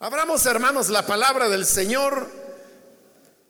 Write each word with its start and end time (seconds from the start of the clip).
Abramos, 0.00 0.46
hermanos, 0.46 0.90
la 0.90 1.04
palabra 1.04 1.48
del 1.48 1.66
Señor 1.66 2.28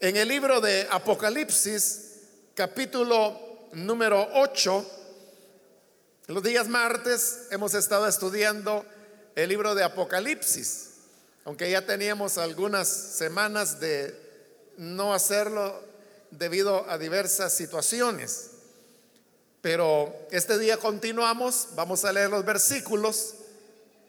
en 0.01 0.17
el 0.17 0.29
libro 0.29 0.63
de 0.63 0.89
Apocalipsis, 0.91 2.21
capítulo 2.55 3.69
número 3.75 4.27
8. 4.33 4.91
Los 6.29 6.43
días 6.43 6.67
martes 6.67 7.49
hemos 7.51 7.75
estado 7.75 8.09
estudiando 8.09 8.87
el 9.35 9.51
libro 9.51 9.75
de 9.75 9.85
Apocalipsis, 9.85 10.93
aunque 11.45 11.71
ya 11.71 11.85
teníamos 11.85 12.39
algunas 12.39 12.89
semanas 12.89 13.79
de 13.79 14.19
no 14.79 15.13
hacerlo 15.13 15.79
debido 16.31 16.89
a 16.89 16.97
diversas 16.97 17.53
situaciones. 17.53 18.53
Pero 19.61 20.17
este 20.31 20.59
día 20.59 20.79
continuamos, 20.79 21.69
vamos 21.75 22.07
a 22.07 22.13
leer 22.15 22.31
los 22.31 22.47
versículos 22.47 23.35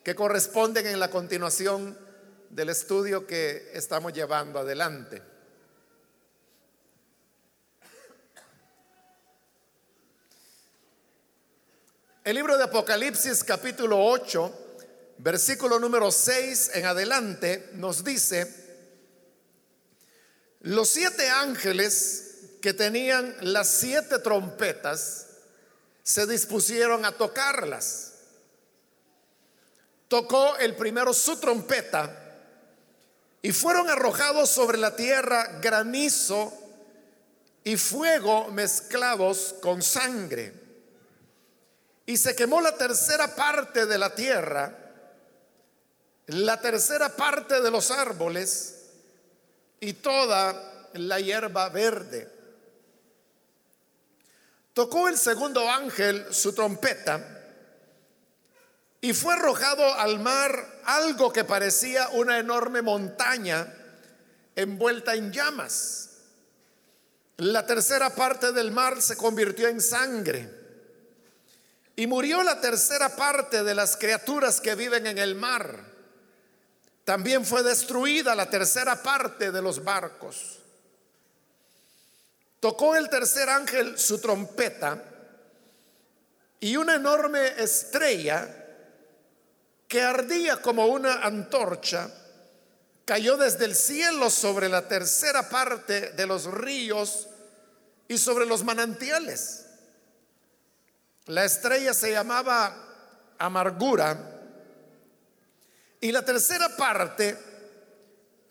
que 0.05 0.15
corresponden 0.15 0.87
en 0.87 1.01
la 1.01 1.09
continuación 1.09 2.07
del 2.49 2.69
estudio 2.69 3.27
que 3.27 3.71
estamos 3.73 4.11
llevando 4.13 4.59
adelante. 4.59 5.21
El 12.23 12.35
libro 12.35 12.57
de 12.57 12.63
Apocalipsis 12.63 13.43
capítulo 13.43 14.03
8, 14.03 14.77
versículo 15.19 15.79
número 15.79 16.11
6 16.11 16.71
en 16.75 16.85
adelante, 16.85 17.69
nos 17.73 18.03
dice, 18.03 18.67
los 20.61 20.89
siete 20.89 21.29
ángeles 21.29 22.25
que 22.61 22.73
tenían 22.73 23.35
las 23.41 23.69
siete 23.69 24.19
trompetas 24.19 25.27
se 26.03 26.27
dispusieron 26.27 27.05
a 27.05 27.13
tocarlas. 27.13 28.13
Tocó 30.07 30.57
el 30.57 30.75
primero 30.75 31.13
su 31.13 31.39
trompeta 31.39 32.28
y 33.41 33.51
fueron 33.51 33.89
arrojados 33.89 34.49
sobre 34.49 34.77
la 34.77 34.95
tierra 34.95 35.59
granizo 35.61 36.53
y 37.63 37.77
fuego 37.77 38.49
mezclados 38.51 39.55
con 39.61 39.81
sangre. 39.81 40.53
Y 42.05 42.17
se 42.17 42.35
quemó 42.35 42.59
la 42.61 42.75
tercera 42.75 43.35
parte 43.35 43.85
de 43.85 43.97
la 43.97 44.13
tierra, 44.13 44.75
la 46.27 46.59
tercera 46.59 47.15
parte 47.15 47.61
de 47.61 47.71
los 47.71 47.91
árboles 47.91 48.75
y 49.79 49.93
toda 49.93 50.89
la 50.93 51.19
hierba 51.19 51.69
verde. 51.69 52.27
Tocó 54.73 55.07
el 55.07 55.17
segundo 55.17 55.69
ángel 55.69 56.33
su 56.33 56.53
trompeta 56.53 57.38
y 59.01 59.13
fue 59.13 59.33
arrojado 59.33 59.93
al 59.95 60.19
mar 60.19 60.81
algo 60.83 61.31
que 61.31 61.45
parecía 61.45 62.09
una 62.09 62.37
enorme 62.37 62.81
montaña 62.81 63.73
envuelta 64.55 65.15
en 65.15 65.31
llamas. 65.31 66.09
La 67.37 67.65
tercera 67.65 68.13
parte 68.13 68.51
del 68.51 68.71
mar 68.71 69.01
se 69.01 69.15
convirtió 69.15 69.69
en 69.69 69.79
sangre. 69.79 70.57
Y 71.95 72.07
murió 72.07 72.43
la 72.43 72.59
tercera 72.59 73.15
parte 73.15 73.63
de 73.63 73.75
las 73.75 73.95
criaturas 73.95 74.59
que 74.59 74.75
viven 74.75 75.07
en 75.07 75.17
el 75.17 75.35
mar. 75.35 75.79
También 77.05 77.45
fue 77.45 77.63
destruida 77.63 78.35
la 78.35 78.49
tercera 78.49 79.01
parte 79.01 79.51
de 79.51 79.61
los 79.61 79.83
barcos. 79.83 80.59
Tocó 82.59 82.95
el 82.95 83.09
tercer 83.09 83.49
ángel 83.49 83.97
su 83.97 84.19
trompeta 84.19 85.01
y 86.59 86.75
una 86.75 86.95
enorme 86.95 87.53
estrella 87.57 88.58
que 89.89 90.03
ardía 90.03 90.57
como 90.57 90.85
una 90.85 91.23
antorcha, 91.23 92.11
cayó 93.05 93.37
desde 93.37 93.65
el 93.65 93.75
cielo 93.75 94.29
sobre 94.29 94.69
la 94.69 94.87
tercera 94.87 95.49
parte 95.49 96.11
de 96.11 96.27
los 96.27 96.45
ríos 96.45 97.27
y 98.07 98.19
sobre 98.19 98.45
los 98.45 98.63
manantiales. 98.63 99.65
La 101.25 101.43
estrella 101.43 101.95
se 101.95 102.11
llamaba 102.11 102.75
amargura 103.39 104.41
y 105.99 106.11
la 106.11 106.23
tercera 106.23 106.69
parte 106.77 107.35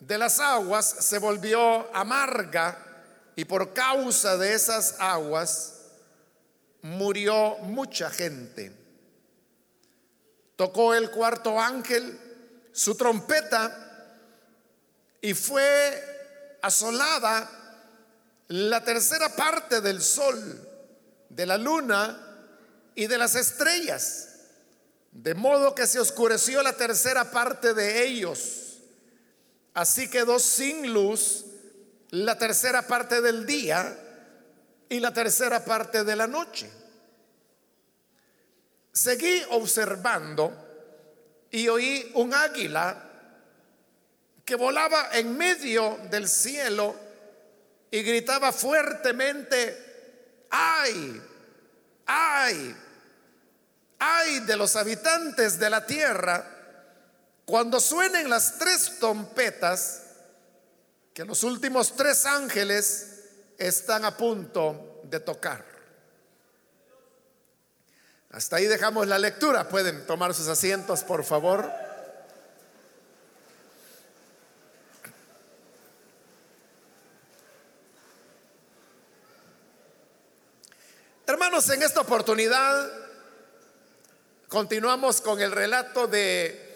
de 0.01 0.17
las 0.17 0.41
aguas 0.41 0.85
se 0.99 1.19
volvió 1.19 1.95
amarga 1.95 2.85
y 3.37 3.45
por 3.45 3.71
causa 3.73 4.35
de 4.35 4.53
esas 4.53 4.97
aguas 4.99 5.85
murió 6.81 7.59
mucha 7.59 8.09
gente. 8.09 8.78
Tocó 10.59 10.93
el 10.93 11.09
cuarto 11.09 11.57
ángel 11.57 12.19
su 12.73 12.95
trompeta 12.95 14.17
y 15.21 15.33
fue 15.33 16.57
asolada 16.61 17.49
la 18.49 18.83
tercera 18.83 19.29
parte 19.29 19.79
del 19.79 20.01
sol, 20.01 20.37
de 21.29 21.45
la 21.45 21.57
luna 21.57 22.19
y 22.93 23.07
de 23.07 23.17
las 23.17 23.35
estrellas, 23.35 24.31
de 25.13 25.33
modo 25.33 25.73
que 25.73 25.87
se 25.87 26.01
oscureció 26.01 26.61
la 26.61 26.73
tercera 26.73 27.31
parte 27.31 27.73
de 27.73 28.03
ellos. 28.03 28.79
Así 29.73 30.09
quedó 30.09 30.39
sin 30.39 30.91
luz 30.91 31.45
la 32.09 32.37
tercera 32.37 32.85
parte 32.85 33.21
del 33.21 33.45
día 33.45 33.97
y 34.89 34.99
la 34.99 35.13
tercera 35.13 35.63
parte 35.63 36.03
de 36.03 36.17
la 36.17 36.27
noche. 36.27 36.69
Seguí 38.99 39.41
observando 39.51 41.47
y 41.51 41.69
oí 41.69 42.11
un 42.15 42.33
águila 42.33 43.01
que 44.43 44.55
volaba 44.55 45.11
en 45.13 45.37
medio 45.37 45.97
del 46.11 46.27
cielo 46.27 46.93
y 47.89 48.03
gritaba 48.03 48.51
fuertemente, 48.51 50.47
ay, 50.49 51.21
ay, 52.07 52.75
ay 53.99 54.39
de 54.41 54.57
los 54.57 54.75
habitantes 54.75 55.57
de 55.57 55.69
la 55.69 55.85
tierra, 55.85 56.45
cuando 57.45 57.79
suenen 57.79 58.29
las 58.29 58.57
tres 58.57 58.99
trompetas, 58.99 60.01
que 61.13 61.23
los 61.23 61.43
últimos 61.43 61.95
tres 61.95 62.25
ángeles 62.25 63.21
están 63.57 64.03
a 64.03 64.17
punto 64.17 64.99
de 65.05 65.21
tocar. 65.21 65.68
Hasta 68.31 68.57
ahí 68.57 68.65
dejamos 68.65 69.07
la 69.07 69.17
lectura. 69.17 69.67
Pueden 69.67 70.05
tomar 70.05 70.35
sus 70.35 70.47
asientos, 70.47 71.03
por 71.03 71.23
favor. 71.23 71.71
Hermanos, 81.25 81.69
en 81.69 81.81
esta 81.81 82.01
oportunidad 82.01 82.91
continuamos 84.47 85.21
con 85.21 85.39
el 85.41 85.51
relato 85.51 86.07
de 86.07 86.67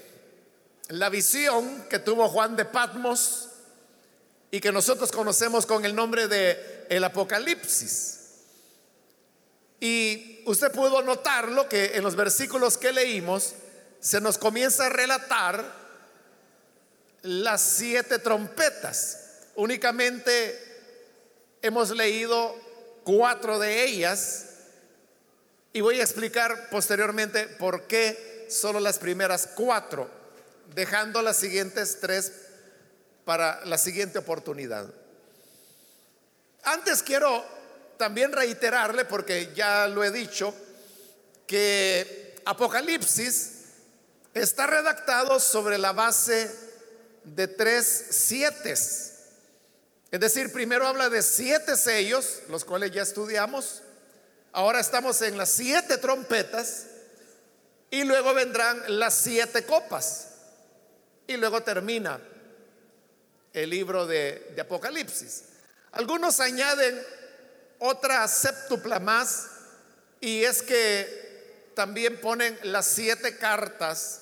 la 0.89 1.09
visión 1.09 1.85
que 1.89 1.99
tuvo 1.99 2.29
Juan 2.29 2.55
de 2.55 2.65
Patmos 2.65 3.49
y 4.51 4.59
que 4.59 4.71
nosotros 4.71 5.11
conocemos 5.11 5.65
con 5.65 5.85
el 5.85 5.95
nombre 5.95 6.27
de 6.27 6.85
el 6.89 7.03
Apocalipsis. 7.03 8.22
Y 9.83 10.41
usted 10.45 10.71
pudo 10.71 11.01
notarlo 11.01 11.67
que 11.67 11.97
en 11.97 12.03
los 12.03 12.15
versículos 12.15 12.77
que 12.77 12.93
leímos 12.93 13.53
se 13.99 14.21
nos 14.21 14.37
comienza 14.37 14.85
a 14.85 14.89
relatar 14.89 15.61
las 17.23 17.61
siete 17.61 18.17
trompetas. 18.19 19.41
Únicamente 19.55 20.57
hemos 21.61 21.89
leído 21.89 22.55
cuatro 23.03 23.59
de 23.59 23.83
ellas 23.83 24.45
y 25.73 25.81
voy 25.81 25.99
a 25.99 26.03
explicar 26.03 26.69
posteriormente 26.69 27.47
por 27.47 27.85
qué 27.85 28.47
solo 28.49 28.79
las 28.79 28.99
primeras 28.99 29.49
cuatro, 29.53 30.09
dejando 30.73 31.21
las 31.21 31.35
siguientes 31.35 31.97
tres 31.99 32.31
para 33.25 33.65
la 33.65 33.77
siguiente 33.77 34.17
oportunidad. 34.17 34.87
Antes 36.63 37.03
quiero 37.03 37.43
también 37.97 38.31
reiterarle, 38.31 39.05
porque 39.05 39.53
ya 39.55 39.87
lo 39.87 40.03
he 40.03 40.11
dicho, 40.11 40.53
que 41.47 42.35
Apocalipsis 42.45 43.51
está 44.33 44.67
redactado 44.67 45.39
sobre 45.39 45.77
la 45.77 45.91
base 45.91 46.49
de 47.23 47.47
tres 47.47 48.07
siete. 48.09 48.71
Es 48.73 50.19
decir, 50.19 50.51
primero 50.51 50.87
habla 50.87 51.09
de 51.09 51.21
siete 51.21 51.75
sellos, 51.75 52.41
los 52.49 52.65
cuales 52.65 52.91
ya 52.91 53.01
estudiamos. 53.01 53.81
Ahora 54.51 54.79
estamos 54.79 55.21
en 55.21 55.37
las 55.37 55.49
siete 55.49 55.97
trompetas 55.97 56.85
y 57.89 58.03
luego 58.03 58.33
vendrán 58.33 58.83
las 58.99 59.15
siete 59.15 59.63
copas. 59.65 60.27
Y 61.25 61.37
luego 61.37 61.61
termina 61.61 62.19
el 63.53 63.69
libro 63.69 64.05
de, 64.05 64.51
de 64.55 64.61
Apocalipsis. 64.61 65.43
Algunos 65.93 66.39
añaden 66.39 67.01
otra 67.85 68.25
séptupla 68.29 68.97
más 68.99 69.47
y 70.21 70.45
es 70.45 70.61
que 70.61 71.71
también 71.75 72.19
ponen 72.21 72.57
las 72.63 72.85
siete 72.85 73.37
cartas 73.37 74.21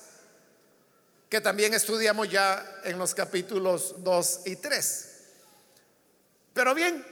que 1.28 1.40
también 1.40 1.72
estudiamos 1.72 2.28
ya 2.28 2.80
en 2.82 2.98
los 2.98 3.14
capítulos 3.14 3.94
2 3.98 4.40
y 4.46 4.56
3. 4.56 5.08
Pero 6.52 6.74
bien, 6.74 7.06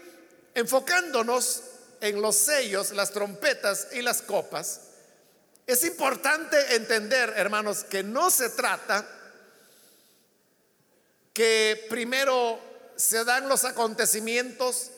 enfocándonos 0.55 1.63
en 2.01 2.21
los 2.21 2.35
sellos, 2.35 2.91
las 2.91 3.13
trompetas 3.13 3.87
y 3.93 4.03
las 4.03 4.21
copas, 4.21 4.81
es 5.69 5.85
importante 5.85 6.75
entender, 6.75 7.33
hermanos, 7.37 7.85
que 7.85 8.03
no 8.03 8.29
se 8.29 8.51
trata 8.51 9.07
que 11.33 11.87
primero 11.89 12.59
se 12.97 13.25
dan 13.25 13.49
los 13.49 13.65
acontecimientos 13.65 14.91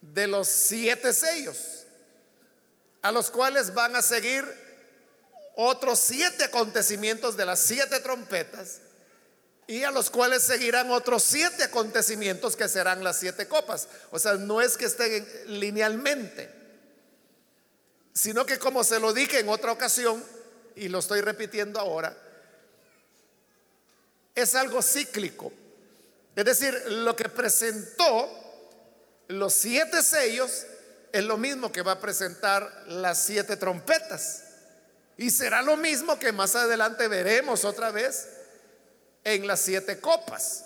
de 0.00 0.26
los 0.26 0.48
siete 0.48 1.12
sellos, 1.12 1.84
a 3.02 3.12
los 3.12 3.30
cuales 3.30 3.74
van 3.74 3.96
a 3.96 4.02
seguir 4.02 4.44
otros 5.56 5.98
siete 5.98 6.44
acontecimientos 6.44 7.36
de 7.36 7.46
las 7.46 7.60
siete 7.60 8.00
trompetas 8.00 8.80
y 9.66 9.84
a 9.84 9.90
los 9.90 10.08
cuales 10.08 10.42
seguirán 10.42 10.90
otros 10.90 11.22
siete 11.22 11.64
acontecimientos 11.64 12.56
que 12.56 12.68
serán 12.68 13.04
las 13.04 13.18
siete 13.18 13.48
copas. 13.48 13.88
O 14.10 14.18
sea, 14.18 14.34
no 14.34 14.60
es 14.60 14.76
que 14.76 14.86
estén 14.86 15.26
linealmente, 15.46 16.48
sino 18.14 18.46
que 18.46 18.58
como 18.58 18.82
se 18.82 18.98
lo 18.98 19.12
dije 19.12 19.40
en 19.40 19.48
otra 19.48 19.72
ocasión, 19.72 20.24
y 20.74 20.88
lo 20.88 21.00
estoy 21.00 21.20
repitiendo 21.20 21.78
ahora, 21.80 22.16
es 24.34 24.54
algo 24.54 24.80
cíclico. 24.80 25.52
Es 26.34 26.44
decir, 26.44 26.72
lo 26.86 27.16
que 27.16 27.28
presentó 27.28 28.47
los 29.28 29.54
siete 29.54 30.02
sellos 30.02 30.66
es 31.12 31.24
lo 31.24 31.36
mismo 31.36 31.70
que 31.70 31.82
va 31.82 31.92
a 31.92 32.00
presentar 32.00 32.84
las 32.88 33.22
siete 33.22 33.56
trompetas. 33.56 34.44
Y 35.16 35.30
será 35.30 35.62
lo 35.62 35.76
mismo 35.76 36.18
que 36.18 36.32
más 36.32 36.54
adelante 36.54 37.08
veremos 37.08 37.64
otra 37.64 37.90
vez 37.90 38.28
en 39.24 39.46
las 39.46 39.60
siete 39.60 40.00
copas. 40.00 40.64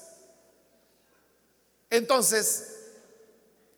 Entonces, 1.91 2.69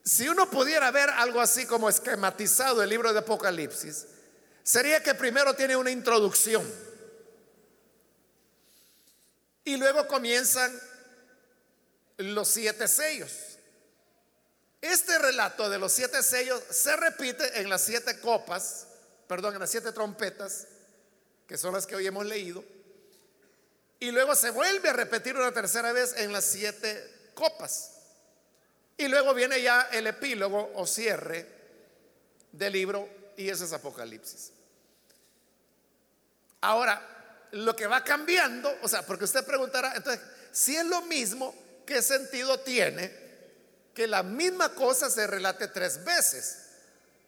si 0.05 0.29
uno 0.29 0.51
pudiera 0.51 0.91
ver 0.91 1.09
algo 1.11 1.41
así 1.41 1.67
como 1.67 1.89
esquematizado 1.89 2.83
el 2.83 2.91
libro 2.91 3.13
de 3.13 3.21
Apocalipsis, 3.21 4.07
sería 4.63 5.03
que 5.03 5.15
primero 5.15 5.55
tiene 5.55 5.77
una 5.77 5.91
introducción 5.91 6.65
y 9.65 9.77
luego 9.77 10.07
comienzan 10.07 10.73
los 12.19 12.49
siete 12.49 12.87
sellos. 12.87 13.54
Este 14.85 15.19
relato 15.19 15.71
de 15.71 15.79
los 15.79 15.93
siete 15.93 16.23
sellos 16.23 16.63
se 16.69 16.95
repite 16.95 17.59
en 17.59 17.71
las 17.71 17.81
siete 17.81 18.21
copas, 18.21 18.87
perdón, 19.27 19.55
en 19.55 19.61
las 19.61 19.71
siete 19.71 19.93
trompetas, 19.93 20.67
que 21.47 21.57
son 21.57 21.73
las 21.73 21.87
que 21.87 21.97
hoy 21.97 22.07
hemos 22.07 22.27
leído, 22.27 22.63
y 23.99 24.11
luego 24.11 24.35
se 24.35 24.51
vuelve 24.51 24.91
a 24.91 24.93
repetir 24.93 25.37
una 25.37 25.53
tercera 25.53 25.91
vez 25.93 26.15
en 26.19 26.35
las 26.35 26.45
siete 26.45 27.31
copas. 27.33 27.93
Y 28.99 29.09
luego 29.09 29.33
viene 29.33 29.63
ya 29.63 29.89
el 29.91 30.07
epílogo 30.07 30.73
o 30.75 30.87
cierre 30.87 31.49
del 32.53 32.75
libro 32.75 33.09
y 33.39 33.49
ese 33.49 33.65
es 33.65 33.73
Apocalipsis. 33.73 34.53
Ahora, 36.61 37.49
lo 37.53 37.75
que 37.75 37.87
va 37.87 38.05
cambiando, 38.05 38.71
o 38.83 38.89
sea, 38.89 39.01
porque 39.01 39.25
usted 39.25 39.47
preguntará, 39.47 39.95
entonces, 39.97 40.21
si 40.53 40.77
es 40.77 40.85
lo 40.85 41.01
mismo, 41.07 41.55
¿qué 41.87 42.03
sentido 42.03 42.61
tiene 42.61 43.24
que 43.95 44.07
la 44.07 44.23
misma 44.23 44.75
cosa 44.75 45.09
se 45.09 45.27
relate 45.27 45.69
tres 45.69 46.05
veces? 46.05 46.59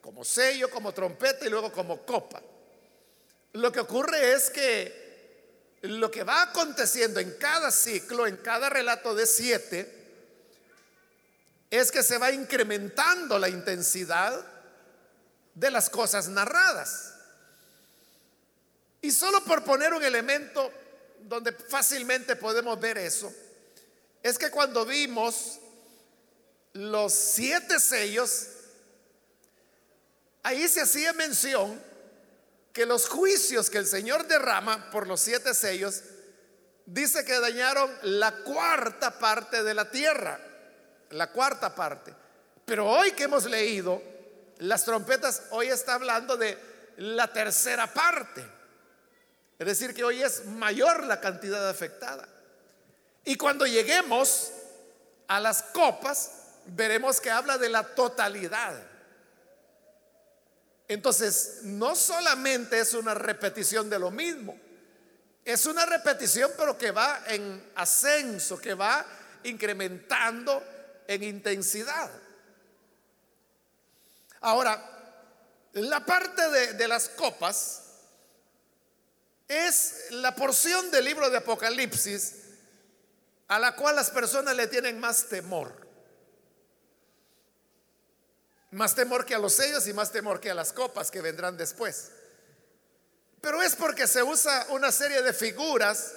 Como 0.02 0.24
sello, 0.24 0.70
como 0.70 0.92
trompeta 0.92 1.46
y 1.46 1.50
luego 1.50 1.72
como 1.72 2.04
copa. 2.04 2.42
Lo 3.52 3.72
que 3.72 3.80
ocurre 3.80 4.32
es 4.32 4.50
que 4.50 5.06
lo 5.82 6.10
que 6.10 6.24
va 6.24 6.42
aconteciendo 6.42 7.20
en 7.20 7.32
cada 7.38 7.70
ciclo, 7.70 8.26
en 8.26 8.36
cada 8.38 8.68
relato 8.68 9.14
de 9.14 9.26
siete, 9.26 9.96
es 11.70 11.90
que 11.90 12.02
se 12.02 12.18
va 12.18 12.30
incrementando 12.30 13.38
la 13.38 13.48
intensidad 13.48 14.44
de 15.54 15.70
las 15.70 15.88
cosas 15.90 16.28
narradas. 16.28 17.14
Y 19.00 19.10
solo 19.10 19.44
por 19.44 19.64
poner 19.64 19.94
un 19.94 20.02
elemento 20.02 20.70
donde 21.20 21.52
fácilmente 21.52 22.36
podemos 22.36 22.78
ver 22.80 22.98
eso, 22.98 23.32
es 24.22 24.38
que 24.38 24.50
cuando 24.50 24.84
vimos 24.84 25.60
los 26.76 27.12
siete 27.12 27.80
sellos, 27.80 28.48
ahí 30.42 30.68
se 30.68 30.82
hacía 30.82 31.12
mención 31.12 31.80
que 32.72 32.86
los 32.86 33.08
juicios 33.08 33.70
que 33.70 33.78
el 33.78 33.86
Señor 33.86 34.26
derrama 34.26 34.90
por 34.90 35.06
los 35.06 35.20
siete 35.20 35.54
sellos, 35.54 36.02
dice 36.84 37.24
que 37.24 37.40
dañaron 37.40 37.90
la 38.02 38.32
cuarta 38.32 39.18
parte 39.18 39.62
de 39.62 39.74
la 39.74 39.90
tierra, 39.90 40.38
la 41.10 41.32
cuarta 41.32 41.74
parte. 41.74 42.14
Pero 42.66 42.86
hoy 42.86 43.12
que 43.12 43.24
hemos 43.24 43.46
leído 43.46 44.02
las 44.58 44.84
trompetas, 44.84 45.44
hoy 45.50 45.68
está 45.68 45.94
hablando 45.94 46.36
de 46.36 46.58
la 46.98 47.32
tercera 47.32 47.92
parte. 47.92 48.46
Es 49.58 49.66
decir, 49.66 49.94
que 49.94 50.04
hoy 50.04 50.22
es 50.22 50.44
mayor 50.44 51.04
la 51.04 51.20
cantidad 51.20 51.68
afectada. 51.68 52.28
Y 53.24 53.36
cuando 53.36 53.66
lleguemos 53.66 54.52
a 55.28 55.40
las 55.40 55.62
copas, 55.62 56.30
veremos 56.66 57.20
que 57.20 57.30
habla 57.30 57.58
de 57.58 57.68
la 57.68 57.82
totalidad. 57.94 58.82
Entonces, 60.88 61.60
no 61.62 61.96
solamente 61.96 62.78
es 62.78 62.94
una 62.94 63.14
repetición 63.14 63.90
de 63.90 63.98
lo 63.98 64.10
mismo, 64.10 64.58
es 65.44 65.66
una 65.66 65.86
repetición 65.86 66.50
pero 66.56 66.76
que 66.76 66.90
va 66.90 67.22
en 67.28 67.72
ascenso, 67.76 68.58
que 68.60 68.74
va 68.74 69.04
incrementando 69.44 70.62
en 71.06 71.22
intensidad. 71.22 72.10
Ahora, 74.40 74.92
la 75.72 76.04
parte 76.04 76.74
de, 76.74 76.88
las 76.88 77.08
copas 77.08 77.82
es 79.48 80.06
la 80.10 80.34
porción 80.34 80.90
del 80.90 81.04
libro 81.04 81.30
de 81.30 81.36
Apocalipsis 81.38 82.34
a 83.48 83.58
la 83.58 83.76
cual 83.76 83.96
las 83.96 84.10
personas 84.10 84.56
le 84.56 84.66
tienen 84.66 84.98
más 84.98 85.26
temor. 85.26 85.85
Más 88.76 88.94
temor 88.94 89.24
que 89.24 89.34
a 89.34 89.38
los 89.38 89.54
sellos 89.54 89.86
y 89.86 89.94
más 89.94 90.12
temor 90.12 90.38
que 90.38 90.50
a 90.50 90.54
las 90.54 90.70
copas 90.70 91.10
que 91.10 91.22
vendrán 91.22 91.56
después. 91.56 92.10
Pero 93.40 93.62
es 93.62 93.74
porque 93.74 94.06
se 94.06 94.22
usa 94.22 94.66
una 94.68 94.92
serie 94.92 95.22
de 95.22 95.32
figuras 95.32 96.12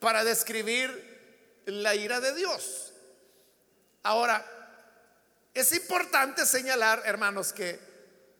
para 0.00 0.24
describir 0.24 1.62
la 1.66 1.94
ira 1.94 2.18
de 2.18 2.34
Dios. 2.34 2.92
Ahora, 4.02 4.44
es 5.54 5.70
importante 5.70 6.46
señalar, 6.46 7.02
hermanos, 7.04 7.52
que 7.52 7.78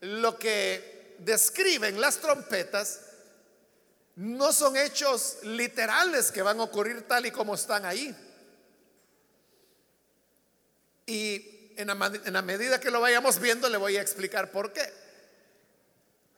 lo 0.01 0.37
que 0.37 1.15
describen 1.19 2.01
las 2.01 2.17
trompetas 2.17 2.99
no 4.17 4.51
son 4.51 4.75
hechos 4.75 5.37
literales 5.43 6.29
que 6.29 6.41
van 6.41 6.59
a 6.59 6.63
ocurrir 6.63 7.07
tal 7.07 7.25
y 7.25 7.31
como 7.31 7.55
están 7.55 7.85
ahí. 7.85 8.13
Y 11.05 11.58
en 11.79 12.33
la, 12.33 12.41
medida 12.41 12.79
que 12.79 12.91
lo 12.91 12.99
vayamos 12.99 13.39
viendo 13.39 13.69
le 13.69 13.77
voy 13.77 13.95
a 13.95 14.01
explicar 14.01 14.51
por 14.51 14.73
qué. 14.73 14.93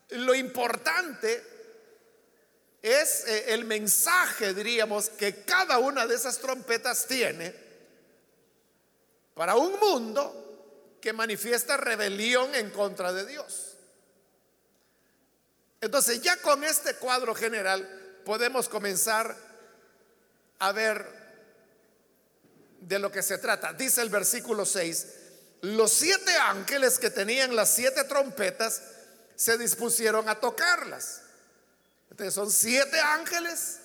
Lo 0.10 0.36
importante 0.36 1.44
es 2.80 3.26
eh, 3.26 3.54
el 3.54 3.66
mensaje, 3.66 4.54
diríamos, 4.54 5.10
que 5.10 5.44
cada 5.44 5.80
una 5.80 6.06
de 6.06 6.14
esas 6.14 6.38
trompetas 6.38 7.08
tiene 7.08 7.56
para 9.34 9.56
un 9.56 9.80
mundo 9.80 10.98
que 11.02 11.12
manifiesta 11.12 11.76
rebelión 11.76 12.54
en 12.54 12.70
contra 12.70 13.12
de 13.12 13.26
Dios. 13.26 13.78
Entonces 15.80 16.22
ya 16.22 16.38
con 16.38 16.64
este 16.64 16.96
cuadro 16.98 17.34
general 17.34 18.22
podemos 18.24 18.70
comenzar 18.70 19.36
a 20.60 20.72
ver 20.72 21.04
de 22.80 23.00
lo 23.00 23.12
que 23.12 23.24
se 23.24 23.40
trata. 23.40 23.74
Dice 23.74 24.04
el 24.04 24.10
versículo 24.10 24.68
6, 24.68 25.21
los 25.62 25.92
siete 25.92 26.36
ángeles 26.36 26.98
que 26.98 27.10
tenían 27.10 27.56
las 27.56 27.70
siete 27.70 28.04
trompetas 28.04 28.82
se 29.36 29.58
dispusieron 29.58 30.28
a 30.28 30.40
tocarlas. 30.40 31.22
Entonces 32.10 32.34
son 32.34 32.52
siete 32.52 33.00
ángeles, 33.00 33.80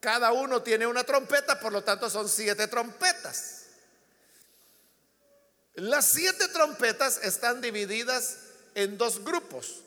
cada 0.00 0.32
uno 0.32 0.62
tiene 0.62 0.86
una 0.86 1.04
trompeta, 1.04 1.58
por 1.60 1.72
lo 1.72 1.82
tanto 1.82 2.08
son 2.10 2.28
siete 2.28 2.68
trompetas. 2.68 3.62
Las 5.74 6.06
siete 6.06 6.48
trompetas 6.48 7.20
están 7.22 7.60
divididas 7.60 8.36
en 8.74 8.98
dos 8.98 9.24
grupos. 9.24 9.82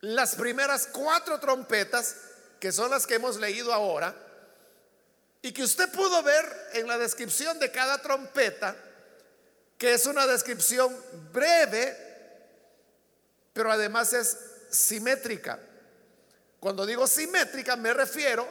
Las 0.00 0.34
primeras 0.34 0.86
cuatro 0.86 1.38
trompetas, 1.38 2.16
que 2.60 2.72
son 2.72 2.90
las 2.90 3.06
que 3.06 3.16
hemos 3.16 3.36
leído 3.36 3.72
ahora, 3.72 4.14
y 5.42 5.52
que 5.52 5.62
usted 5.62 5.90
pudo 5.92 6.22
ver 6.22 6.70
en 6.72 6.88
la 6.88 6.96
descripción 6.98 7.58
de 7.58 7.70
cada 7.70 8.00
trompeta, 8.00 8.76
que 9.78 9.94
es 9.94 10.06
una 10.06 10.26
descripción 10.26 10.96
breve, 11.32 11.96
pero 13.52 13.70
además 13.70 14.12
es 14.12 14.36
simétrica. 14.70 15.58
Cuando 16.60 16.86
digo 16.86 17.06
simétrica 17.06 17.76
me 17.76 17.92
refiero 17.92 18.46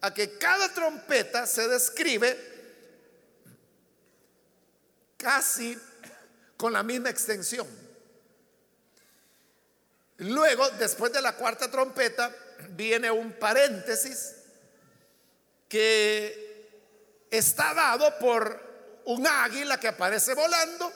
a 0.00 0.14
que 0.14 0.38
cada 0.38 0.72
trompeta 0.72 1.46
se 1.46 1.68
describe 1.68 2.36
casi 5.16 5.78
con 6.56 6.72
la 6.72 6.82
misma 6.82 7.10
extensión. 7.10 7.66
Luego, 10.18 10.68
después 10.70 11.12
de 11.12 11.20
la 11.20 11.36
cuarta 11.36 11.70
trompeta, 11.70 12.34
viene 12.70 13.10
un 13.10 13.32
paréntesis 13.32 14.34
que 15.68 17.26
está 17.30 17.74
dado 17.74 18.18
por 18.18 18.65
un 19.06 19.26
águila 19.26 19.78
que 19.78 19.88
aparece 19.88 20.34
volando 20.34 20.92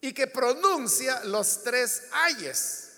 y 0.00 0.12
que 0.12 0.26
pronuncia 0.26 1.24
los 1.24 1.62
tres 1.62 2.04
ayes. 2.12 2.90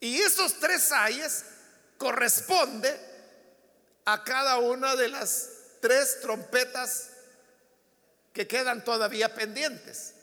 Y 0.00 0.18
esos 0.20 0.58
tres 0.58 0.90
ayes 0.92 1.44
corresponde 1.98 2.98
a 4.04 4.22
cada 4.24 4.58
una 4.58 4.96
de 4.96 5.08
las 5.08 5.48
tres 5.80 6.20
trompetas 6.20 7.10
que 8.32 8.46
quedan 8.46 8.84
todavía 8.84 9.34
pendientes. 9.34 10.14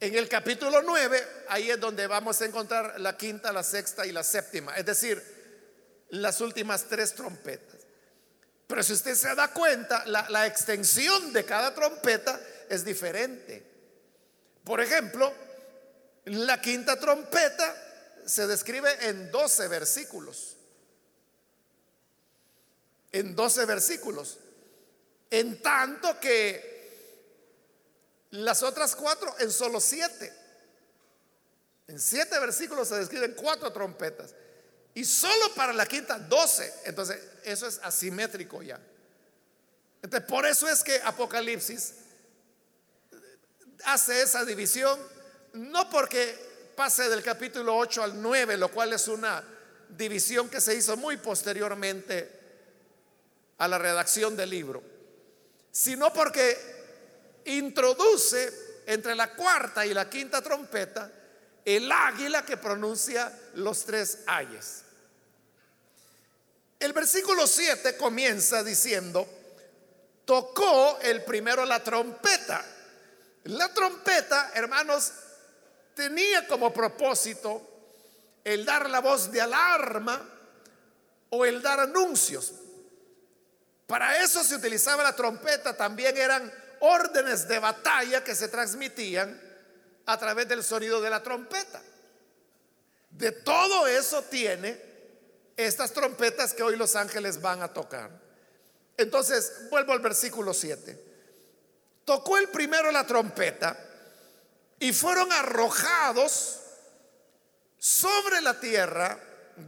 En 0.00 0.14
el 0.14 0.28
capítulo 0.28 0.82
9, 0.82 1.44
ahí 1.48 1.70
es 1.70 1.78
donde 1.78 2.06
vamos 2.06 2.40
a 2.40 2.46
encontrar 2.46 3.00
la 3.00 3.16
quinta, 3.16 3.52
la 3.52 3.62
sexta 3.62 4.04
y 4.06 4.12
la 4.12 4.24
séptima, 4.24 4.74
es 4.76 4.84
decir, 4.84 5.22
las 6.08 6.40
últimas 6.40 6.84
tres 6.84 7.14
trompetas. 7.14 7.71
Pero 8.72 8.82
si 8.82 8.94
usted 8.94 9.14
se 9.14 9.34
da 9.34 9.52
cuenta, 9.52 10.02
la, 10.06 10.46
extensión 10.46 11.30
de 11.34 11.44
cada 11.44 11.74
trompeta 11.74 12.40
es 12.70 12.82
diferente. 12.86 13.62
Por 14.64 14.80
ejemplo, 14.80 15.30
la 16.24 16.58
quinta 16.58 16.98
trompeta 16.98 17.76
se 18.24 18.46
describe 18.46 18.90
en 19.10 19.30
12 19.30 19.68
versículos. 19.68 20.56
En 23.12 23.36
12 23.36 23.66
versículos. 23.66 24.38
En 25.28 25.60
tanto 25.60 26.18
que 26.18 26.72
las 28.30 28.62
otras 28.62 28.96
cuatro 28.96 29.34
en 29.40 29.50
solo 29.50 29.80
siete. 29.80 30.32
En 31.88 32.00
siete 32.00 32.40
versículos 32.40 32.88
se 32.88 32.94
describen 32.94 33.34
cuatro 33.34 33.70
trompetas. 33.70 34.34
Y 34.94 35.04
solo 35.04 35.54
para 35.54 35.72
la 35.72 35.86
quinta, 35.86 36.18
doce. 36.18 36.72
Entonces, 36.84 37.18
eso 37.44 37.66
es 37.66 37.80
asimétrico 37.82 38.62
ya. 38.62 38.78
Entonces, 40.02 40.28
por 40.28 40.44
eso 40.46 40.68
es 40.68 40.82
que 40.82 41.00
Apocalipsis 41.02 41.94
hace 43.84 44.22
esa 44.22 44.44
división, 44.44 44.98
no 45.54 45.88
porque 45.88 46.72
pase 46.76 47.08
del 47.08 47.22
capítulo 47.22 47.76
8 47.76 48.02
al 48.02 48.20
9, 48.20 48.56
lo 48.56 48.70
cual 48.70 48.92
es 48.92 49.08
una 49.08 49.42
división 49.88 50.48
que 50.48 50.60
se 50.60 50.74
hizo 50.74 50.96
muy 50.96 51.16
posteriormente 51.16 52.40
a 53.58 53.68
la 53.68 53.78
redacción 53.78 54.36
del 54.36 54.50
libro, 54.50 54.82
sino 55.70 56.12
porque 56.12 57.42
introduce 57.44 58.82
entre 58.86 59.14
la 59.14 59.34
cuarta 59.34 59.86
y 59.86 59.94
la 59.94 60.08
quinta 60.08 60.42
trompeta 60.42 61.10
el 61.64 61.90
águila 61.90 62.44
que 62.44 62.56
pronuncia 62.56 63.32
los 63.54 63.84
tres 63.84 64.18
ayes. 64.26 64.82
El 66.78 66.92
versículo 66.92 67.46
7 67.46 67.96
comienza 67.96 68.64
diciendo, 68.64 69.28
tocó 70.24 70.98
el 71.00 71.22
primero 71.22 71.64
la 71.64 71.82
trompeta. 71.82 72.64
La 73.44 73.72
trompeta, 73.72 74.50
hermanos, 74.54 75.12
tenía 75.94 76.46
como 76.48 76.72
propósito 76.72 77.68
el 78.42 78.64
dar 78.64 78.90
la 78.90 79.00
voz 79.00 79.30
de 79.30 79.40
alarma 79.40 80.28
o 81.30 81.44
el 81.44 81.62
dar 81.62 81.80
anuncios. 81.80 82.52
Para 83.86 84.22
eso 84.22 84.42
se 84.42 84.56
utilizaba 84.56 85.02
la 85.02 85.14
trompeta, 85.14 85.76
también 85.76 86.16
eran 86.16 86.52
órdenes 86.80 87.46
de 87.46 87.58
batalla 87.58 88.24
que 88.24 88.34
se 88.34 88.48
transmitían 88.48 89.51
a 90.12 90.18
través 90.18 90.46
del 90.48 90.62
sonido 90.62 91.00
de 91.00 91.10
la 91.10 91.22
trompeta. 91.22 91.82
De 93.10 93.32
todo 93.32 93.86
eso 93.86 94.22
tiene 94.22 94.80
estas 95.56 95.92
trompetas 95.92 96.54
que 96.54 96.62
hoy 96.62 96.76
los 96.76 96.96
ángeles 96.96 97.40
van 97.40 97.62
a 97.62 97.72
tocar. 97.72 98.10
Entonces, 98.96 99.70
vuelvo 99.70 99.92
al 99.92 100.00
versículo 100.00 100.52
7. 100.52 101.12
Tocó 102.04 102.36
el 102.36 102.48
primero 102.48 102.90
la 102.90 103.06
trompeta 103.06 103.78
y 104.78 104.92
fueron 104.92 105.32
arrojados 105.32 106.60
sobre 107.78 108.40
la 108.40 108.58
tierra 108.58 109.18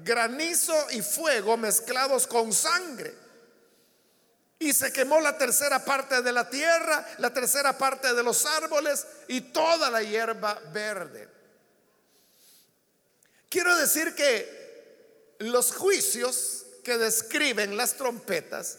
granizo 0.03 0.75
y 0.91 1.03
fuego 1.03 1.57
mezclados 1.57 2.27
con 2.27 2.53
sangre 2.53 3.24
y 4.59 4.73
se 4.73 4.93
quemó 4.93 5.21
la 5.21 5.37
tercera 5.37 5.85
parte 5.85 6.23
de 6.23 6.33
la 6.33 6.49
tierra, 6.49 7.07
la 7.19 7.33
tercera 7.33 7.77
parte 7.77 8.15
de 8.15 8.23
los 8.23 8.47
árboles 8.47 9.07
y 9.29 9.41
toda 9.41 9.91
la 9.91 10.03
hierba 10.03 10.61
verde. 10.73 11.29
Quiero 13.49 13.77
decir 13.77 14.15
que 14.15 15.37
los 15.39 15.73
juicios 15.73 16.67
que 16.83 16.99
describen 16.99 17.77
las 17.77 17.95
trompetas, 17.95 18.79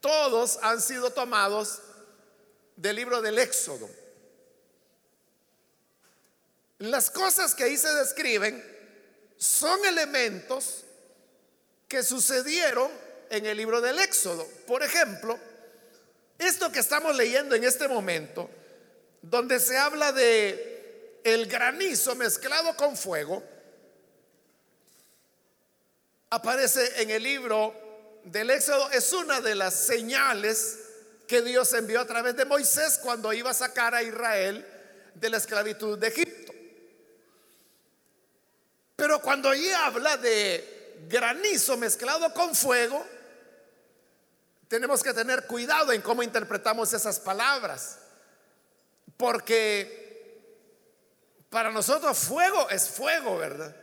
todos 0.00 0.58
han 0.62 0.80
sido 0.80 1.10
tomados 1.10 1.80
del 2.76 2.96
libro 2.96 3.22
del 3.22 3.38
Éxodo. 3.38 3.88
Las 6.78 7.10
cosas 7.10 7.54
que 7.54 7.64
ahí 7.64 7.76
se 7.76 7.92
describen 7.94 8.62
son 9.36 9.84
elementos 9.84 10.84
que 11.86 12.02
sucedieron 12.02 12.90
en 13.32 13.46
el 13.46 13.56
libro 13.56 13.80
del 13.80 13.98
Éxodo. 13.98 14.46
Por 14.66 14.82
ejemplo, 14.82 15.38
esto 16.38 16.70
que 16.70 16.80
estamos 16.80 17.16
leyendo 17.16 17.54
en 17.54 17.64
este 17.64 17.88
momento, 17.88 18.48
donde 19.22 19.58
se 19.58 19.78
habla 19.78 20.12
de 20.12 21.20
el 21.24 21.46
granizo 21.46 22.14
mezclado 22.14 22.76
con 22.76 22.94
fuego, 22.94 23.42
aparece 26.28 27.00
en 27.00 27.08
el 27.08 27.22
libro 27.22 28.20
del 28.24 28.50
Éxodo, 28.50 28.90
es 28.90 29.10
una 29.14 29.40
de 29.40 29.54
las 29.54 29.74
señales 29.74 30.78
que 31.26 31.40
Dios 31.40 31.72
envió 31.72 32.02
a 32.02 32.06
través 32.06 32.36
de 32.36 32.44
Moisés 32.44 33.00
cuando 33.02 33.32
iba 33.32 33.50
a 33.50 33.54
sacar 33.54 33.94
a 33.94 34.02
Israel 34.02 34.66
de 35.14 35.30
la 35.30 35.38
esclavitud 35.38 35.98
de 35.98 36.08
Egipto. 36.08 36.52
Pero 38.94 39.22
cuando 39.22 39.48
allí 39.48 39.70
habla 39.70 40.18
de 40.18 41.06
granizo 41.08 41.78
mezclado 41.78 42.34
con 42.34 42.54
fuego, 42.54 43.02
tenemos 44.72 45.02
que 45.02 45.12
tener 45.12 45.46
cuidado 45.46 45.92
en 45.92 46.00
cómo 46.00 46.22
interpretamos 46.22 46.94
esas 46.94 47.20
palabras, 47.20 47.98
porque 49.18 50.48
para 51.50 51.70
nosotros 51.70 52.16
fuego 52.16 52.70
es 52.70 52.88
fuego, 52.88 53.36
¿verdad? 53.36 53.76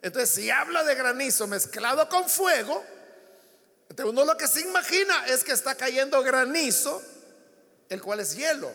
Entonces, 0.00 0.30
si 0.30 0.48
habla 0.48 0.84
de 0.84 0.94
granizo 0.94 1.48
mezclado 1.48 2.08
con 2.08 2.28
fuego, 2.28 2.84
uno 4.04 4.24
lo 4.24 4.36
que 4.36 4.46
se 4.46 4.60
imagina 4.60 5.26
es 5.26 5.42
que 5.42 5.50
está 5.50 5.74
cayendo 5.74 6.22
granizo, 6.22 7.02
el 7.88 8.00
cual 8.00 8.20
es 8.20 8.36
hielo, 8.36 8.72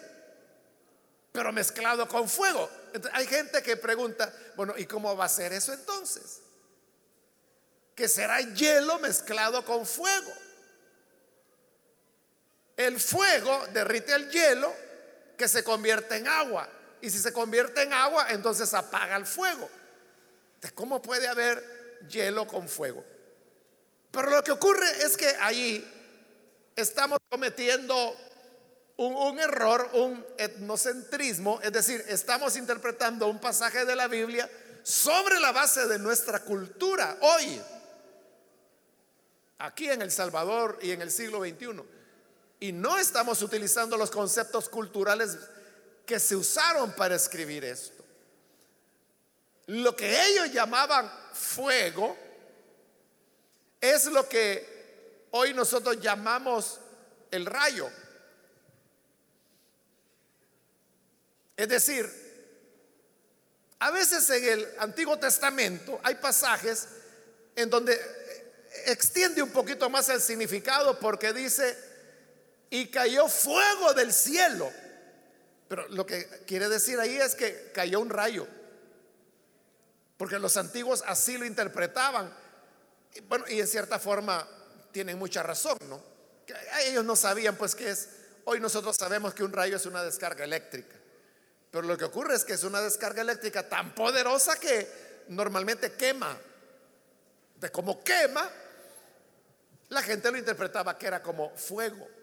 pero 1.31 1.53
mezclado 1.53 2.09
con 2.09 2.27
fuego. 2.27 2.69
Entonces, 2.87 3.17
hay 3.17 3.25
gente 3.25 3.63
que 3.63 3.77
pregunta, 3.77 4.33
bueno, 4.57 4.73
¿y 4.75 4.85
cómo 4.85 5.15
va 5.15 5.23
a 5.23 5.29
ser 5.29 5.53
eso 5.53 5.71
entonces? 5.71 6.41
Que 7.95 8.09
será 8.09 8.41
hielo 8.41 8.99
mezclado 8.99 9.63
con 9.63 9.85
fuego. 9.85 10.33
El 12.75 12.99
fuego 12.99 13.67
derrite 13.71 14.13
el 14.13 14.29
hielo 14.29 14.73
que 15.37 15.47
se 15.47 15.63
convierte 15.63 16.15
en 16.17 16.27
agua. 16.27 16.67
Y 17.01 17.09
si 17.09 17.19
se 17.19 17.33
convierte 17.33 17.83
en 17.83 17.93
agua, 17.93 18.27
entonces 18.29 18.73
apaga 18.73 19.15
el 19.15 19.25
fuego. 19.25 19.69
¿Cómo 20.73 21.01
puede 21.01 21.27
haber 21.27 21.99
hielo 22.09 22.47
con 22.47 22.67
fuego? 22.67 23.03
Pero 24.11 24.29
lo 24.29 24.43
que 24.43 24.51
ocurre 24.51 24.87
es 25.03 25.17
que 25.17 25.27
ahí 25.39 25.85
estamos 26.75 27.19
cometiendo 27.29 28.15
un, 28.97 29.13
un, 29.15 29.39
error, 29.39 29.89
un 29.93 30.25
etnocentrismo, 30.37 31.59
es 31.61 31.73
decir, 31.73 32.03
estamos 32.07 32.55
interpretando 32.55 33.27
un 33.27 33.39
pasaje 33.39 33.85
de 33.85 33.95
la 33.95 34.07
Biblia 34.07 34.49
sobre 34.83 35.39
la 35.39 35.51
base 35.51 35.87
de 35.87 35.97
nuestra 35.97 36.39
cultura 36.39 37.17
hoy, 37.21 37.61
aquí 39.57 39.89
en 39.89 40.01
El 40.01 40.11
Salvador 40.11 40.77
y 40.81 40.91
en 40.91 41.01
el 41.01 41.11
siglo 41.11 41.39
XXI. 41.39 41.92
Y 42.63 42.71
no 42.71 42.97
estamos 42.97 43.41
utilizando 43.41 43.97
los 43.97 44.09
conceptos 44.09 44.69
culturales 44.69 45.37
que 46.05 46.17
se 46.17 46.33
usaron 46.33 46.93
para 46.93 47.13
escribir 47.13 47.65
esto. 47.65 48.01
Lo 49.65 49.93
que 49.93 50.27
ellos 50.27 50.49
llamaban 50.49 51.11
fuego 51.33 52.17
es 53.81 54.05
lo 54.05 54.29
que 54.29 55.27
hoy 55.31 55.53
nosotros 55.53 55.99
llamamos 55.99 56.79
el 57.31 57.45
rayo. 57.45 57.91
Es 61.57 61.67
decir, 61.67 62.09
a 63.79 63.91
veces 63.91 64.29
en 64.29 64.45
el 64.45 64.67
Antiguo 64.79 65.19
Testamento 65.19 65.99
hay 66.01 66.15
pasajes 66.15 66.87
en 67.57 67.69
donde 67.69 67.99
extiende 68.85 69.43
un 69.43 69.51
poquito 69.51 69.89
más 69.89 70.07
el 70.07 70.21
significado 70.21 70.97
porque 70.97 71.33
dice, 71.33 71.91
y 72.73 72.87
cayó 72.87 73.27
fuego 73.27 73.93
del 73.93 74.11
cielo. 74.11 74.71
Pero 75.67 75.87
lo 75.89 76.07
que 76.07 76.27
quiere 76.47 76.67
decir 76.69 76.99
ahí 76.99 77.17
es 77.17 77.35
que 77.35 77.71
cayó 77.71 77.99
un 77.99 78.09
rayo. 78.09 78.47
Porque 80.17 80.39
los 80.39 80.57
antiguos 80.57 81.03
así 81.05 81.37
lo 81.37 81.45
interpretaban. 81.45 82.35
Bueno, 83.27 83.45
y 83.47 83.59
en 83.59 83.67
cierta 83.67 83.99
forma 83.99 84.47
tienen 84.91 85.19
mucha 85.19 85.43
razón, 85.43 85.77
¿no? 85.87 86.01
Ellos 86.81 87.05
no 87.05 87.15
sabían 87.15 87.57
pues 87.57 87.75
qué 87.75 87.91
es. 87.91 88.09
Hoy 88.45 88.59
nosotros 88.59 88.95
sabemos 88.97 89.35
que 89.35 89.43
un 89.43 89.53
rayo 89.53 89.77
es 89.77 89.85
una 89.85 90.03
descarga 90.03 90.43
eléctrica. 90.43 90.95
Pero 91.69 91.85
lo 91.85 91.95
que 91.95 92.05
ocurre 92.05 92.33
es 92.33 92.43
que 92.43 92.53
es 92.53 92.63
una 92.63 92.81
descarga 92.81 93.21
eléctrica 93.21 93.69
tan 93.69 93.93
poderosa 93.93 94.59
que 94.59 95.23
normalmente 95.27 95.91
quema. 95.91 96.35
De 97.55 97.69
como 97.69 98.03
quema, 98.03 98.49
la 99.89 100.01
gente 100.01 100.31
lo 100.31 100.39
interpretaba 100.39 100.97
que 100.97 101.05
era 101.05 101.21
como 101.21 101.55
fuego. 101.55 102.22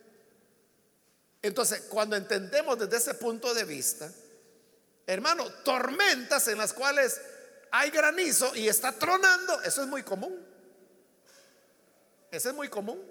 Entonces, 1.43 1.83
cuando 1.89 2.17
entendemos 2.17 2.79
desde 2.79 2.97
ese 2.97 3.15
punto 3.15 3.55
de 3.55 3.65
vista, 3.65 4.11
hermano, 5.07 5.51
tormentas 5.65 6.49
en 6.49 6.59
las 6.59 6.73
cuales 6.73 7.21
hay 7.71 7.91
granizo 7.91 8.55
y 8.55 8.69
está 8.69 8.93
tronando, 8.93 9.63
eso 9.63 9.83
es 9.83 9.89
muy 9.89 10.03
común. 10.03 10.47
Eso 12.31 12.51
es 12.51 12.55
muy 12.55 12.69
común. 12.69 13.03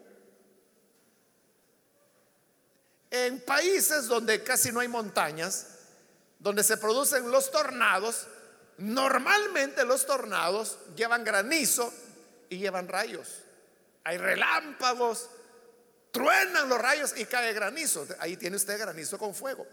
En 3.12 3.42
países 3.42 4.08
donde 4.08 4.44
casi 4.44 4.72
no 4.72 4.80
hay 4.80 4.88
montañas, 4.88 5.68
donde 6.38 6.64
se 6.64 6.78
producen 6.78 7.32
los 7.32 7.50
tornados, 7.50 8.28
normalmente 8.78 9.84
los 9.84 10.06
tornados 10.06 10.78
llevan 10.96 11.24
granizo 11.24 11.92
y 12.50 12.60
llevan 12.60 12.88
rayos. 12.88 13.44
Hay 14.04 14.18
relámpagos, 14.18 15.30
truenan 16.20 16.68
los 16.68 16.82
rayos 16.82 17.14
y 17.16 17.24
cae 17.24 17.54
granizo. 17.54 18.06
Ahí 18.20 18.36
tiene 18.36 18.58
usted 18.58 18.78
granizo 18.78 19.18
con 19.18 19.34
fuego. 19.34 19.66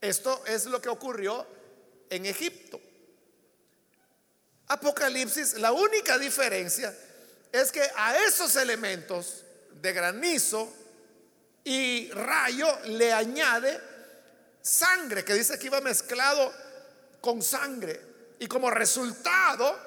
Esto 0.00 0.44
es 0.44 0.66
lo 0.66 0.82
que 0.82 0.88
ocurrió 0.88 1.46
en 2.10 2.26
Egipto. 2.26 2.80
Apocalipsis, 4.66 5.54
la 5.54 5.70
única 5.70 6.18
diferencia 6.18 6.92
es 7.52 7.70
que 7.70 7.88
a 7.94 8.18
esos 8.24 8.56
elementos 8.56 9.44
de 9.80 9.92
granizo 9.92 10.68
y 11.62 12.10
rayo 12.10 12.66
le 12.86 13.12
añade 13.12 13.80
sangre, 14.60 15.24
que 15.24 15.34
dice 15.34 15.60
que 15.60 15.66
iba 15.66 15.80
mezclado 15.80 16.52
con 17.20 17.40
sangre. 17.40 18.00
Y 18.40 18.48
como 18.48 18.68
resultado 18.68 19.78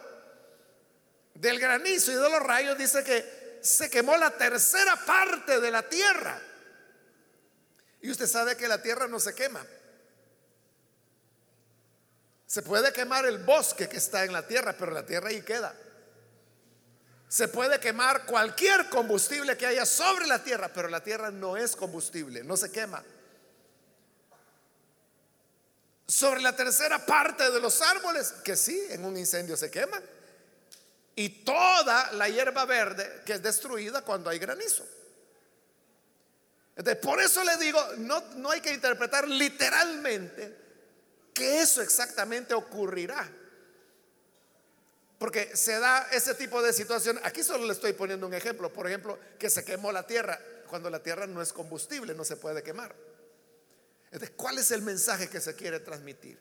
del 1.34 1.60
granizo 1.60 2.14
y 2.14 2.16
de 2.16 2.30
los 2.30 2.40
rayos, 2.40 2.78
dice 2.78 3.04
que 3.04 3.41
se 3.62 3.90
quemó 3.90 4.18
la 4.18 4.32
tercera 4.32 4.96
parte 5.06 5.60
de 5.60 5.72
la 5.72 5.88
tierra. 5.88 6.42
Y 8.02 8.10
usted 8.10 8.28
sabe 8.28 8.58
que 8.58 8.68
la 8.68 8.82
tierra 8.82 9.08
no 9.08 9.20
se 9.20 9.36
quema. 9.36 9.66
Se 12.48 12.64
puede 12.64 12.92
quemar 12.92 13.26
el 13.26 13.38
bosque 13.38 13.88
que 13.88 13.98
está 13.98 14.26
en 14.26 14.34
la 14.34 14.46
tierra, 14.46 14.76
pero 14.78 14.92
la 14.92 15.06
tierra 15.06 15.30
ahí 15.30 15.42
queda. 15.42 15.74
Se 17.30 17.48
puede 17.48 17.80
quemar 17.80 18.26
cualquier 18.26 18.90
combustible 18.90 19.56
que 19.56 19.66
haya 19.66 19.86
sobre 19.86 20.28
la 20.28 20.44
tierra, 20.44 20.70
pero 20.74 20.90
la 20.90 21.02
tierra 21.02 21.32
no 21.32 21.56
es 21.56 21.78
combustible, 21.78 22.44
no 22.44 22.58
se 22.58 22.70
quema. 22.70 23.02
Sobre 26.08 26.42
la 26.42 26.54
tercera 26.54 27.06
parte 27.06 27.50
de 27.50 27.62
los 27.62 27.82
árboles, 27.82 28.34
que 28.44 28.58
sí, 28.58 28.78
en 28.90 29.06
un 29.06 29.16
incendio 29.16 29.56
se 29.56 29.72
queman. 29.72 30.04
Y 31.16 31.44
toda 31.44 32.12
la 32.14 32.30
hierba 32.30 32.66
verde 32.66 33.22
que 33.26 33.34
es 33.34 33.44
destruida 33.44 34.02
cuando 34.02 34.30
hay 34.30 34.40
granizo. 34.40 34.86
Entonces, 36.76 37.04
por 37.04 37.22
eso 37.22 37.44
le 37.44 37.58
digo, 37.58 37.84
no, 37.98 38.22
no 38.36 38.50
hay 38.50 38.62
que 38.62 38.74
interpretar 38.74 39.28
literalmente 39.28 40.58
que 41.34 41.62
eso 41.62 41.82
exactamente 41.82 42.54
ocurrirá. 42.54 43.30
Porque 45.20 45.56
se 45.56 45.80
da 45.80 46.08
ese 46.12 46.34
tipo 46.34 46.62
de 46.64 46.74
situación. 46.74 47.20
Aquí 47.24 47.44
solo 47.44 47.66
le 47.66 47.74
estoy 47.74 47.94
poniendo 47.94 48.26
un 48.26 48.34
ejemplo. 48.34 48.74
Por 48.74 48.88
ejemplo, 48.88 49.20
que 49.38 49.50
se 49.50 49.64
quemó 49.64 49.92
la 49.92 50.08
tierra 50.08 50.40
cuando 50.68 50.90
la 50.90 51.04
tierra 51.04 51.28
no 51.28 51.42
es 51.42 51.54
combustible, 51.54 52.16
no 52.16 52.24
se 52.24 52.38
puede 52.38 52.64
quemar. 52.64 52.96
Entonces, 54.06 54.32
¿cuál 54.36 54.58
es 54.58 54.72
el 54.72 54.82
mensaje 54.82 55.30
que 55.30 55.40
se 55.40 55.56
quiere 55.56 55.80
transmitir? 55.82 56.40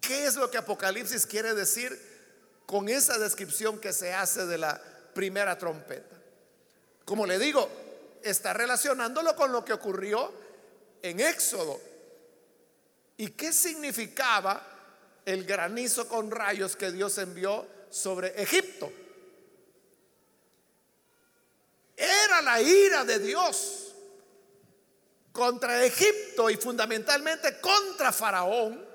¿Qué 0.00 0.26
es 0.26 0.36
lo 0.36 0.50
que 0.50 0.58
Apocalipsis 0.58 1.26
quiere 1.26 1.54
decir 1.54 2.15
con 2.66 2.88
esa 2.88 3.18
descripción 3.18 3.80
que 3.80 3.92
se 3.92 4.12
hace 4.12 4.46
de 4.46 4.58
la 4.58 4.80
primera 5.14 5.56
trompeta? 5.56 6.16
Como 7.04 7.24
le 7.24 7.38
digo, 7.38 7.68
está 8.22 8.52
relacionándolo 8.52 9.34
con 9.34 9.52
lo 9.52 9.64
que 9.64 9.72
ocurrió 9.72 10.32
en 11.02 11.20
Éxodo 11.20 11.80
¿Y 13.18 13.28
qué 13.30 13.52
significaba 13.52 14.62
el 15.24 15.44
granizo 15.44 16.06
con 16.08 16.30
rayos 16.30 16.76
que 16.76 16.92
Dios 16.92 17.16
envió 17.18 17.66
sobre 17.90 18.40
Egipto? 18.40 18.92
Era 21.96 22.42
la 22.42 22.60
ira 22.60 23.04
de 23.04 23.18
Dios 23.18 23.94
contra 25.32 25.84
Egipto 25.84 26.50
y 26.50 26.56
fundamentalmente 26.56 27.58
contra 27.58 28.12
Faraón 28.12 28.85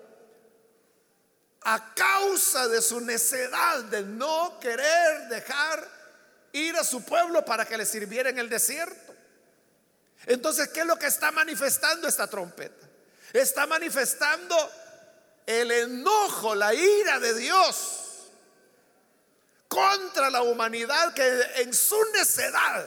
a 1.63 1.93
causa 1.93 2.67
de 2.67 2.81
su 2.81 3.01
necedad 3.01 3.83
de 3.85 4.01
no 4.03 4.59
querer 4.59 5.27
dejar 5.29 5.87
ir 6.53 6.75
a 6.75 6.83
su 6.83 7.03
pueblo 7.03 7.45
para 7.45 7.65
que 7.65 7.77
le 7.77 7.85
sirviera 7.85 8.29
en 8.29 8.39
el 8.39 8.49
desierto. 8.49 9.13
Entonces, 10.25 10.69
¿qué 10.69 10.81
es 10.81 10.85
lo 10.85 10.97
que 10.97 11.07
está 11.07 11.31
manifestando 11.31 12.07
esta 12.07 12.27
trompeta? 12.27 12.87
Está 13.33 13.65
manifestando 13.67 14.55
el 15.45 15.71
enojo, 15.71 16.55
la 16.55 16.73
ira 16.73 17.19
de 17.19 17.33
Dios 17.35 18.01
contra 19.67 20.29
la 20.29 20.41
humanidad 20.41 21.13
que 21.13 21.61
en 21.61 21.73
su 21.73 21.97
necedad, 22.13 22.85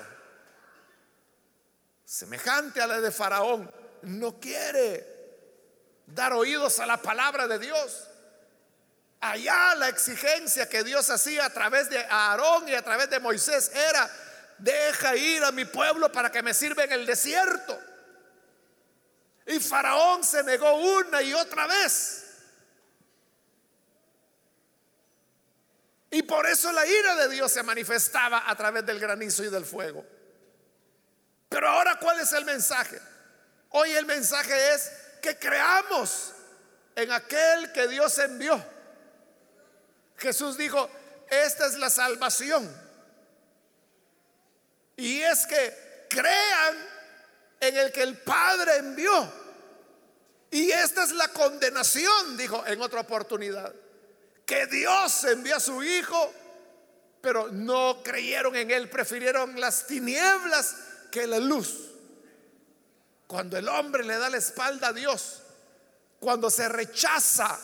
semejante 2.04 2.82
a 2.82 2.86
la 2.86 3.00
de 3.00 3.10
Faraón, 3.10 3.72
no 4.02 4.38
quiere 4.38 5.14
dar 6.06 6.34
oídos 6.34 6.78
a 6.80 6.86
la 6.86 7.00
palabra 7.00 7.48
de 7.48 7.58
Dios. 7.58 8.08
Allá 9.24 9.74
la 9.76 9.88
exigencia 9.88 10.68
que 10.68 10.84
Dios 10.84 11.08
hacía 11.08 11.46
a 11.46 11.50
través 11.50 11.88
de 11.88 11.98
Aarón 11.98 12.68
y 12.68 12.74
a 12.74 12.82
través 12.82 13.08
de 13.08 13.18
Moisés 13.20 13.70
era, 13.74 14.10
deja 14.58 15.16
ir 15.16 15.42
a 15.42 15.50
mi 15.50 15.64
pueblo 15.64 16.12
para 16.12 16.30
que 16.30 16.42
me 16.42 16.52
sirva 16.52 16.84
en 16.84 16.92
el 16.92 17.06
desierto. 17.06 17.80
Y 19.46 19.60
Faraón 19.60 20.22
se 20.24 20.42
negó 20.42 20.74
una 20.74 21.22
y 21.22 21.32
otra 21.32 21.66
vez. 21.66 22.26
Y 26.10 26.22
por 26.24 26.46
eso 26.46 26.70
la 26.70 26.86
ira 26.86 27.14
de 27.14 27.30
Dios 27.30 27.50
se 27.50 27.62
manifestaba 27.62 28.44
a 28.46 28.54
través 28.56 28.84
del 28.84 29.00
granizo 29.00 29.42
y 29.42 29.48
del 29.48 29.64
fuego. 29.64 30.04
Pero 31.48 31.66
ahora, 31.66 31.98
¿cuál 31.98 32.20
es 32.20 32.30
el 32.34 32.44
mensaje? 32.44 33.00
Hoy 33.70 33.90
el 33.92 34.04
mensaje 34.04 34.74
es 34.74 34.92
que 35.22 35.38
creamos 35.38 36.34
en 36.94 37.10
aquel 37.10 37.72
que 37.72 37.88
Dios 37.88 38.18
envió. 38.18 38.73
Jesús 40.16 40.56
dijo, 40.56 40.88
esta 41.28 41.66
es 41.66 41.74
la 41.74 41.90
salvación. 41.90 42.70
Y 44.96 45.20
es 45.20 45.46
que 45.46 46.06
crean 46.08 46.76
en 47.60 47.76
el 47.76 47.92
que 47.92 48.02
el 48.02 48.18
Padre 48.18 48.76
envió. 48.76 49.32
Y 50.50 50.70
esta 50.70 51.02
es 51.02 51.12
la 51.12 51.28
condenación, 51.28 52.36
dijo 52.36 52.64
en 52.66 52.80
otra 52.80 53.00
oportunidad, 53.00 53.74
que 54.46 54.66
Dios 54.66 55.24
envió 55.24 55.56
a 55.56 55.60
su 55.60 55.82
Hijo, 55.82 56.32
pero 57.20 57.48
no 57.50 58.02
creyeron 58.04 58.54
en 58.54 58.70
Él, 58.70 58.88
prefirieron 58.88 59.58
las 59.58 59.86
tinieblas 59.86 60.76
que 61.10 61.26
la 61.26 61.38
luz. 61.38 61.90
Cuando 63.26 63.56
el 63.56 63.68
hombre 63.68 64.04
le 64.04 64.16
da 64.16 64.30
la 64.30 64.36
espalda 64.36 64.88
a 64.88 64.92
Dios, 64.92 65.42
cuando 66.20 66.50
se 66.50 66.68
rechaza 66.68 67.58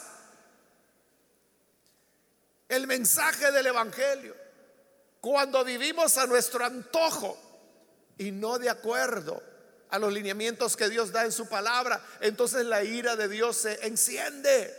el 2.70 2.86
mensaje 2.86 3.50
del 3.50 3.66
Evangelio, 3.66 4.34
cuando 5.20 5.64
vivimos 5.64 6.16
a 6.16 6.26
nuestro 6.26 6.64
antojo 6.64 7.36
y 8.16 8.30
no 8.30 8.58
de 8.58 8.70
acuerdo 8.70 9.42
a 9.90 9.98
los 9.98 10.12
lineamientos 10.12 10.76
que 10.76 10.88
Dios 10.88 11.10
da 11.10 11.24
en 11.24 11.32
su 11.32 11.48
palabra, 11.48 12.00
entonces 12.20 12.64
la 12.64 12.84
ira 12.84 13.16
de 13.16 13.28
Dios 13.28 13.56
se 13.56 13.86
enciende. 13.86 14.72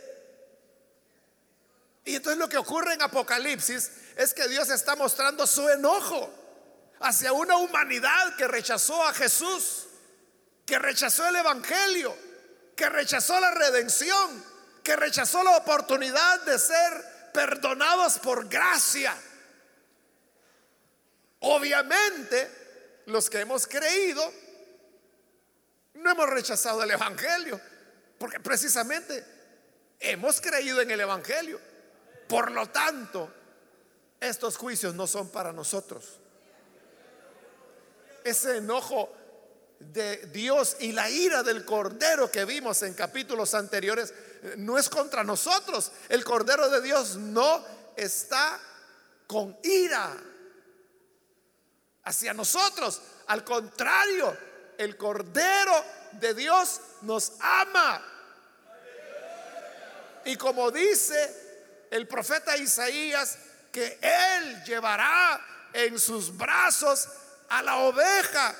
Y 2.06 2.16
entonces 2.16 2.38
lo 2.38 2.48
que 2.48 2.56
ocurre 2.56 2.94
en 2.94 3.02
Apocalipsis 3.02 3.90
es 4.16 4.32
que 4.32 4.48
Dios 4.48 4.70
está 4.70 4.96
mostrando 4.96 5.46
su 5.46 5.68
enojo 5.68 6.32
hacia 6.98 7.34
una 7.34 7.58
humanidad 7.58 8.36
que 8.36 8.48
rechazó 8.48 9.06
a 9.06 9.12
Jesús, 9.12 9.86
que 10.64 10.78
rechazó 10.78 11.28
el 11.28 11.36
Evangelio, 11.36 12.16
que 12.74 12.88
rechazó 12.88 13.38
la 13.38 13.50
redención, 13.50 14.42
que 14.82 14.96
rechazó 14.96 15.44
la 15.44 15.58
oportunidad 15.58 16.40
de 16.44 16.58
ser 16.58 17.11
perdonados 17.32 18.18
por 18.18 18.48
gracia. 18.48 19.16
Obviamente, 21.40 23.02
los 23.06 23.28
que 23.28 23.40
hemos 23.40 23.66
creído, 23.66 24.22
no 25.94 26.10
hemos 26.10 26.28
rechazado 26.28 26.82
el 26.82 26.90
Evangelio, 26.90 27.60
porque 28.18 28.40
precisamente 28.40 29.24
hemos 29.98 30.40
creído 30.40 30.80
en 30.80 30.90
el 30.90 31.00
Evangelio. 31.00 31.60
Por 32.28 32.52
lo 32.52 32.68
tanto, 32.70 33.32
estos 34.20 34.56
juicios 34.56 34.94
no 34.94 35.06
son 35.06 35.30
para 35.30 35.52
nosotros. 35.52 36.18
Ese 38.24 38.58
enojo 38.58 39.12
de 39.80 40.18
Dios 40.28 40.76
y 40.78 40.92
la 40.92 41.10
ira 41.10 41.42
del 41.42 41.64
Cordero 41.64 42.30
que 42.30 42.44
vimos 42.44 42.82
en 42.82 42.94
capítulos 42.94 43.54
anteriores 43.54 44.14
no 44.56 44.78
es 44.78 44.88
contra 44.88 45.24
nosotros. 45.24 45.92
El 46.08 46.24
Cordero 46.24 46.68
de 46.68 46.80
Dios 46.80 47.16
no 47.16 47.64
está 47.96 48.58
con 49.26 49.56
ira 49.62 50.16
hacia 52.04 52.34
nosotros. 52.34 53.00
Al 53.28 53.44
contrario, 53.44 54.36
el 54.78 54.96
Cordero 54.96 55.84
de 56.12 56.34
Dios 56.34 56.80
nos 57.02 57.32
ama. 57.40 58.02
Y 60.24 60.36
como 60.36 60.70
dice 60.70 61.88
el 61.90 62.06
profeta 62.06 62.56
Isaías, 62.56 63.38
que 63.70 63.98
Él 64.00 64.64
llevará 64.64 65.40
en 65.72 65.98
sus 65.98 66.36
brazos 66.36 67.08
a 67.48 67.62
la 67.62 67.78
oveja, 67.78 68.54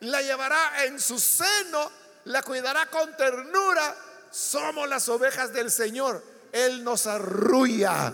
la 0.00 0.22
llevará 0.22 0.84
en 0.84 1.00
su 1.00 1.18
seno, 1.18 1.90
la 2.24 2.42
cuidará 2.42 2.86
con 2.86 3.16
ternura. 3.16 3.96
Somos 4.30 4.88
las 4.88 5.08
ovejas 5.08 5.52
del 5.52 5.70
Señor. 5.70 6.22
Él 6.52 6.82
nos 6.82 7.06
arrulla, 7.06 8.12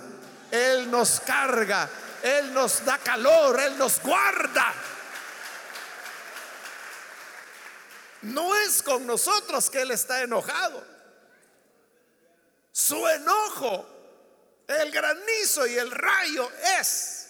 Él 0.50 0.90
nos 0.90 1.20
carga, 1.20 1.88
Él 2.22 2.52
nos 2.52 2.84
da 2.84 2.98
calor, 2.98 3.60
Él 3.60 3.78
nos 3.78 4.00
guarda. 4.00 4.74
No 8.22 8.54
es 8.56 8.82
con 8.82 9.06
nosotros 9.06 9.68
que 9.70 9.82
Él 9.82 9.90
está 9.90 10.22
enojado. 10.22 10.82
Su 12.72 13.06
enojo, 13.06 13.86
el 14.66 14.90
granizo 14.90 15.66
y 15.66 15.76
el 15.76 15.90
rayo 15.90 16.50
es 16.80 17.28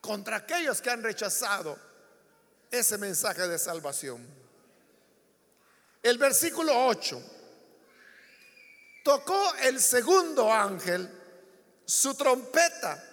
contra 0.00 0.36
aquellos 0.36 0.80
que 0.82 0.90
han 0.90 1.02
rechazado 1.02 1.78
ese 2.70 2.98
mensaje 2.98 3.48
de 3.48 3.58
salvación. 3.58 4.24
El 6.02 6.18
versículo 6.18 6.86
8. 6.86 7.33
Tocó 9.04 9.54
el 9.56 9.82
segundo 9.82 10.50
ángel 10.50 11.10
su 11.84 12.14
trompeta 12.14 13.04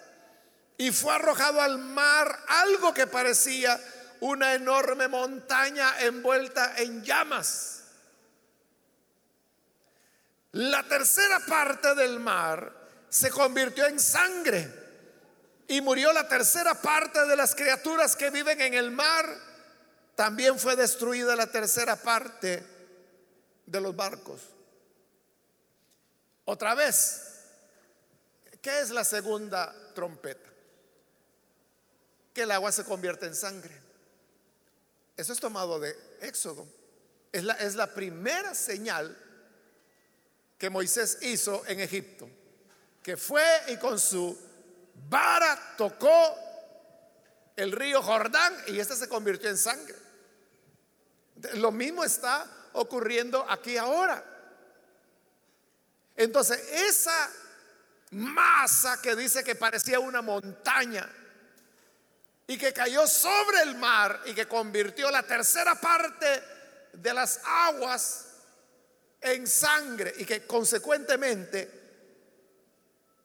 y 0.78 0.90
fue 0.90 1.14
arrojado 1.14 1.60
al 1.60 1.76
mar 1.76 2.44
algo 2.48 2.94
que 2.94 3.06
parecía 3.06 3.78
una 4.20 4.54
enorme 4.54 5.06
montaña 5.06 6.00
envuelta 6.00 6.78
en 6.78 7.04
llamas. 7.04 7.82
La 10.52 10.82
tercera 10.84 11.40
parte 11.40 11.94
del 11.94 12.18
mar 12.20 12.72
se 13.10 13.30
convirtió 13.30 13.86
en 13.86 14.00
sangre 14.00 14.72
y 15.68 15.82
murió 15.82 16.10
la 16.14 16.26
tercera 16.26 16.72
parte 16.72 17.26
de 17.26 17.36
las 17.36 17.54
criaturas 17.54 18.16
que 18.16 18.30
viven 18.30 18.62
en 18.62 18.72
el 18.72 18.90
mar. 18.92 19.28
También 20.14 20.58
fue 20.58 20.74
destruida 20.74 21.36
la 21.36 21.48
tercera 21.48 21.96
parte 21.96 22.64
de 23.66 23.80
los 23.82 23.94
barcos. 23.94 24.51
Otra 26.44 26.74
vez, 26.74 27.22
¿qué 28.60 28.80
es 28.80 28.90
la 28.90 29.04
segunda 29.04 29.74
trompeta? 29.94 30.50
Que 32.34 32.42
el 32.42 32.50
agua 32.50 32.72
se 32.72 32.84
convierte 32.84 33.26
en 33.26 33.34
sangre. 33.34 33.80
Eso 35.16 35.32
es 35.32 35.40
tomado 35.40 35.78
de 35.78 35.96
Éxodo. 36.20 36.66
Es 37.30 37.44
la, 37.44 37.54
es 37.54 37.74
la 37.74 37.94
primera 37.94 38.54
señal 38.54 39.16
que 40.58 40.70
Moisés 40.70 41.18
hizo 41.22 41.64
en 41.66 41.80
Egipto, 41.80 42.28
que 43.02 43.16
fue 43.16 43.44
y 43.68 43.76
con 43.78 43.98
su 43.98 44.38
vara 45.08 45.74
tocó 45.76 46.36
el 47.56 47.72
río 47.72 48.02
Jordán 48.02 48.54
y 48.68 48.78
este 48.78 48.96
se 48.96 49.08
convirtió 49.08 49.50
en 49.50 49.58
sangre. 49.58 49.96
Lo 51.54 51.72
mismo 51.72 52.04
está 52.04 52.46
ocurriendo 52.72 53.44
aquí 53.48 53.76
ahora. 53.76 54.31
Entonces, 56.16 56.58
esa 56.72 57.30
masa 58.10 59.00
que 59.00 59.16
dice 59.16 59.42
que 59.42 59.54
parecía 59.54 59.98
una 59.98 60.22
montaña 60.22 61.08
y 62.46 62.58
que 62.58 62.72
cayó 62.72 63.06
sobre 63.06 63.62
el 63.62 63.76
mar 63.76 64.20
y 64.26 64.34
que 64.34 64.46
convirtió 64.46 65.10
la 65.10 65.22
tercera 65.22 65.74
parte 65.74 66.42
de 66.92 67.14
las 67.14 67.40
aguas 67.44 68.26
en 69.20 69.46
sangre 69.46 70.12
y 70.18 70.24
que 70.24 70.46
consecuentemente 70.46 71.80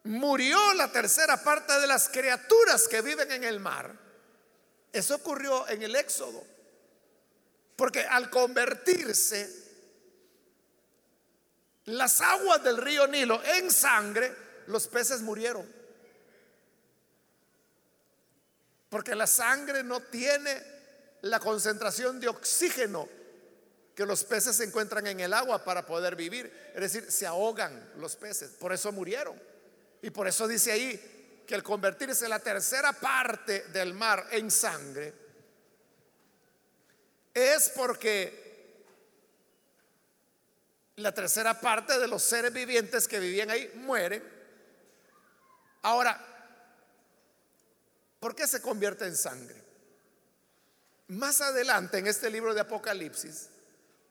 murió 0.04 0.74
la 0.76 0.92
tercera 0.92 1.44
parte 1.44 1.78
de 1.80 1.88
las 1.88 2.08
criaturas 2.08 2.88
que 2.88 3.02
viven 3.02 3.32
en 3.32 3.44
el 3.44 3.60
mar. 3.60 3.94
Eso 4.94 5.16
ocurrió 5.16 5.68
en 5.68 5.84
el 5.84 5.96
Éxodo. 5.96 6.44
Porque 7.76 8.02
al 8.02 8.30
convertirse 8.30 9.67
las 11.88 12.20
aguas 12.22 12.64
del 12.64 12.78
río 12.78 13.08
Nilo 13.08 13.42
en 13.44 13.72
sangre, 13.72 14.34
los 14.68 14.88
peces 14.88 15.22
murieron. 15.22 15.66
Porque 18.90 19.16
la 19.16 19.28
sangre 19.28 19.84
no 19.84 20.02
tiene 20.02 20.62
la 21.22 21.40
concentración 21.40 22.20
de 22.20 22.28
oxígeno 22.28 23.08
que 23.96 24.06
los 24.06 24.24
peces 24.26 24.56
se 24.56 24.66
encuentran 24.66 25.08
en 25.08 25.22
el 25.22 25.34
agua 25.34 25.64
para 25.64 25.86
poder 25.86 26.16
vivir. 26.16 26.72
Es 26.76 26.82
decir, 26.82 27.12
se 27.12 27.26
ahogan 27.26 27.94
los 27.98 28.16
peces. 28.16 28.52
Por 28.52 28.74
eso 28.74 28.92
murieron. 28.92 29.42
Y 30.02 30.10
por 30.10 30.28
eso 30.28 30.48
dice 30.48 30.72
ahí 30.72 31.44
que 31.48 31.56
el 31.56 31.64
convertirse 31.64 32.28
la 32.28 32.40
tercera 32.40 32.94
parte 32.94 33.64
del 33.70 33.94
mar 33.94 34.28
en 34.32 34.52
sangre 34.52 35.14
es 37.34 37.70
porque 37.70 38.47
la 40.98 41.14
tercera 41.14 41.62
parte 41.62 42.00
de 42.00 42.08
los 42.08 42.24
seres 42.24 42.52
vivientes 42.52 43.08
que 43.08 43.20
vivían 43.20 43.52
ahí 43.52 43.72
mueren. 43.76 44.24
Ahora, 45.84 46.20
¿por 48.20 48.36
qué 48.36 48.48
se 48.48 48.62
convierte 48.62 49.06
en 49.06 49.16
sangre? 49.16 49.64
Más 51.08 51.40
adelante 51.40 52.00
en 52.00 52.08
este 52.08 52.32
libro 52.32 52.54
de 52.54 52.62
Apocalipsis, 52.62 53.50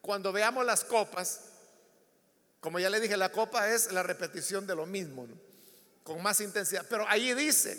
cuando 0.01 0.31
veamos 0.31 0.65
las 0.65 0.85
copas, 0.85 1.41
como 2.61 2.79
ya 2.79 2.89
le 2.89 3.01
dije, 3.01 3.17
la 3.17 3.33
copa 3.33 3.69
es 3.69 3.91
la 3.91 4.01
repetición 4.01 4.65
de 4.65 4.75
lo 4.75 4.85
mismo. 4.85 5.27
con 6.03 6.23
más 6.23 6.39
intensidad. 6.39 6.85
Pero 6.89 7.05
allí 7.09 7.33
dice, 7.33 7.77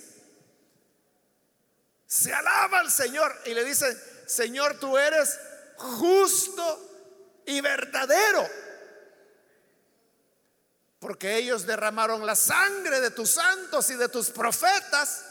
se 2.06 2.30
alaba 2.30 2.80
al 2.80 2.90
Señor 2.90 3.34
y 3.46 3.54
le 3.54 3.64
dice, 3.64 3.86
Señor, 4.26 4.78
tú 4.78 4.98
eres 4.98 5.40
justo 5.78 7.42
y 7.46 7.62
verdadero. 7.62 8.67
Porque 10.98 11.36
ellos 11.36 11.64
derramaron 11.64 12.26
la 12.26 12.34
sangre 12.34 13.00
de 13.00 13.10
tus 13.10 13.30
santos 13.30 13.88
y 13.90 13.94
de 13.94 14.08
tus 14.08 14.30
profetas. 14.30 15.24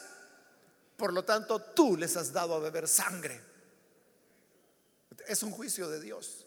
Por 0.96 1.14
lo 1.14 1.24
tanto, 1.26 1.60
tú 1.62 1.98
les 1.98 2.16
has 2.16 2.32
dado 2.32 2.56
a 2.56 2.60
beber 2.60 2.88
sangre. 2.88 3.42
Es 5.28 5.44
un 5.44 5.52
juicio 5.52 5.90
de 5.90 6.00
Dios. 6.00 6.46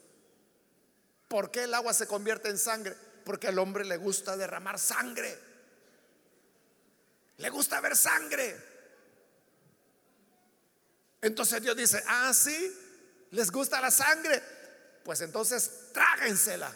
¿Por 1.27 1.51
qué 1.51 1.63
el 1.63 1.73
agua 1.73 1.93
se 1.93 2.07
convierte 2.07 2.49
en 2.49 2.57
sangre? 2.57 2.95
Porque 3.23 3.47
al 3.47 3.59
hombre 3.59 3.85
le 3.85 3.97
gusta 3.97 4.35
derramar 4.35 4.79
sangre. 4.79 5.37
Le 7.37 7.49
gusta 7.49 7.79
ver 7.79 7.95
sangre. 7.95 8.71
Entonces 11.21 11.61
Dios 11.61 11.77
dice, 11.77 12.03
ah, 12.07 12.33
sí, 12.33 12.75
les 13.29 13.51
gusta 13.51 13.79
la 13.79 13.91
sangre. 13.91 14.41
Pues 15.03 15.21
entonces 15.21 15.91
tráguensela. 15.93 16.73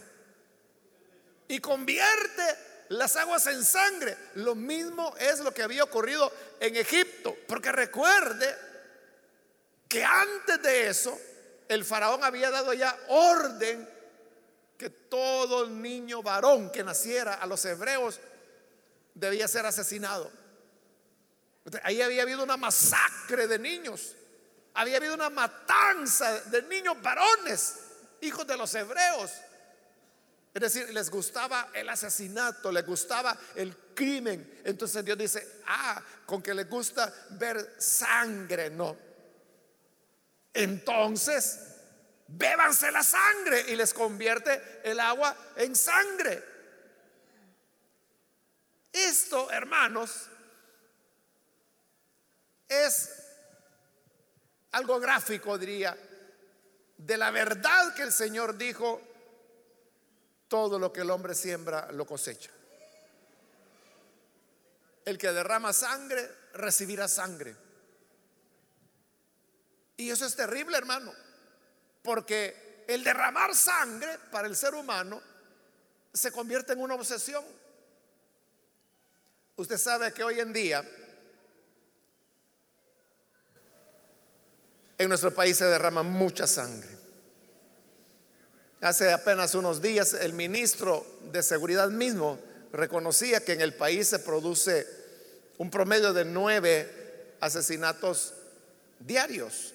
Y 1.48 1.60
convierte 1.60 2.44
las 2.90 3.16
aguas 3.16 3.48
en 3.48 3.64
sangre. 3.64 4.18
Lo 4.36 4.56
mismo 4.56 5.16
es 5.18 5.40
lo 5.40 5.54
que 5.54 5.64
había 5.64 5.84
ocurrido 5.84 6.32
en 6.60 6.76
Egipto. 6.76 7.36
Porque 7.48 7.72
recuerde 7.72 8.56
que 9.88 10.04
antes 10.04 10.62
de 10.62 10.88
eso, 10.88 11.20
el 11.68 11.86
faraón 11.86 12.24
había 12.24 12.52
dado 12.52 12.74
ya 12.74 12.98
orden 13.08 13.90
que 14.78 14.90
todo 14.90 15.68
niño 15.70 16.22
varón 16.22 16.70
que 16.70 16.84
naciera 16.84 17.36
a 17.36 17.48
los 17.48 17.64
hebreos 17.66 18.20
debía 19.14 19.48
ser 19.48 19.66
asesinado. 19.66 20.30
Ahí 21.84 22.02
había 22.02 22.24
habido 22.24 22.44
una 22.44 22.58
masacre 22.58 23.48
de 23.48 23.58
niños. 23.58 24.16
Había 24.74 24.98
habido 24.98 25.16
una 25.16 25.30
matanza 25.30 26.42
de 26.42 26.62
niños 26.64 27.02
varones, 27.02 27.76
hijos 28.22 28.46
de 28.46 28.58
los 28.58 28.74
hebreos. 28.76 29.32
Es 30.56 30.62
decir, 30.62 30.94
les 30.94 31.10
gustaba 31.10 31.70
el 31.74 31.90
asesinato, 31.90 32.72
les 32.72 32.86
gustaba 32.86 33.38
el 33.56 33.76
crimen. 33.94 34.62
Entonces 34.64 35.04
Dios 35.04 35.18
dice, 35.18 35.62
ah, 35.68 36.02
con 36.26 36.42
que 36.42 36.54
les 36.54 36.70
gusta 36.70 37.14
ver 37.32 37.76
sangre, 37.78 38.70
no. 38.70 38.96
Entonces, 40.54 41.60
bébanse 42.28 42.90
la 42.90 43.04
sangre 43.04 43.66
y 43.68 43.76
les 43.76 43.94
convierte 43.94 44.80
el 44.86 44.98
agua 45.02 45.36
en 45.58 45.76
sangre. 45.76 46.42
Esto, 48.94 49.52
hermanos, 49.52 50.30
es 52.70 53.10
algo 54.72 55.02
gráfico, 55.02 55.58
diría, 55.58 55.98
de 56.96 57.18
la 57.18 57.30
verdad 57.32 57.94
que 57.94 58.04
el 58.04 58.14
Señor 58.14 58.58
dijo 58.58 59.15
todo 60.48 60.80
lo 60.80 60.92
que 60.94 61.02
el 61.02 61.10
hombre 61.10 61.36
siembra 61.36 61.92
lo 61.92 62.06
cosecha. 62.06 62.52
El 65.04 65.18
que 65.18 65.32
derrama 65.32 65.74
sangre 65.74 66.30
recibirá 66.54 67.08
sangre. 67.08 67.56
Y 69.98 70.10
eso 70.10 70.26
es 70.26 70.36
terrible, 70.36 70.78
hermano, 70.78 71.14
porque 72.04 72.84
el 72.88 73.04
derramar 73.04 73.56
sangre 73.56 74.20
para 74.32 74.48
el 74.48 74.56
ser 74.56 74.74
humano 74.74 75.22
se 76.14 76.32
convierte 76.32 76.74
en 76.74 76.82
una 76.82 76.96
obsesión. 76.96 77.44
Usted 79.58 79.78
sabe 79.78 80.14
que 80.14 80.24
hoy 80.24 80.40
en 80.40 80.52
día 80.52 80.84
en 84.98 85.10
nuestro 85.10 85.34
país 85.34 85.58
se 85.58 85.66
derrama 85.66 86.04
mucha 86.04 86.48
sangre. 86.48 86.95
Hace 88.86 89.12
apenas 89.12 89.56
unos 89.56 89.82
días 89.82 90.14
el 90.14 90.34
ministro 90.34 91.04
de 91.32 91.42
Seguridad 91.42 91.90
mismo 91.90 92.38
reconocía 92.72 93.40
que 93.40 93.54
en 93.54 93.62
el 93.62 93.74
país 93.74 94.10
se 94.10 94.20
produce 94.20 94.86
un 95.58 95.72
promedio 95.72 96.14
de 96.14 96.24
nueve 96.24 97.34
asesinatos 97.40 98.36
diarios. 99.00 99.74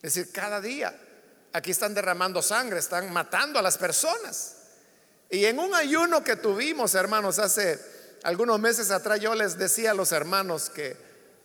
Es 0.00 0.14
decir, 0.14 0.32
cada 0.32 0.62
día 0.62 0.98
aquí 1.52 1.70
están 1.70 1.92
derramando 1.92 2.40
sangre, 2.40 2.78
están 2.78 3.12
matando 3.12 3.58
a 3.58 3.62
las 3.62 3.76
personas. 3.76 4.56
Y 5.28 5.44
en 5.44 5.58
un 5.58 5.74
ayuno 5.74 6.24
que 6.24 6.36
tuvimos, 6.36 6.94
hermanos, 6.94 7.38
hace 7.38 7.78
algunos 8.22 8.58
meses 8.58 8.90
atrás 8.90 9.20
yo 9.20 9.34
les 9.34 9.58
decía 9.58 9.90
a 9.90 9.94
los 9.94 10.12
hermanos 10.12 10.70
que 10.70 10.96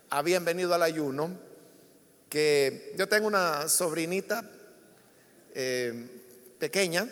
habían 0.09 0.45
venido 0.45 0.73
al 0.73 0.83
ayuno, 0.83 1.37
que 2.29 2.93
yo 2.97 3.09
tengo 3.09 3.27
una 3.27 3.67
sobrinita 3.67 4.45
eh, 5.53 6.19
pequeña. 6.61 7.09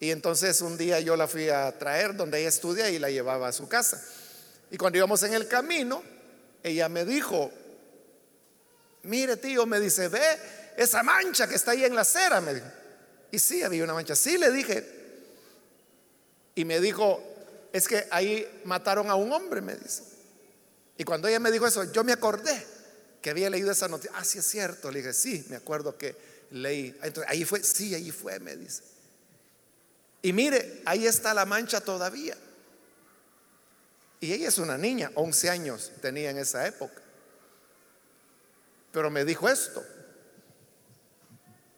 Y 0.00 0.10
entonces 0.10 0.62
un 0.62 0.78
día 0.78 0.98
yo 1.00 1.14
la 1.14 1.28
fui 1.28 1.50
a 1.50 1.78
traer 1.78 2.16
donde 2.16 2.40
ella 2.40 2.48
estudia 2.48 2.88
y 2.90 2.98
la 2.98 3.10
llevaba 3.10 3.48
a 3.48 3.52
su 3.52 3.68
casa. 3.68 4.02
Y 4.70 4.78
cuando 4.78 4.96
íbamos 4.96 5.22
en 5.22 5.34
el 5.34 5.46
camino, 5.46 6.02
ella 6.62 6.88
me 6.88 7.04
dijo, 7.04 7.52
mire 9.02 9.36
tío, 9.36 9.66
me 9.66 9.78
dice, 9.78 10.08
ve 10.08 10.24
esa 10.76 11.02
mancha 11.02 11.46
que 11.46 11.54
está 11.54 11.72
ahí 11.72 11.84
en 11.84 11.94
la 11.94 12.00
acera, 12.00 12.40
me 12.40 12.54
dijo. 12.54 12.66
Y 13.30 13.38
sí, 13.38 13.62
había 13.62 13.84
una 13.84 13.92
mancha. 13.92 14.16
Sí, 14.16 14.38
le 14.38 14.50
dije. 14.50 14.94
Y 16.54 16.64
me 16.64 16.80
dijo, 16.80 17.22
es 17.72 17.86
que 17.86 18.06
ahí 18.10 18.62
mataron 18.64 19.10
a 19.10 19.14
un 19.14 19.30
hombre, 19.32 19.60
me 19.60 19.76
dice. 19.76 20.02
Y 20.96 21.04
cuando 21.04 21.28
ella 21.28 21.40
me 21.40 21.50
dijo 21.50 21.66
eso, 21.66 21.84
yo 21.92 22.02
me 22.04 22.12
acordé 22.12 22.66
que 23.20 23.30
había 23.30 23.50
leído 23.50 23.70
esa 23.70 23.88
noticia. 23.88 24.12
Ah, 24.16 24.22
es 24.22 24.46
cierto. 24.46 24.90
Le 24.90 25.00
dije, 25.00 25.12
sí, 25.12 25.44
me 25.50 25.56
acuerdo 25.56 25.98
que 25.98 26.35
leí. 26.50 26.98
Ahí 27.28 27.44
fue, 27.44 27.62
sí, 27.62 27.94
ahí 27.94 28.10
fue, 28.10 28.38
me 28.40 28.56
dice. 28.56 28.82
Y 30.22 30.32
mire, 30.32 30.82
ahí 30.84 31.06
está 31.06 31.34
la 31.34 31.44
mancha 31.44 31.80
todavía. 31.80 32.36
Y 34.20 34.32
ella 34.32 34.48
es 34.48 34.58
una 34.58 34.78
niña, 34.78 35.10
11 35.14 35.50
años 35.50 35.92
tenía 36.00 36.30
en 36.30 36.38
esa 36.38 36.66
época. 36.66 37.02
Pero 38.92 39.10
me 39.10 39.24
dijo 39.24 39.48
esto. 39.48 39.84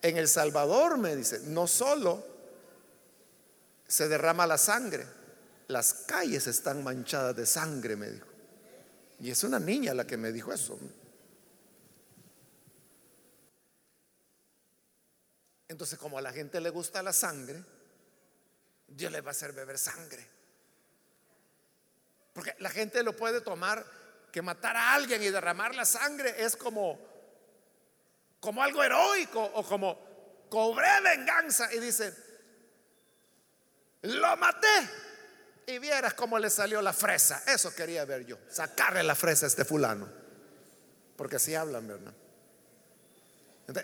En 0.01 0.17
El 0.17 0.27
Salvador, 0.27 0.97
me 0.97 1.15
dice, 1.15 1.41
no 1.43 1.67
solo 1.67 2.25
se 3.87 4.07
derrama 4.07 4.47
la 4.47 4.57
sangre, 4.57 5.05
las 5.67 5.93
calles 5.93 6.47
están 6.47 6.83
manchadas 6.83 7.35
de 7.35 7.45
sangre, 7.45 7.95
me 7.95 8.09
dijo. 8.09 8.27
Y 9.19 9.31
es 9.31 9.43
una 9.43 9.59
niña 9.59 9.93
la 9.93 10.07
que 10.07 10.15
me 10.15 10.31
dijo 10.31 10.53
eso. 10.53 10.79
Entonces, 15.69 15.97
como 15.97 16.17
a 16.17 16.21
la 16.21 16.33
gente 16.33 16.59
le 16.59 16.69
gusta 16.69 17.01
la 17.01 17.13
sangre, 17.13 17.63
Dios 18.87 19.11
le 19.11 19.21
va 19.21 19.29
a 19.29 19.31
hacer 19.31 19.53
beber 19.53 19.77
sangre. 19.77 20.27
Porque 22.33 22.55
la 22.59 22.69
gente 22.69 23.01
lo 23.03 23.15
puede 23.15 23.39
tomar 23.39 23.85
que 24.31 24.41
matar 24.41 24.75
a 24.75 24.93
alguien 24.93 25.23
y 25.23 25.29
derramar 25.29 25.73
la 25.73 25.85
sangre 25.85 26.43
es 26.43 26.55
como 26.55 27.07
como 28.39 28.63
algo 28.63 28.83
heroico 28.83 29.43
o 29.43 29.63
como 29.63 30.47
cobré 30.49 31.01
venganza 31.03 31.71
y 31.73 31.79
dice, 31.79 32.13
lo 34.03 34.37
maté 34.37 34.89
y 35.67 35.77
vieras 35.77 36.13
cómo 36.13 36.39
le 36.39 36.49
salió 36.49 36.81
la 36.81 36.93
fresa. 36.93 37.43
Eso 37.45 37.73
quería 37.75 38.05
ver 38.05 38.25
yo, 38.25 38.37
sacarle 38.49 39.03
la 39.03 39.15
fresa 39.15 39.45
a 39.45 39.49
este 39.49 39.65
fulano. 39.65 40.09
Porque 41.15 41.35
así 41.35 41.53
hablan, 41.53 41.87
¿verdad? 41.87 42.13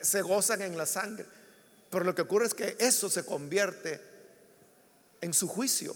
se 0.02 0.22
gozan 0.24 0.64
en 0.64 0.78
la 0.78 0.86
sangre. 0.86 1.26
Pero 1.96 2.04
lo 2.04 2.14
que 2.14 2.24
ocurre 2.24 2.48
es 2.48 2.54
que 2.54 2.76
eso 2.78 3.10
se 3.10 3.24
convierte 3.24 4.02
en 5.22 5.34
su 5.34 5.48
juicio. 5.48 5.96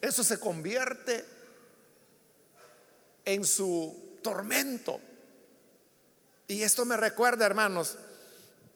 Eso 0.00 0.24
se 0.24 0.40
convierte 0.40 1.24
en 3.24 3.44
su 3.44 4.18
tormento. 4.24 4.98
Y 6.48 6.64
esto 6.64 6.84
me 6.84 6.96
recuerda, 6.96 7.46
hermanos, 7.46 7.96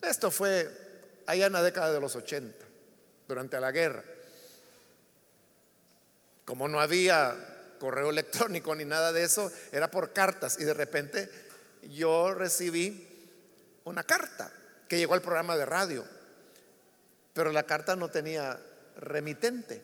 esto 0.00 0.30
fue 0.30 0.70
allá 1.26 1.46
en 1.46 1.54
la 1.54 1.64
década 1.64 1.92
de 1.92 2.00
los 2.00 2.14
80, 2.14 2.64
durante 3.26 3.58
la 3.58 3.72
guerra. 3.72 4.04
Como 6.44 6.68
no 6.68 6.78
había 6.78 7.74
correo 7.80 8.10
electrónico 8.10 8.76
ni 8.76 8.84
nada 8.84 9.10
de 9.10 9.24
eso, 9.24 9.50
era 9.72 9.90
por 9.90 10.12
cartas. 10.12 10.56
Y 10.60 10.62
de 10.62 10.74
repente 10.74 11.28
yo 11.82 12.32
recibí 12.32 13.08
una 13.82 14.04
carta 14.04 14.52
que 14.88 14.98
llegó 14.98 15.14
al 15.14 15.22
programa 15.22 15.56
de 15.56 15.66
radio, 15.66 16.04
pero 17.32 17.52
la 17.52 17.64
carta 17.64 17.96
no 17.96 18.08
tenía 18.08 18.58
remitente. 18.96 19.82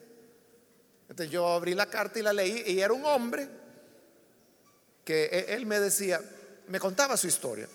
Entonces 1.09 1.31
yo 1.31 1.47
abrí 1.47 1.75
la 1.75 1.85
carta 1.87 2.19
y 2.19 2.21
la 2.23 2.33
leí 2.33 2.63
y 2.65 2.79
era 2.79 2.93
un 2.93 3.05
hombre 3.05 3.47
que 5.03 5.25
e, 5.25 5.53
él 5.53 5.65
me 5.65 5.79
decía, 5.79 6.21
me 6.67 6.79
contaba 6.79 7.17
su 7.17 7.27
historia. 7.27 7.67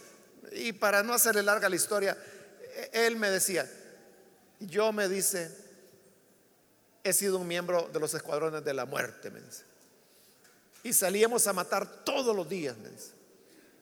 Y 0.52 0.72
para 0.72 1.02
no 1.02 1.12
hacerle 1.12 1.42
larga 1.42 1.68
la 1.68 1.76
historia, 1.76 2.16
e, 2.92 3.06
él 3.06 3.16
me 3.16 3.30
decía, 3.30 3.70
yo 4.60 4.92
me 4.92 5.08
dice, 5.08 5.54
he 7.04 7.12
sido 7.12 7.38
un 7.38 7.46
miembro 7.46 7.88
de 7.92 8.00
los 8.00 8.12
escuadrones 8.14 8.64
de 8.64 8.74
la 8.74 8.86
muerte, 8.86 9.30
me 9.30 9.40
dice. 9.40 9.64
Y 10.82 10.92
salíamos 10.92 11.46
a 11.46 11.52
matar 11.52 12.04
todos 12.04 12.34
los 12.34 12.48
días, 12.48 12.76
me 12.78 12.88
dice. 12.88 13.12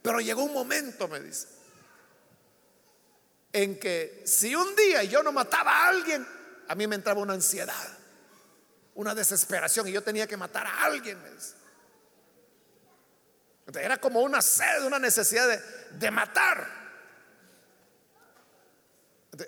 Pero 0.03 0.21
llegó 0.21 0.45
un 0.45 0.53
momento, 0.53 1.09
me 1.09 1.21
dice, 1.21 1.47
en 3.57 3.79
que 3.79 4.23
si 4.27 4.55
un 4.55 4.77
día 4.77 5.03
yo 5.05 5.23
no 5.23 5.33
mataba 5.33 5.71
a 5.71 5.89
alguien, 5.89 6.27
a 6.69 6.75
mí 6.75 6.87
me 6.87 6.95
entraba 6.95 7.23
una 7.23 7.33
ansiedad, 7.33 7.89
una 8.95 9.15
desesperación 9.15 9.89
y 9.89 9.93
yo 9.93 10.03
tenía 10.03 10.27
que 10.27 10.37
matar 10.37 10.67
a 10.67 10.85
alguien. 10.85 11.19
Era 13.75 13.97
como 13.97 14.21
una 14.21 14.43
sed, 14.43 14.85
una 14.85 14.99
necesidad 14.99 15.49
de, 15.49 15.59
de 15.93 16.11
matar. 16.11 16.69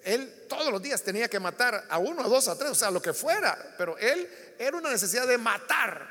Él 0.05 0.47
todos 0.49 0.73
los 0.73 0.81
días 0.81 1.03
tenía 1.03 1.29
que 1.29 1.39
matar 1.39 1.85
a 1.91 1.99
uno, 1.99 2.25
a 2.25 2.29
dos, 2.29 2.49
a 2.49 2.57
tres, 2.57 2.71
o 2.71 2.75
sea, 2.75 2.91
lo 2.91 3.03
que 3.03 3.13
fuera, 3.13 3.75
pero 3.77 3.99
él 3.99 4.27
era 4.59 4.75
una 4.75 4.89
necesidad 4.91 5.27
de 5.27 5.37
matar. 5.37 6.09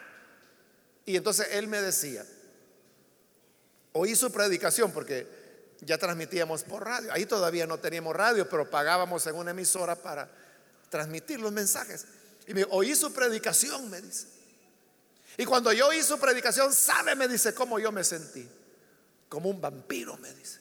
Y 1.04 1.16
entonces 1.16 1.48
él 1.50 1.66
me 1.68 1.82
decía, 1.82 2.24
oí 3.94 4.16
su 4.16 4.32
predicación 4.32 4.92
porque 4.92 5.37
ya 5.82 5.98
transmitíamos 5.98 6.64
por 6.64 6.86
radio. 6.86 7.12
Ahí 7.14 7.26
todavía 7.26 7.68
no 7.68 7.80
teníamos 7.80 8.16
radio, 8.16 8.50
pero 8.50 8.70
pagábamos 8.70 9.26
en 9.28 9.36
una 9.36 9.52
emisora 9.52 9.96
para 9.96 10.30
transmitir 10.90 11.40
los 11.40 11.52
mensajes. 11.52 12.06
Y 12.48 12.54
me 12.54 12.66
oí 12.70 12.96
su 12.96 13.14
predicación, 13.14 13.90
me 13.90 14.02
dice. 14.02 14.28
Y 15.38 15.46
cuando 15.46 15.72
yo 15.72 15.88
oí 15.88 16.02
su 16.02 16.20
predicación, 16.20 16.74
sabe, 16.74 17.16
me 17.16 17.28
dice, 17.28 17.54
cómo 17.54 17.78
yo 17.80 17.92
me 17.92 18.04
sentí. 18.04 18.48
Como 19.30 19.50
un 19.50 19.62
vampiro, 19.62 20.18
me 20.18 20.34
dice. 20.34 20.60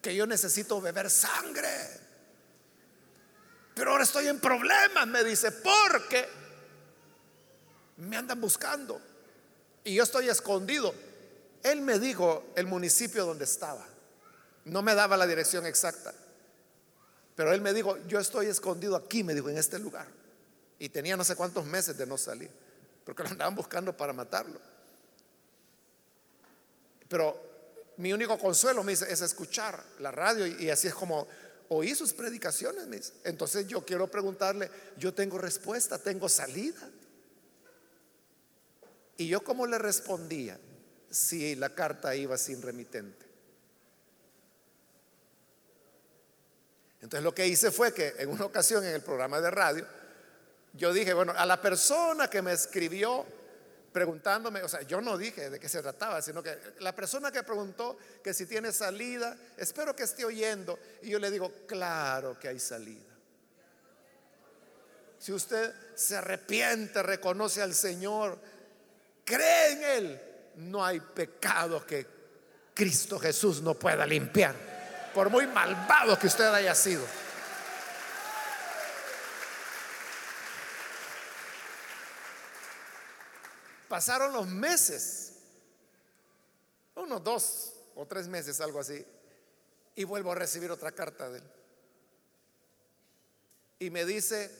Que 0.00 0.14
yo 0.14 0.26
necesito 0.26 0.80
beber 0.80 1.10
sangre. 1.10 1.70
Pero 3.74 3.90
ahora 3.90 4.04
estoy 4.04 4.28
en 4.28 4.38
problemas, 4.38 5.06
me 5.08 5.24
dice, 5.24 5.50
porque 5.50 6.28
me 7.96 8.16
andan 8.16 8.40
buscando. 8.40 9.00
Y 9.82 9.94
yo 9.94 10.04
estoy 10.04 10.28
escondido 10.28 10.94
él 11.64 11.80
me 11.80 11.98
dijo 11.98 12.44
el 12.54 12.66
municipio 12.66 13.24
donde 13.24 13.44
estaba. 13.44 13.84
No 14.66 14.82
me 14.82 14.94
daba 14.94 15.16
la 15.16 15.26
dirección 15.26 15.66
exacta. 15.66 16.14
Pero 17.34 17.52
él 17.52 17.62
me 17.62 17.72
dijo, 17.72 17.96
yo 18.06 18.20
estoy 18.20 18.46
escondido 18.46 18.94
aquí, 18.94 19.24
me 19.24 19.34
dijo, 19.34 19.48
en 19.48 19.56
este 19.56 19.78
lugar. 19.78 20.06
Y 20.78 20.90
tenía 20.90 21.16
no 21.16 21.24
sé 21.24 21.34
cuántos 21.34 21.64
meses 21.64 21.96
de 21.96 22.06
no 22.06 22.18
salir, 22.18 22.50
porque 23.04 23.22
lo 23.22 23.30
andaban 23.30 23.54
buscando 23.54 23.96
para 23.96 24.12
matarlo. 24.12 24.60
Pero 27.08 27.40
mi 27.96 28.12
único 28.12 28.38
consuelo, 28.38 28.84
me 28.84 28.92
dice, 28.92 29.10
es 29.10 29.22
escuchar 29.22 29.82
la 30.00 30.10
radio 30.10 30.46
y, 30.46 30.68
así 30.68 30.88
es 30.88 30.94
como 30.94 31.26
oí 31.70 31.94
sus 31.94 32.12
predicaciones. 32.12 32.86
Me 32.86 33.00
Entonces 33.24 33.66
yo 33.66 33.84
quiero 33.86 34.10
preguntarle, 34.10 34.70
yo 34.98 35.14
tengo 35.14 35.38
respuesta, 35.38 35.96
tengo 35.96 36.28
salida. 36.28 36.90
Y 39.16 39.28
yo 39.28 39.42
cómo 39.42 39.66
le 39.66 39.78
respondía 39.78 40.58
si 41.14 41.54
la 41.54 41.74
carta 41.74 42.14
iba 42.14 42.36
sin 42.36 42.60
remitente. 42.60 43.24
Entonces 47.00 47.22
lo 47.22 47.34
que 47.34 47.46
hice 47.46 47.70
fue 47.70 47.94
que 47.94 48.14
en 48.18 48.30
una 48.30 48.46
ocasión 48.46 48.84
en 48.84 48.94
el 48.94 49.02
programa 49.02 49.40
de 49.40 49.50
radio, 49.50 49.86
yo 50.72 50.92
dije, 50.92 51.12
bueno, 51.12 51.32
a 51.36 51.46
la 51.46 51.60
persona 51.60 52.28
que 52.28 52.42
me 52.42 52.52
escribió 52.52 53.24
preguntándome, 53.92 54.60
o 54.62 54.68
sea, 54.68 54.82
yo 54.82 55.00
no 55.00 55.16
dije 55.16 55.50
de 55.50 55.60
qué 55.60 55.68
se 55.68 55.80
trataba, 55.80 56.20
sino 56.20 56.42
que 56.42 56.58
la 56.80 56.96
persona 56.96 57.30
que 57.30 57.44
preguntó 57.44 57.96
que 58.24 58.34
si 58.34 58.46
tiene 58.46 58.72
salida, 58.72 59.36
espero 59.56 59.94
que 59.94 60.02
esté 60.02 60.24
oyendo, 60.24 60.76
y 61.02 61.10
yo 61.10 61.20
le 61.20 61.30
digo, 61.30 61.52
claro 61.68 62.36
que 62.40 62.48
hay 62.48 62.58
salida. 62.58 63.14
Si 65.20 65.32
usted 65.32 65.72
se 65.94 66.16
arrepiente, 66.16 67.02
reconoce 67.04 67.62
al 67.62 67.72
Señor, 67.72 68.36
cree 69.24 69.72
en 69.72 69.84
Él, 69.84 70.33
no 70.56 70.84
hay 70.84 71.00
pecado 71.00 71.84
que 71.86 72.06
Cristo 72.74 73.18
Jesús 73.18 73.62
no 73.62 73.74
pueda 73.74 74.06
limpiar 74.06 74.54
por 75.14 75.30
muy 75.30 75.46
malvado 75.46 76.18
que 76.18 76.26
usted 76.26 76.46
haya 76.46 76.74
sido. 76.74 77.06
Pasaron 83.88 84.32
los 84.32 84.48
meses, 84.48 85.34
unos 86.96 87.22
dos 87.22 87.74
o 87.94 88.04
tres 88.06 88.26
meses, 88.26 88.60
algo 88.60 88.80
así, 88.80 89.06
y 89.94 90.02
vuelvo 90.02 90.32
a 90.32 90.34
recibir 90.34 90.70
otra 90.72 90.90
carta 90.90 91.30
de 91.30 91.38
él. 91.38 91.44
Y 93.78 93.90
me 93.90 94.04
dice, 94.04 94.50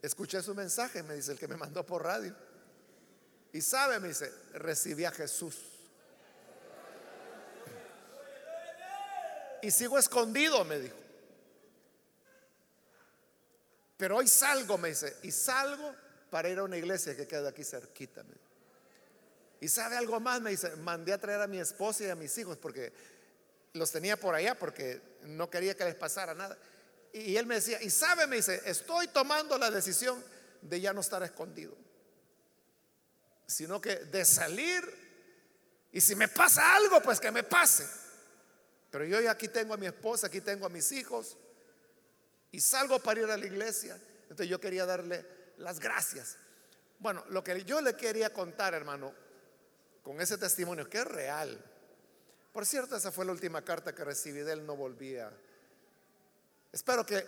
escuché 0.00 0.40
su 0.42 0.54
mensaje, 0.54 1.02
me 1.02 1.14
dice 1.14 1.32
el 1.32 1.38
que 1.40 1.48
me 1.48 1.56
mandó 1.56 1.84
por 1.84 2.04
radio. 2.04 2.36
Y 3.52 3.60
sabe, 3.60 3.98
me 4.00 4.08
dice, 4.08 4.32
recibí 4.54 5.04
a 5.04 5.10
Jesús. 5.10 5.56
y 9.62 9.70
sigo 9.70 9.98
escondido, 9.98 10.64
me 10.64 10.78
dijo. 10.78 10.96
Pero 13.96 14.16
hoy 14.16 14.28
salgo, 14.28 14.78
me 14.78 14.90
dice, 14.90 15.16
y 15.22 15.32
salgo 15.32 15.94
para 16.30 16.48
ir 16.48 16.58
a 16.58 16.64
una 16.64 16.76
iglesia 16.76 17.16
que 17.16 17.26
queda 17.26 17.48
aquí 17.48 17.64
cerquita. 17.64 18.24
Y 19.60 19.68
sabe 19.68 19.96
algo 19.96 20.20
más, 20.20 20.40
me 20.40 20.50
dice, 20.50 20.76
mandé 20.76 21.12
a 21.12 21.18
traer 21.18 21.40
a 21.40 21.46
mi 21.48 21.58
esposa 21.58 22.04
y 22.04 22.08
a 22.08 22.14
mis 22.14 22.36
hijos 22.38 22.56
porque 22.56 22.92
los 23.72 23.90
tenía 23.90 24.16
por 24.16 24.34
allá 24.34 24.56
porque 24.56 25.00
no 25.24 25.50
quería 25.50 25.76
que 25.76 25.84
les 25.84 25.96
pasara 25.96 26.34
nada. 26.34 26.56
Y 27.12 27.36
él 27.36 27.46
me 27.46 27.56
decía, 27.56 27.82
y 27.82 27.90
sabe, 27.90 28.26
me 28.26 28.36
dice, 28.36 28.62
estoy 28.64 29.08
tomando 29.08 29.58
la 29.58 29.70
decisión 29.70 30.22
de 30.62 30.80
ya 30.80 30.92
no 30.92 31.00
estar 31.00 31.22
escondido, 31.24 31.74
sino 33.48 33.80
que 33.80 33.96
de 33.96 34.24
salir 34.24 34.84
y 35.90 36.00
si 36.00 36.14
me 36.14 36.28
pasa 36.28 36.76
algo, 36.76 37.00
pues 37.00 37.18
que 37.18 37.30
me 37.30 37.42
pase. 37.42 37.88
Pero 38.90 39.04
yo 39.04 39.20
ya 39.20 39.32
aquí 39.32 39.48
tengo 39.48 39.74
a 39.74 39.78
mi 39.78 39.86
esposa, 39.86 40.26
aquí 40.26 40.40
tengo 40.40 40.66
a 40.66 40.68
mis 40.68 40.92
hijos 40.92 41.36
y 42.52 42.60
salgo 42.60 42.98
para 43.00 43.20
ir 43.20 43.30
a 43.30 43.36
la 43.36 43.46
iglesia. 43.46 43.98
Entonces 44.22 44.48
yo 44.48 44.60
quería 44.60 44.84
darle 44.84 45.24
las 45.56 45.80
gracias. 45.80 46.36
Bueno, 46.98 47.24
lo 47.30 47.42
que 47.42 47.64
yo 47.64 47.80
le 47.80 47.96
quería 47.96 48.32
contar, 48.32 48.74
hermano, 48.74 49.14
con 50.02 50.20
ese 50.20 50.36
testimonio, 50.36 50.88
que 50.88 50.98
es 50.98 51.06
real. 51.06 51.58
Por 52.52 52.66
cierto, 52.66 52.96
esa 52.96 53.10
fue 53.10 53.24
la 53.24 53.32
última 53.32 53.64
carta 53.64 53.94
que 53.94 54.04
recibí 54.04 54.40
de 54.40 54.52
él, 54.52 54.66
no 54.66 54.76
volvía. 54.76 55.32
Espero 56.70 57.04
que 57.04 57.24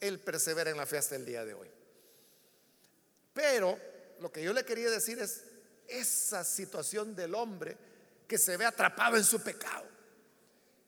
él 0.00 0.18
persevere 0.18 0.70
en 0.70 0.76
la 0.76 0.86
fe 0.86 0.98
hasta 0.98 1.14
el 1.14 1.24
día 1.24 1.44
de 1.44 1.54
hoy. 1.54 1.70
Pero 3.32 3.78
lo 4.20 4.32
que 4.32 4.42
yo 4.42 4.52
le 4.52 4.64
quería 4.64 4.90
decir 4.90 5.18
es 5.20 5.51
esa 5.88 6.44
situación 6.44 7.14
del 7.14 7.34
hombre 7.34 7.76
que 8.26 8.38
se 8.38 8.56
ve 8.56 8.64
atrapado 8.64 9.16
en 9.16 9.24
su 9.24 9.40
pecado. 9.42 9.86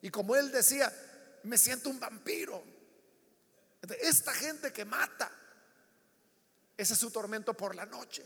Y 0.01 0.11
como 0.11 0.37
él 0.37 0.51
decía, 0.51 0.93
me 1.45 1.59
siento 1.59 1.91
un 1.91 2.01
vampiro. 2.01 2.63
Esta 4.01 4.33
gente 4.33 4.73
que 4.73 4.85
mata, 4.85 5.31
ese 6.77 6.95
es 6.95 6.99
su 6.99 7.11
tormento 7.11 7.55
por 7.55 7.75
la 7.75 7.87
noche. 7.87 8.25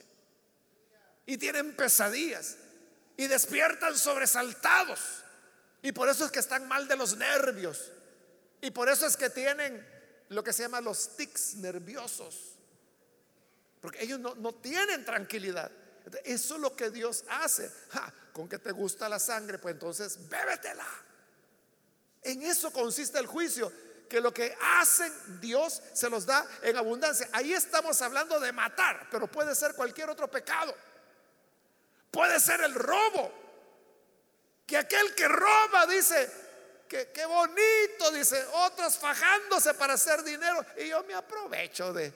Y 1.26 1.36
tienen 1.36 1.76
pesadillas 1.76 2.56
y 3.16 3.26
despiertan 3.26 3.96
sobresaltados. 3.98 5.24
Y 5.82 5.92
por 5.92 6.08
eso 6.08 6.24
es 6.24 6.30
que 6.30 6.38
están 6.38 6.66
mal 6.66 6.88
de 6.88 6.96
los 6.96 7.16
nervios. 7.16 7.92
Y 8.60 8.70
por 8.70 8.88
eso 8.88 9.06
es 9.06 9.16
que 9.16 9.30
tienen 9.30 9.86
lo 10.28 10.42
que 10.42 10.52
se 10.52 10.62
llama 10.62 10.80
los 10.80 11.16
tics 11.16 11.56
nerviosos. 11.56 12.54
Porque 13.80 14.02
ellos 14.02 14.18
no, 14.18 14.54
tienen 14.54 15.04
tranquilidad. 15.04 15.70
Eso 16.24 16.54
es 16.54 16.60
lo 16.60 16.74
que 16.74 16.90
Dios 16.90 17.24
hace. 17.28 17.70
con 18.32 18.48
que 18.48 18.58
te 18.58 18.70
gusta 18.70 19.08
la 19.08 19.18
sangre, 19.18 19.58
pues 19.58 19.74
entonces 19.74 20.28
bébetela. 20.28 20.86
En 22.22 22.42
eso 22.42 22.72
consiste 22.72 23.18
el 23.18 23.26
juicio, 23.26 23.72
que 24.08 24.20
lo 24.20 24.32
que 24.32 24.56
hacen 24.60 25.40
Dios 25.40 25.82
se 25.92 26.08
los 26.08 26.24
da 26.24 26.46
en 26.62 26.76
abundancia. 26.76 27.28
Ahí 27.32 27.52
estamos 27.52 28.00
hablando 28.00 28.38
de 28.38 28.52
matar, 28.52 29.08
pero 29.10 29.26
puede 29.26 29.54
ser 29.54 29.74
cualquier 29.74 30.10
otro 30.10 30.30
pecado. 30.30 30.74
Puede 32.10 32.40
ser 32.40 32.60
el 32.60 32.74
robo. 32.74 33.32
Que 34.66 34.76
aquel 34.76 35.14
que 35.14 35.26
roba 35.28 35.86
dice, 35.86 36.30
que 36.88 37.26
bonito, 37.26 38.10
dice, 38.12 38.44
otros 38.52 38.96
fajándose 38.98 39.74
para 39.74 39.94
hacer 39.94 40.22
dinero. 40.22 40.64
Y 40.76 40.88
yo 40.88 41.02
me 41.04 41.14
aprovecho 41.14 41.92
de, 41.92 42.12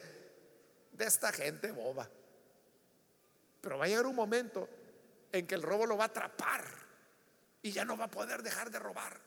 de 0.92 1.05
esta 1.05 1.33
gente 1.33 1.72
boba. 1.72 2.09
Pero 3.62 3.79
va 3.79 3.87
a 3.87 3.88
llegar 3.88 4.05
un 4.07 4.16
momento 4.16 4.68
en 5.31 5.46
que 5.46 5.55
el 5.55 5.62
robo 5.62 5.87
lo 5.87 5.96
va 5.96 6.05
a 6.05 6.07
atrapar 6.09 6.64
y 7.62 7.70
ya 7.72 7.85
no 7.85 7.96
va 7.96 8.05
a 8.05 8.11
poder 8.11 8.42
dejar 8.42 8.70
de 8.70 8.79
robar. 8.79 9.18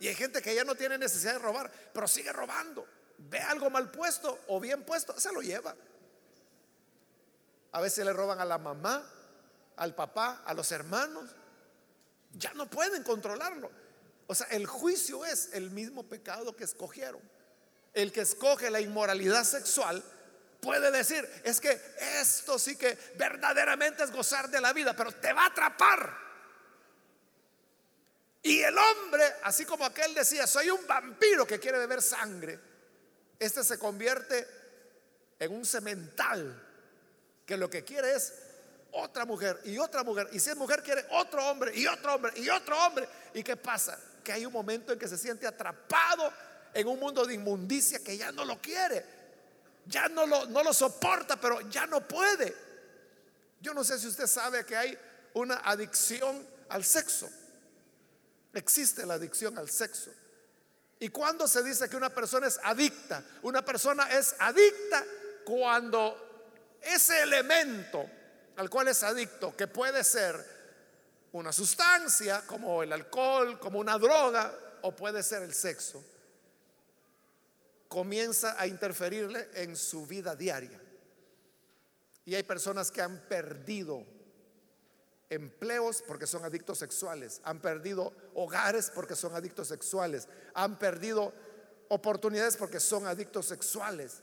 Y 0.00 0.08
hay 0.08 0.14
gente 0.14 0.42
que 0.42 0.54
ya 0.54 0.64
no 0.64 0.74
tiene 0.74 0.98
necesidad 0.98 1.34
de 1.34 1.38
robar, 1.38 1.70
pero 1.92 2.08
sigue 2.08 2.32
robando. 2.32 2.86
Ve 3.18 3.38
algo 3.38 3.70
mal 3.70 3.90
puesto 3.90 4.40
o 4.48 4.58
bien 4.58 4.82
puesto, 4.82 5.18
se 5.20 5.30
lo 5.32 5.42
lleva. 5.42 5.76
A 7.72 7.80
veces 7.80 8.04
le 8.04 8.12
roban 8.14 8.40
a 8.40 8.44
la 8.46 8.58
mamá, 8.58 9.06
al 9.76 9.94
papá, 9.94 10.42
a 10.46 10.54
los 10.54 10.72
hermanos. 10.72 11.30
Ya 12.32 12.52
no 12.54 12.68
pueden 12.68 13.02
controlarlo. 13.02 13.70
O 14.26 14.34
sea, 14.34 14.46
el 14.48 14.66
juicio 14.66 15.24
es 15.24 15.50
el 15.52 15.70
mismo 15.70 16.02
pecado 16.02 16.56
que 16.56 16.64
escogieron. 16.64 17.20
El 17.92 18.10
que 18.10 18.22
escoge 18.22 18.70
la 18.70 18.80
inmoralidad 18.80 19.44
sexual 19.44 20.02
puede 20.66 20.90
decir, 20.90 21.26
es 21.44 21.60
que 21.60 21.80
esto 22.20 22.58
sí 22.58 22.76
que 22.76 22.98
verdaderamente 23.14 24.02
es 24.02 24.10
gozar 24.10 24.50
de 24.50 24.60
la 24.60 24.72
vida, 24.72 24.94
pero 24.96 25.12
te 25.12 25.32
va 25.32 25.44
a 25.44 25.46
atrapar. 25.46 26.12
Y 28.42 28.62
el 28.62 28.76
hombre, 28.76 29.22
así 29.44 29.64
como 29.64 29.84
aquel 29.84 30.12
decía, 30.12 30.44
soy 30.48 30.68
un 30.70 30.84
vampiro 30.84 31.46
que 31.46 31.60
quiere 31.60 31.78
beber 31.78 32.02
sangre, 32.02 32.58
este 33.38 33.62
se 33.62 33.78
convierte 33.78 34.44
en 35.38 35.52
un 35.52 35.64
semental 35.64 36.60
que 37.46 37.56
lo 37.56 37.70
que 37.70 37.84
quiere 37.84 38.16
es 38.16 38.34
otra 38.90 39.24
mujer 39.24 39.60
y 39.64 39.78
otra 39.78 40.02
mujer. 40.02 40.28
Y 40.32 40.40
si 40.40 40.50
es 40.50 40.56
mujer 40.56 40.82
quiere 40.82 41.06
otro 41.10 41.48
hombre 41.48 41.76
y 41.76 41.86
otro 41.86 42.12
hombre 42.12 42.32
y 42.34 42.48
otro 42.48 42.76
hombre. 42.84 43.08
¿Y 43.34 43.44
qué 43.44 43.56
pasa? 43.56 43.96
Que 44.24 44.32
hay 44.32 44.44
un 44.44 44.52
momento 44.52 44.92
en 44.92 44.98
que 44.98 45.06
se 45.06 45.16
siente 45.16 45.46
atrapado 45.46 46.32
en 46.74 46.88
un 46.88 46.98
mundo 46.98 47.24
de 47.24 47.34
inmundicia 47.34 48.00
que 48.00 48.16
ya 48.16 48.32
no 48.32 48.44
lo 48.44 48.60
quiere. 48.60 49.15
Ya 49.86 50.08
no 50.08 50.26
lo, 50.26 50.46
no 50.46 50.62
lo 50.62 50.72
soporta, 50.72 51.36
pero 51.40 51.60
ya 51.62 51.86
no 51.86 52.06
puede. 52.06 52.54
Yo 53.60 53.72
no 53.72 53.84
sé 53.84 53.98
si 53.98 54.08
usted 54.08 54.26
sabe 54.26 54.64
que 54.64 54.76
hay 54.76 54.98
una 55.34 55.56
adicción 55.56 56.46
al 56.68 56.84
sexo. 56.84 57.28
Existe 58.52 59.06
la 59.06 59.14
adicción 59.14 59.56
al 59.58 59.70
sexo. 59.70 60.10
¿Y 60.98 61.10
cuando 61.10 61.46
se 61.46 61.62
dice 61.62 61.88
que 61.88 61.96
una 61.96 62.10
persona 62.10 62.46
es 62.46 62.58
adicta? 62.62 63.22
Una 63.42 63.64
persona 63.64 64.10
es 64.10 64.34
adicta 64.38 65.04
cuando 65.44 66.78
ese 66.80 67.22
elemento 67.22 68.08
al 68.56 68.70
cual 68.70 68.88
es 68.88 69.02
adicto, 69.02 69.54
que 69.54 69.66
puede 69.66 70.02
ser 70.02 70.56
una 71.32 71.52
sustancia 71.52 72.42
como 72.46 72.82
el 72.82 72.92
alcohol, 72.92 73.58
como 73.58 73.78
una 73.78 73.98
droga, 73.98 74.52
o 74.82 74.94
puede 74.94 75.22
ser 75.22 75.42
el 75.42 75.52
sexo, 75.52 76.02
comienza 77.88 78.60
a 78.60 78.66
interferirle 78.66 79.48
en 79.54 79.76
su 79.76 80.06
vida 80.06 80.34
diaria. 80.34 80.80
Y 82.24 82.34
hay 82.34 82.42
personas 82.42 82.90
que 82.90 83.02
han 83.02 83.20
perdido 83.28 84.04
empleos 85.30 86.02
porque 86.06 86.26
son 86.26 86.44
adictos 86.44 86.78
sexuales, 86.78 87.40
han 87.44 87.60
perdido 87.60 88.12
hogares 88.34 88.90
porque 88.94 89.16
son 89.16 89.34
adictos 89.34 89.68
sexuales, 89.68 90.28
han 90.54 90.78
perdido 90.78 91.32
oportunidades 91.88 92.56
porque 92.56 92.80
son 92.80 93.06
adictos 93.06 93.46
sexuales. 93.46 94.22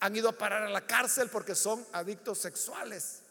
Han 0.00 0.16
ido 0.16 0.28
a 0.28 0.32
parar 0.32 0.62
a 0.62 0.68
la 0.68 0.86
cárcel 0.86 1.28
porque 1.30 1.54
son 1.54 1.86
adictos 1.92 2.38
sexuales. 2.38 3.22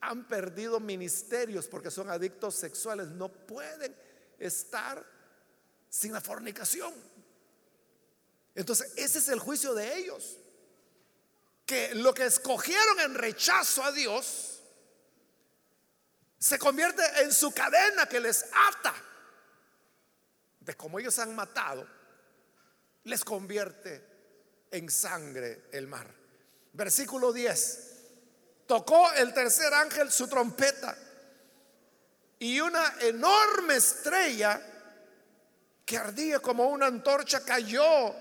Han 0.00 0.28
perdido 0.28 0.78
ministerios 0.78 1.66
porque 1.68 1.90
son 1.90 2.10
adictos 2.10 2.54
sexuales. 2.54 3.08
No 3.08 3.28
pueden 3.28 3.94
estar 4.38 5.04
sin 5.88 6.12
la 6.12 6.20
fornicación. 6.20 6.92
Entonces, 8.54 8.92
ese 8.96 9.18
es 9.18 9.28
el 9.28 9.38
juicio 9.38 9.74
de 9.74 9.96
ellos. 9.96 10.36
Que 11.66 11.94
lo 11.94 12.12
que 12.12 12.26
escogieron 12.26 13.00
en 13.00 13.14
rechazo 13.14 13.82
a 13.84 13.92
Dios 13.92 14.60
se 16.38 16.58
convierte 16.58 17.02
en 17.22 17.32
su 17.32 17.52
cadena 17.52 18.06
que 18.06 18.18
les 18.18 18.44
ata 18.52 18.94
de 20.60 20.74
como 20.74 20.98
ellos 20.98 21.18
han 21.18 21.34
matado, 21.34 21.86
les 23.04 23.24
convierte 23.24 24.04
en 24.70 24.90
sangre 24.90 25.64
el 25.72 25.86
mar. 25.86 26.06
Versículo 26.72 27.32
10. 27.32 27.86
Tocó 28.66 29.12
el 29.12 29.34
tercer 29.34 29.72
ángel 29.74 30.12
su 30.12 30.28
trompeta 30.28 30.96
y 32.38 32.60
una 32.60 32.94
enorme 33.00 33.76
estrella 33.76 34.60
que 35.84 35.98
ardía 35.98 36.38
como 36.38 36.68
una 36.68 36.86
antorcha 36.86 37.44
cayó 37.44 38.14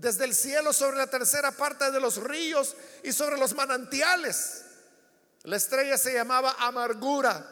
desde 0.00 0.24
el 0.24 0.34
cielo 0.34 0.72
sobre 0.72 0.98
la 0.98 1.06
tercera 1.06 1.52
parte 1.52 1.90
de 1.90 2.00
los 2.00 2.22
ríos 2.22 2.76
y 3.02 3.12
sobre 3.12 3.38
los 3.38 3.54
manantiales. 3.54 4.64
La 5.44 5.56
estrella 5.56 5.96
se 5.96 6.12
llamaba 6.12 6.56
amargura 6.58 7.46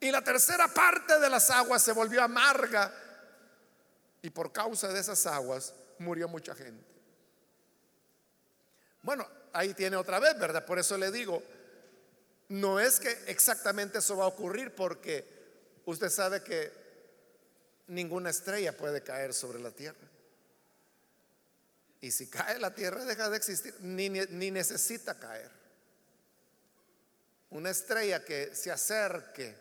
y 0.00 0.10
la 0.10 0.22
tercera 0.22 0.68
parte 0.68 1.18
de 1.18 1.30
las 1.30 1.50
aguas 1.50 1.82
se 1.82 1.92
volvió 1.92 2.22
amarga 2.22 2.92
y 4.22 4.30
por 4.30 4.52
causa 4.52 4.88
de 4.88 5.00
esas 5.00 5.26
aguas 5.26 5.74
murió 5.98 6.28
mucha 6.28 6.54
gente. 6.54 6.84
Bueno, 9.02 9.26
ahí 9.52 9.72
tiene 9.72 9.96
otra 9.96 10.18
vez, 10.18 10.38
¿verdad? 10.38 10.64
Por 10.64 10.78
eso 10.78 10.98
le 10.98 11.10
digo, 11.10 11.42
no 12.48 12.80
es 12.80 13.00
que 13.00 13.10
exactamente 13.26 13.98
eso 13.98 14.16
va 14.16 14.24
a 14.24 14.28
ocurrir 14.28 14.74
porque 14.74 15.24
usted 15.86 16.10
sabe 16.10 16.42
que 16.42 16.72
ninguna 17.86 18.30
estrella 18.30 18.76
puede 18.76 19.02
caer 19.02 19.32
sobre 19.32 19.58
la 19.60 19.70
tierra. 19.70 20.09
Y 22.00 22.10
si 22.10 22.28
cae 22.28 22.58
la 22.58 22.74
tierra 22.74 23.04
deja 23.04 23.28
de 23.28 23.36
existir, 23.36 23.74
ni, 23.80 24.08
ni 24.08 24.50
necesita 24.50 25.18
caer. 25.18 25.50
Una 27.50 27.70
estrella 27.70 28.24
que 28.24 28.54
se 28.54 28.70
acerque 28.70 29.56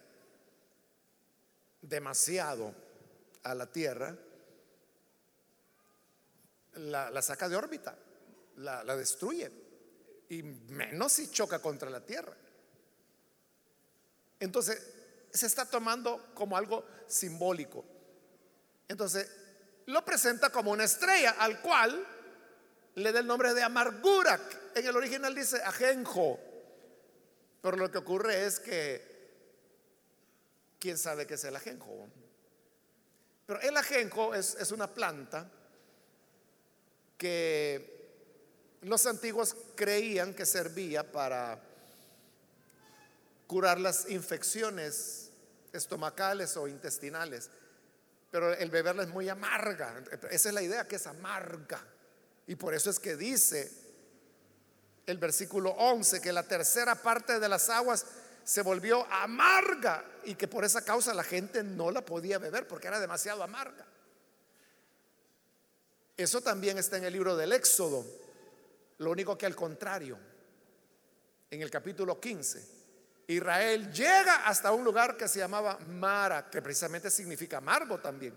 demasiado 1.81 2.73
a 3.43 3.55
la 3.55 3.65
Tierra, 3.71 4.15
la, 6.73 7.21
saca 7.21 7.49
de 7.49 7.55
órbita, 7.55 7.97
la, 8.57 8.83
la 8.83 8.95
destruye, 8.95 9.51
y 10.29 10.43
menos 10.43 11.13
si 11.13 11.31
choca 11.31 11.59
contra 11.59 11.89
la 11.89 12.05
Tierra. 12.05 12.35
Entonces, 14.39 14.81
se 15.31 15.47
está 15.47 15.65
tomando 15.65 16.33
como 16.33 16.55
algo 16.55 16.85
simbólico. 17.07 17.83
Entonces, 18.87 19.29
lo 19.87 20.05
presenta 20.05 20.51
como 20.51 20.71
una 20.71 20.83
estrella 20.83 21.31
al 21.39 21.61
cual 21.61 22.05
le 22.95 23.11
da 23.11 23.19
el 23.19 23.27
nombre 23.27 23.53
de 23.53 23.63
amargura. 23.63 24.39
En 24.75 24.85
el 24.85 24.95
original 24.95 25.33
dice 25.33 25.61
ajenjo. 25.63 26.39
Pero 27.61 27.77
lo 27.77 27.91
que 27.91 27.97
ocurre 27.97 28.45
es 28.45 28.59
que 28.59 29.09
¿Quién 30.79 30.97
sabe 30.97 31.27
qué 31.27 31.33
es 31.33 31.43
el 31.43 31.55
ajenjo? 31.55 32.07
Pero 33.45 33.59
el 33.61 33.75
ajenjo 33.75 34.33
es, 34.33 34.55
es 34.55 34.71
una 34.71 34.87
planta 34.87 35.51
que 37.17 37.99
los 38.81 39.05
antiguos 39.05 39.55
creían 39.75 40.33
que 40.33 40.45
servía 40.45 41.11
para 41.11 41.59
curar 43.45 43.79
las 43.79 44.09
infecciones 44.09 45.31
estomacales 45.73 46.55
o 46.55 46.67
intestinales. 46.67 47.49
Pero 48.31 48.53
el 48.53 48.69
beberla 48.69 49.03
es 49.03 49.09
muy 49.09 49.27
amarga. 49.27 50.01
Esa 50.31 50.49
es 50.49 50.55
la 50.55 50.61
idea, 50.61 50.87
que 50.87 50.95
es 50.95 51.07
amarga. 51.07 51.83
Y 52.49 52.55
por 52.55 52.73
eso 52.73 52.89
es 52.89 52.99
que 52.99 53.15
dice 53.15 53.71
el 55.05 55.19
versículo 55.19 55.69
11 55.69 56.19
que 56.19 56.33
la 56.33 56.41
tercera 56.41 56.95
parte 56.95 57.39
de 57.39 57.47
las 57.47 57.69
aguas 57.69 58.07
se 58.43 58.63
volvió 58.63 59.05
amarga 59.11 60.03
y 60.23 60.33
que 60.33 60.47
por 60.47 60.65
esa 60.65 60.83
causa 60.83 61.13
la 61.13 61.23
gente 61.23 61.61
no 61.61 61.91
la 61.91 62.03
podía 62.03 62.39
beber 62.39 62.67
porque 62.67 62.87
era 62.87 62.99
demasiado 62.99 63.43
amarga. 63.43 63.85
Eso 66.17 66.41
también 66.41 66.79
está 66.79 66.97
en 66.97 67.03
el 67.03 67.13
libro 67.13 67.37
del 67.37 67.53
Éxodo. 67.53 68.03
Lo 68.97 69.11
único 69.11 69.37
que 69.37 69.45
al 69.45 69.55
contrario, 69.55 70.17
en 71.51 71.61
el 71.61 71.69
capítulo 71.69 72.19
15, 72.19 72.67
Israel 73.27 73.93
llega 73.93 74.47
hasta 74.47 74.71
un 74.71 74.83
lugar 74.83 75.17
que 75.17 75.27
se 75.27 75.37
llamaba 75.37 75.77
Mara, 75.87 76.49
que 76.49 76.63
precisamente 76.63 77.11
significa 77.11 77.57
amargo 77.57 77.99
también. 77.99 78.33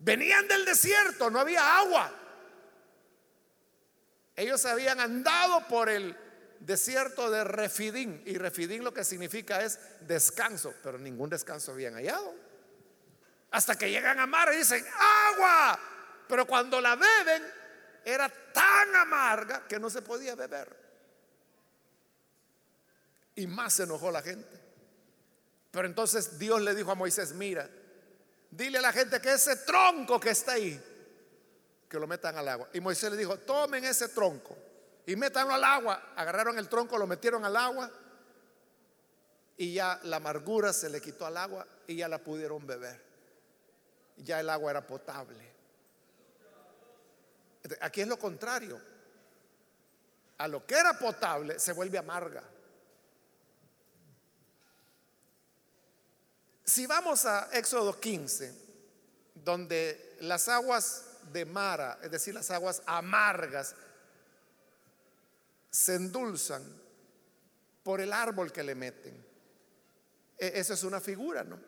Venían 0.00 0.48
del 0.48 0.64
desierto, 0.64 1.30
no 1.30 1.38
había 1.38 1.78
agua. 1.78 2.24
Ellos 4.38 4.64
habían 4.66 5.00
andado 5.00 5.66
por 5.66 5.88
el 5.88 6.16
desierto 6.60 7.28
de 7.28 7.42
Refidín. 7.42 8.22
Y 8.24 8.38
Refidín 8.38 8.84
lo 8.84 8.94
que 8.94 9.02
significa 9.02 9.64
es 9.64 9.80
descanso, 10.02 10.72
pero 10.80 10.96
ningún 10.96 11.28
descanso 11.28 11.72
habían 11.72 11.94
hallado. 11.94 12.36
Hasta 13.50 13.76
que 13.76 13.90
llegan 13.90 14.20
a 14.20 14.28
mar 14.28 14.48
y 14.54 14.58
dicen, 14.58 14.86
agua. 14.86 15.80
Pero 16.28 16.46
cuando 16.46 16.80
la 16.80 16.94
beben, 16.94 17.42
era 18.04 18.28
tan 18.28 18.94
amarga 18.94 19.66
que 19.66 19.80
no 19.80 19.90
se 19.90 20.02
podía 20.02 20.36
beber. 20.36 20.68
Y 23.34 23.48
más 23.48 23.72
se 23.72 23.82
enojó 23.82 24.12
la 24.12 24.22
gente. 24.22 24.56
Pero 25.72 25.88
entonces 25.88 26.38
Dios 26.38 26.62
le 26.62 26.76
dijo 26.76 26.92
a 26.92 26.94
Moisés, 26.94 27.32
mira, 27.32 27.68
dile 28.52 28.78
a 28.78 28.82
la 28.82 28.92
gente 28.92 29.20
que 29.20 29.32
ese 29.32 29.56
tronco 29.56 30.20
que 30.20 30.30
está 30.30 30.52
ahí, 30.52 30.80
que 31.88 31.98
lo 31.98 32.06
metan 32.06 32.36
al 32.36 32.48
agua. 32.48 32.68
Y 32.72 32.80
Moisés 32.80 33.10
le 33.10 33.16
dijo, 33.16 33.38
tomen 33.38 33.84
ese 33.84 34.08
tronco 34.08 34.56
y 35.06 35.16
métanlo 35.16 35.54
al 35.54 35.64
agua. 35.64 36.12
Agarraron 36.16 36.58
el 36.58 36.68
tronco, 36.68 36.98
lo 36.98 37.06
metieron 37.06 37.44
al 37.44 37.56
agua 37.56 37.90
y 39.56 39.74
ya 39.74 39.98
la 40.04 40.16
amargura 40.16 40.72
se 40.72 40.90
le 40.90 41.00
quitó 41.00 41.26
al 41.26 41.36
agua 41.36 41.66
y 41.86 41.96
ya 41.96 42.08
la 42.08 42.18
pudieron 42.18 42.66
beber. 42.66 43.00
Ya 44.18 44.40
el 44.40 44.50
agua 44.50 44.70
era 44.70 44.86
potable. 44.86 45.58
Aquí 47.80 48.02
es 48.02 48.08
lo 48.08 48.18
contrario. 48.18 48.80
A 50.38 50.46
lo 50.46 50.64
que 50.66 50.74
era 50.74 50.96
potable 50.98 51.58
se 51.58 51.72
vuelve 51.72 51.98
amarga. 51.98 52.42
Si 56.64 56.86
vamos 56.86 57.24
a 57.24 57.48
Éxodo 57.52 57.98
15, 57.98 58.54
donde 59.34 60.16
las 60.20 60.48
aguas 60.48 61.07
de 61.32 61.44
Mara, 61.44 61.98
es 62.02 62.10
decir, 62.10 62.34
las 62.34 62.50
aguas 62.50 62.82
amargas, 62.86 63.74
se 65.70 65.94
endulzan 65.94 66.62
por 67.82 68.00
el 68.00 68.12
árbol 68.12 68.52
que 68.52 68.62
le 68.62 68.74
meten. 68.74 69.14
E, 70.38 70.52
esa 70.54 70.74
es 70.74 70.84
una 70.84 71.00
figura, 71.00 71.44
¿no? 71.44 71.58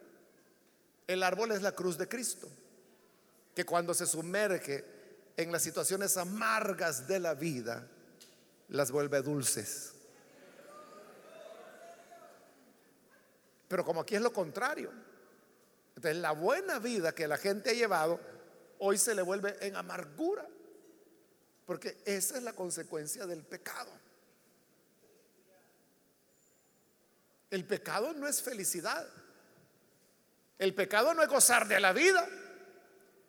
El 1.06 1.22
árbol 1.22 1.52
es 1.52 1.62
la 1.62 1.72
cruz 1.72 1.98
de 1.98 2.08
Cristo, 2.08 2.48
que 3.54 3.64
cuando 3.64 3.94
se 3.94 4.06
sumerge 4.06 4.84
en 5.36 5.50
las 5.50 5.62
situaciones 5.62 6.16
amargas 6.16 7.06
de 7.08 7.18
la 7.20 7.34
vida, 7.34 7.86
las 8.68 8.90
vuelve 8.90 9.20
dulces. 9.22 9.92
Pero 13.68 13.84
como 13.84 14.00
aquí 14.00 14.16
es 14.16 14.22
lo 14.22 14.32
contrario, 14.32 14.90
entonces 15.94 16.20
la 16.20 16.32
buena 16.32 16.78
vida 16.78 17.12
que 17.12 17.28
la 17.28 17.36
gente 17.36 17.70
ha 17.70 17.74
llevado, 17.74 18.20
hoy 18.80 18.98
se 18.98 19.14
le 19.14 19.22
vuelve 19.22 19.56
en 19.60 19.76
amargura. 19.76 20.46
Porque 21.64 22.02
esa 22.04 22.36
es 22.36 22.42
la 22.42 22.52
consecuencia 22.52 23.26
del 23.26 23.44
pecado. 23.44 23.92
El 27.48 27.64
pecado 27.64 28.12
no 28.12 28.26
es 28.26 28.42
felicidad. 28.42 29.06
El 30.58 30.74
pecado 30.74 31.14
no 31.14 31.22
es 31.22 31.28
gozar 31.28 31.68
de 31.68 31.80
la 31.80 31.92
vida. 31.92 32.28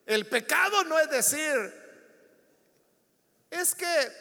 El 0.06 0.28
pecado 0.28 0.84
no 0.84 1.00
es 1.00 1.10
decir, 1.10 1.74
es 3.50 3.76
que 3.76 4.12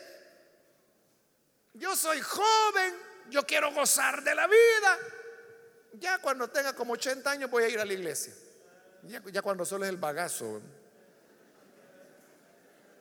yo 1.74 1.96
soy 1.96 2.20
joven, 2.20 2.94
yo 3.30 3.46
quiero 3.46 3.72
gozar 3.72 4.22
de 4.22 4.34
la 4.34 4.46
vida. 4.46 4.98
Ya 5.94 6.18
cuando 6.18 6.48
tenga 6.48 6.74
como 6.74 6.92
80 6.92 7.30
años 7.30 7.50
voy 7.50 7.64
a 7.64 7.68
ir 7.68 7.80
a 7.80 7.84
la 7.84 7.92
iglesia. 7.92 8.34
Ya, 9.02 9.22
ya 9.32 9.42
cuando 9.42 9.64
solo 9.64 9.84
es 9.84 9.90
el 9.90 9.96
bagazo. 9.96 10.60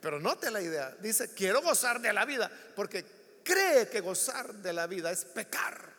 Pero 0.02 0.20
note 0.20 0.50
la 0.52 0.62
idea. 0.62 0.96
Dice, 1.00 1.34
quiero 1.34 1.62
gozar 1.62 2.00
de 2.00 2.14
la 2.14 2.26
vida, 2.26 2.50
porque 2.76 3.06
cree 3.44 3.90
que 3.90 4.00
gozar 4.00 4.54
de 4.56 4.74
la 4.74 4.88
vida 4.88 5.12
es 5.12 5.26
pecar. 5.26 5.94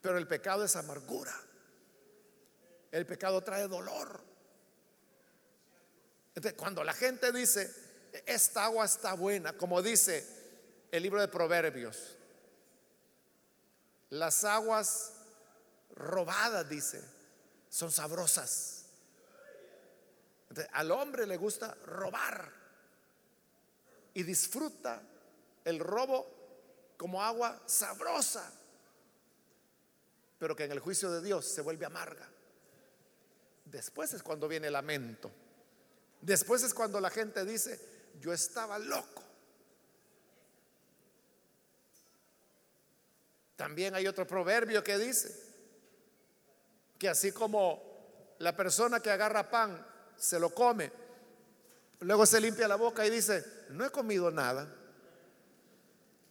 Pero 0.00 0.18
el 0.18 0.26
pecado 0.26 0.64
es 0.64 0.76
amargura. 0.76 1.34
El 2.90 3.06
pecado 3.06 3.42
trae 3.42 3.68
dolor. 3.68 4.22
Entonces, 6.34 6.58
cuando 6.58 6.82
la 6.82 6.92
gente 6.92 7.32
dice, 7.32 7.72
esta 8.26 8.64
agua 8.64 8.84
está 8.84 9.14
buena, 9.14 9.54
como 9.54 9.80
dice 9.80 10.26
el 10.90 11.02
libro 11.02 11.20
de 11.20 11.28
Proverbios, 11.28 12.16
las 14.10 14.44
aguas 14.44 15.12
robadas, 15.94 16.68
dice, 16.68 17.02
son 17.70 17.90
sabrosas. 17.90 18.71
Al 20.72 20.90
hombre 20.90 21.26
le 21.26 21.36
gusta 21.36 21.74
robar 21.86 22.50
y 24.14 24.22
disfruta 24.22 25.02
el 25.64 25.78
robo 25.78 26.42
como 26.96 27.22
agua 27.22 27.62
sabrosa, 27.66 28.52
pero 30.38 30.54
que 30.54 30.64
en 30.64 30.72
el 30.72 30.80
juicio 30.80 31.10
de 31.10 31.22
Dios 31.22 31.46
se 31.46 31.60
vuelve 31.60 31.86
amarga. 31.86 32.28
Después 33.64 34.12
es 34.12 34.22
cuando 34.22 34.48
viene 34.48 34.66
el 34.66 34.72
lamento. 34.74 35.30
Después 36.20 36.62
es 36.62 36.74
cuando 36.74 37.00
la 37.00 37.10
gente 37.10 37.44
dice, 37.44 37.80
yo 38.20 38.32
estaba 38.32 38.78
loco. 38.78 39.22
También 43.56 43.94
hay 43.94 44.06
otro 44.06 44.26
proverbio 44.26 44.82
que 44.82 44.98
dice 44.98 45.32
que 46.98 47.08
así 47.08 47.32
como 47.32 48.36
la 48.38 48.56
persona 48.56 49.00
que 49.00 49.10
agarra 49.10 49.50
pan 49.50 49.91
se 50.16 50.38
lo 50.38 50.54
come, 50.54 50.90
luego 52.00 52.26
se 52.26 52.40
limpia 52.40 52.68
la 52.68 52.76
boca 52.76 53.06
y 53.06 53.10
dice, 53.10 53.44
no 53.70 53.84
he 53.84 53.90
comido 53.90 54.30
nada. 54.30 54.72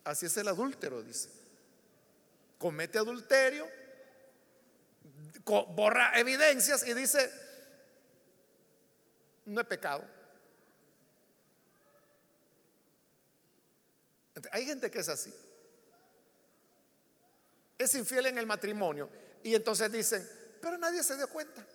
Así 0.03 0.25
es 0.25 0.37
el 0.37 0.47
adúltero, 0.47 1.03
dice. 1.03 1.29
Comete 2.57 2.97
adulterio, 2.97 3.67
borra 5.45 6.19
evidencias 6.19 6.87
y 6.87 6.93
dice, 6.93 7.31
no 9.45 9.61
he 9.61 9.63
pecado. 9.63 10.03
Hay 14.51 14.65
gente 14.65 14.89
que 14.89 14.99
es 14.99 15.09
así. 15.09 15.33
Es 17.77 17.93
infiel 17.95 18.27
en 18.27 18.37
el 18.37 18.45
matrimonio. 18.45 19.09
Y 19.43 19.55
entonces 19.55 19.91
dicen, 19.91 20.27
pero 20.61 20.77
nadie 20.77 21.03
se 21.03 21.15
dio 21.15 21.27
cuenta. 21.27 21.65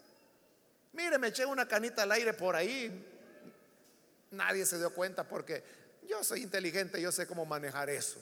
Mire, 0.96 1.18
me 1.18 1.28
eché 1.28 1.44
una 1.44 1.68
canita 1.68 2.04
al 2.04 2.12
aire 2.12 2.32
por 2.32 2.56
ahí. 2.56 2.90
Nadie 4.30 4.64
se 4.64 4.78
dio 4.78 4.92
cuenta 4.94 5.28
porque 5.28 5.62
yo 6.08 6.24
soy 6.24 6.42
inteligente, 6.42 7.00
yo 7.00 7.12
sé 7.12 7.26
cómo 7.26 7.44
manejar 7.44 7.90
eso. 7.90 8.18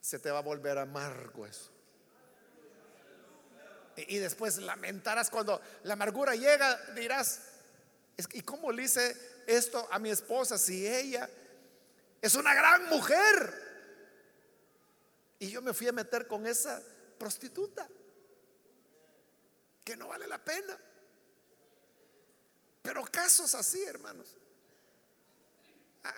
Se 0.00 0.20
te 0.20 0.30
va 0.30 0.38
a 0.38 0.42
volver 0.42 0.78
amargo 0.78 1.44
eso. 1.44 1.70
Y 3.96 4.18
después 4.18 4.58
lamentarás 4.58 5.28
cuando 5.30 5.60
la 5.82 5.94
amargura 5.94 6.36
llega, 6.36 6.80
dirás, 6.94 7.40
¿y 8.32 8.42
cómo 8.42 8.70
le 8.70 8.84
hice 8.84 9.16
esto 9.48 9.88
a 9.90 9.98
mi 9.98 10.10
esposa 10.10 10.56
si 10.56 10.86
ella 10.86 11.28
es 12.22 12.36
una 12.36 12.54
gran 12.54 12.86
mujer? 12.88 13.52
Y 15.40 15.50
yo 15.50 15.60
me 15.60 15.74
fui 15.74 15.88
a 15.88 15.92
meter 15.92 16.28
con 16.28 16.46
esa 16.46 16.80
prostituta, 17.18 17.88
que 19.88 19.96
no 19.96 20.08
vale 20.08 20.26
la 20.26 20.36
pena. 20.36 20.78
Pero 22.82 23.02
casos 23.04 23.54
así, 23.54 23.82
hermanos. 23.84 24.36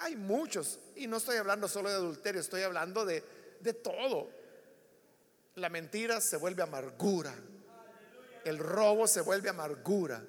Hay 0.01 0.17
muchos, 0.17 0.81
y 0.97 1.07
no 1.07 1.19
estoy 1.19 1.37
hablando 1.37 1.69
solo 1.69 1.89
de 1.89 1.95
adulterio, 1.95 2.41
estoy 2.41 2.63
hablando 2.63 3.05
de, 3.05 3.23
de 3.61 3.73
todo. 3.73 4.29
La 5.55 5.69
mentira 5.69 6.21
se 6.21 6.37
vuelve 6.37 6.65
amargura. 6.65 7.33
El 8.45 8.59
robo 8.59 9.07
se 9.07 9.21
vuelve 9.21 9.51
amargura. 9.51 10.21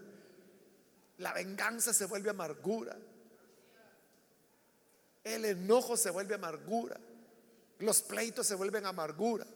La 1.18 1.34
venganza 1.34 1.96
se 1.96 2.06
vuelve 2.06 2.30
amargura. 2.30 2.96
El 5.24 5.46
enojo 5.46 5.98
se 5.98 6.12
vuelve 6.12 6.36
amargura. 6.36 7.00
Los 7.80 8.04
pleitos 8.04 8.46
se 8.46 8.54
vuelven 8.54 8.86
amargura. 8.86 9.48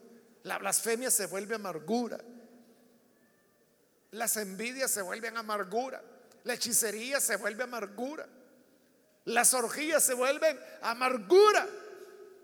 La 0.41 0.57
blasfemia 0.57 1.11
se 1.11 1.27
vuelve 1.27 1.53
amargura. 1.53 2.19
Las 4.15 4.37
envidias 4.37 4.91
se 4.91 5.01
vuelven 5.01 5.35
amargura. 5.35 6.01
La 6.45 6.53
hechicería 6.53 7.19
se 7.19 7.35
vuelve 7.35 7.63
amargura. 7.63 8.25
Las 9.25 9.53
orgías 9.53 10.03
se 10.03 10.13
vuelven 10.13 10.57
amargura. 10.81 11.67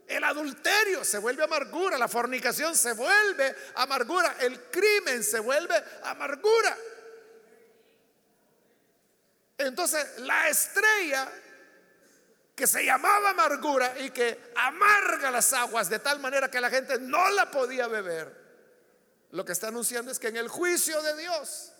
El 0.05 0.23
adulterio 0.25 1.05
se 1.05 1.19
vuelve 1.19 1.45
amargura, 1.45 1.97
la 1.97 2.09
fornicación 2.09 2.75
se 2.75 2.91
vuelve 2.91 3.55
amargura, 3.75 4.35
el 4.41 4.59
crimen 4.69 5.23
se 5.23 5.39
vuelve 5.39 5.81
amargura. 6.03 6.77
Entonces 9.57 10.19
la 10.19 10.49
estrella 10.49 11.31
que 12.53 12.67
se 12.67 12.83
llamaba 12.83 13.29
amargura 13.29 13.97
y 13.99 14.09
que 14.09 14.51
amarga 14.57 15.31
las 15.31 15.53
aguas 15.53 15.89
de 15.89 15.99
tal 15.99 16.19
manera 16.19 16.51
que 16.51 16.59
la 16.59 16.69
gente 16.69 16.99
no 16.99 17.29
la 17.29 17.49
podía 17.49 17.87
beber, 17.87 18.40
lo 19.31 19.45
que 19.45 19.53
está 19.53 19.69
anunciando 19.69 20.11
es 20.11 20.19
que 20.19 20.27
en 20.27 20.37
el 20.37 20.47
juicio 20.47 21.01
de 21.01 21.17
Dios, 21.17 21.71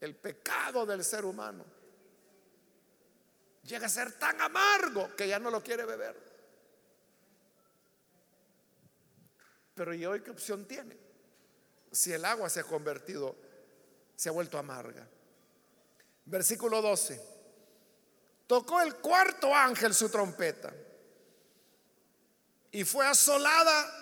el 0.00 0.16
pecado 0.16 0.84
del 0.84 1.04
ser 1.04 1.24
humano 1.24 1.64
llega 3.62 3.86
a 3.86 3.90
ser 3.90 4.18
tan 4.18 4.40
amargo 4.40 5.14
que 5.14 5.28
ya 5.28 5.38
no 5.38 5.50
lo 5.50 5.62
quiere 5.62 5.84
beber. 5.84 6.32
Pero 9.74 9.94
¿y 9.94 10.04
hoy 10.04 10.20
qué 10.20 10.30
opción 10.30 10.66
tiene? 10.66 10.98
Si 11.92 12.12
el 12.12 12.24
agua 12.24 12.50
se 12.50 12.60
ha 12.60 12.64
convertido, 12.64 13.36
se 14.16 14.28
ha 14.28 14.32
vuelto 14.32 14.58
amarga. 14.58 15.06
Versículo 16.24 16.82
12. 16.82 17.32
Tocó 18.48 18.80
el 18.80 18.96
cuarto 18.96 19.54
ángel 19.54 19.94
su 19.94 20.08
trompeta 20.10 20.74
y 22.72 22.84
fue 22.84 23.06
asolada 23.06 24.01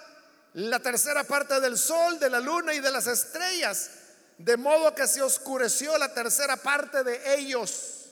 la 0.54 0.80
tercera 0.80 1.24
parte 1.24 1.60
del 1.60 1.78
sol, 1.78 2.18
de 2.18 2.30
la 2.30 2.40
luna 2.40 2.74
y 2.74 2.80
de 2.80 2.90
las 2.90 3.06
estrellas, 3.06 3.90
de 4.38 4.56
modo 4.56 4.94
que 4.94 5.06
se 5.06 5.22
oscureció 5.22 5.96
la 5.98 6.12
tercera 6.12 6.56
parte 6.56 7.04
de 7.04 7.34
ellos. 7.36 8.06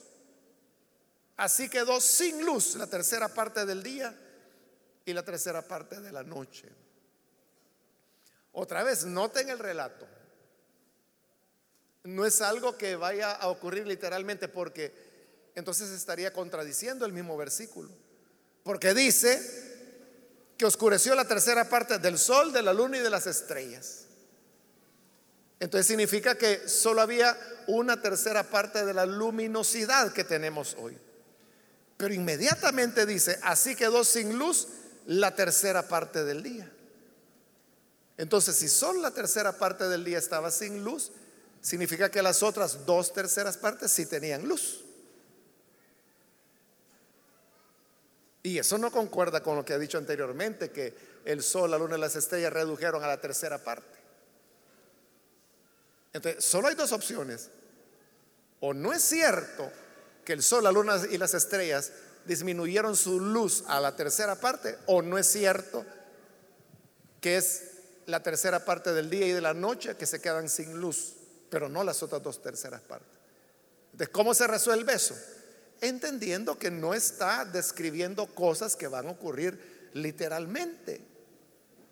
Así 1.35 1.69
quedó 1.69 1.99
sin 1.99 2.45
luz 2.45 2.75
la 2.75 2.87
tercera 2.87 3.29
parte 3.29 3.65
del 3.65 3.81
día 3.81 4.15
y 5.05 5.13
la 5.13 5.23
tercera 5.23 5.61
parte 5.61 5.99
de 5.99 6.11
la 6.11 6.23
noche. 6.23 6.69
Otra 8.51 8.83
vez, 8.83 9.05
noten 9.05 9.49
el 9.49 9.59
relato. 9.59 10.07
No 12.03 12.25
es 12.25 12.41
algo 12.41 12.77
que 12.77 12.95
vaya 12.95 13.33
a 13.33 13.47
ocurrir 13.49 13.85
literalmente 13.85 14.47
porque 14.47 14.93
entonces 15.55 15.89
estaría 15.91 16.31
contradiciendo 16.31 17.05
el 17.05 17.13
mismo 17.13 17.37
versículo. 17.37 17.89
Porque 18.63 18.93
dice 18.93 19.68
que 20.59 20.65
oscureció 20.65 21.15
la 21.15 21.23
tercera 21.23 21.69
parte 21.69 21.99
del 21.99 22.17
sol, 22.19 22.51
de 22.51 22.61
la 22.61 22.73
luna 22.73 22.97
y 22.97 22.99
de 22.99 23.09
las 23.09 23.25
estrellas. 23.27 24.01
Entonces 25.57 25.87
significa 25.87 26.37
que 26.37 26.67
solo 26.67 26.99
había 27.01 27.37
una 27.67 28.01
tercera 28.01 28.43
parte 28.43 28.83
de 28.83 28.93
la 28.93 29.05
luminosidad 29.05 30.11
que 30.11 30.25
tenemos 30.25 30.75
hoy. 30.77 30.97
Pero 31.95 32.13
inmediatamente 32.13 33.05
dice, 33.05 33.39
así 33.41 33.73
quedó 33.73 34.03
sin 34.03 34.37
luz 34.37 34.67
la 35.05 35.33
tercera 35.33 35.87
parte 35.87 36.25
del 36.25 36.43
día. 36.43 36.69
Entonces, 38.17 38.57
si 38.57 38.67
solo 38.67 38.99
la 38.99 39.11
tercera 39.11 39.53
parte 39.57 39.87
del 39.87 40.03
día 40.03 40.17
estaba 40.17 40.51
sin 40.51 40.83
luz, 40.83 41.13
significa 41.61 42.11
que 42.11 42.21
las 42.21 42.43
otras 42.43 42.85
dos 42.85 43.13
terceras 43.13 43.55
partes 43.55 43.93
sí 43.93 44.05
tenían 44.05 44.45
luz. 44.45 44.83
Y 48.43 48.57
eso 48.57 48.77
no 48.77 48.91
concuerda 48.91 49.43
con 49.43 49.55
lo 49.55 49.65
que 49.65 49.73
ha 49.73 49.79
dicho 49.79 49.97
anteriormente, 49.97 50.71
que 50.71 50.93
el 51.25 51.43
sol, 51.43 51.71
la 51.71 51.77
luna 51.77 51.97
y 51.97 51.99
las 51.99 52.15
estrellas 52.15 52.53
redujeron 52.53 53.03
a 53.03 53.07
la 53.07 53.19
tercera 53.19 53.57
parte. 53.57 53.97
Entonces, 56.13 56.43
solo 56.43 56.67
hay 56.67 56.75
dos 56.75 56.91
opciones. 56.91 57.49
O 58.61 58.73
no 58.73 58.93
es 58.93 59.01
cierto 59.01 59.71
que 60.23 60.33
el 60.33 60.43
sol, 60.43 60.63
la 60.63 60.71
luna 60.71 60.99
y 61.09 61.17
las 61.17 61.33
estrellas 61.33 61.91
disminuyeron 62.25 62.95
su 62.95 63.19
luz 63.19 63.63
a 63.67 63.79
la 63.79 63.95
tercera 63.95 64.35
parte, 64.35 64.77
o 64.85 65.01
no 65.01 65.17
es 65.17 65.27
cierto 65.27 65.85
que 67.21 67.37
es 67.37 67.63
la 68.05 68.21
tercera 68.23 68.63
parte 68.65 68.93
del 68.93 69.09
día 69.09 69.27
y 69.27 69.31
de 69.31 69.41
la 69.41 69.53
noche 69.53 69.95
que 69.95 70.05
se 70.05 70.21
quedan 70.21 70.49
sin 70.49 70.79
luz, 70.79 71.13
pero 71.49 71.69
no 71.69 71.83
las 71.83 72.01
otras 72.01 72.23
dos 72.23 72.41
terceras 72.41 72.81
partes. 72.81 73.09
¿De 73.93 74.07
cómo 74.07 74.33
se 74.33 74.47
resuelve 74.47 74.93
eso? 74.93 75.15
Entendiendo 75.81 76.57
que 76.57 76.71
no 76.71 76.93
está 76.93 77.45
describiendo 77.45 78.27
cosas 78.27 78.75
que 78.75 78.87
van 78.87 79.07
a 79.07 79.11
ocurrir 79.11 79.89
literalmente, 79.93 81.01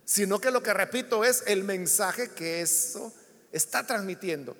sino 0.06 0.40
que 0.40 0.52
lo 0.52 0.62
que 0.62 0.74
repito 0.74 1.24
es 1.24 1.44
el 1.48 1.64
mensaje 1.64 2.30
que 2.32 2.62
eso 2.62 3.14
está 3.52 3.86
transmitiendo. 3.86 4.56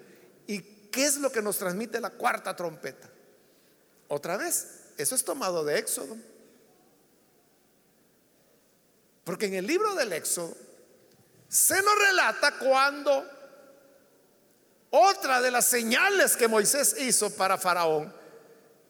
¿Y 0.46 0.62
qué 0.92 1.06
es 1.06 1.18
lo 1.18 1.32
que 1.32 1.42
nos 1.42 1.58
transmite 1.58 2.00
la 2.00 2.10
cuarta 2.10 2.56
trompeta? 2.56 3.10
Otra 4.08 4.38
vez, 4.38 4.68
eso 4.98 5.16
es 5.16 5.24
tomado 5.24 5.64
de 5.64 5.78
Éxodo. 5.78 6.18
Porque 9.24 9.48
en 9.48 9.56
el 9.56 9.68
libro 9.68 9.94
del 9.96 10.14
Éxodo 10.14 10.56
se 11.50 11.82
nos 11.82 12.00
relata 12.00 12.58
cuando 12.60 13.26
Otra 14.90 15.42
de 15.42 15.52
las 15.52 15.66
señales 15.66 16.38
que 16.38 16.48
Moisés 16.48 16.96
hizo 16.98 17.30
para 17.32 17.58
Faraón 17.58 18.14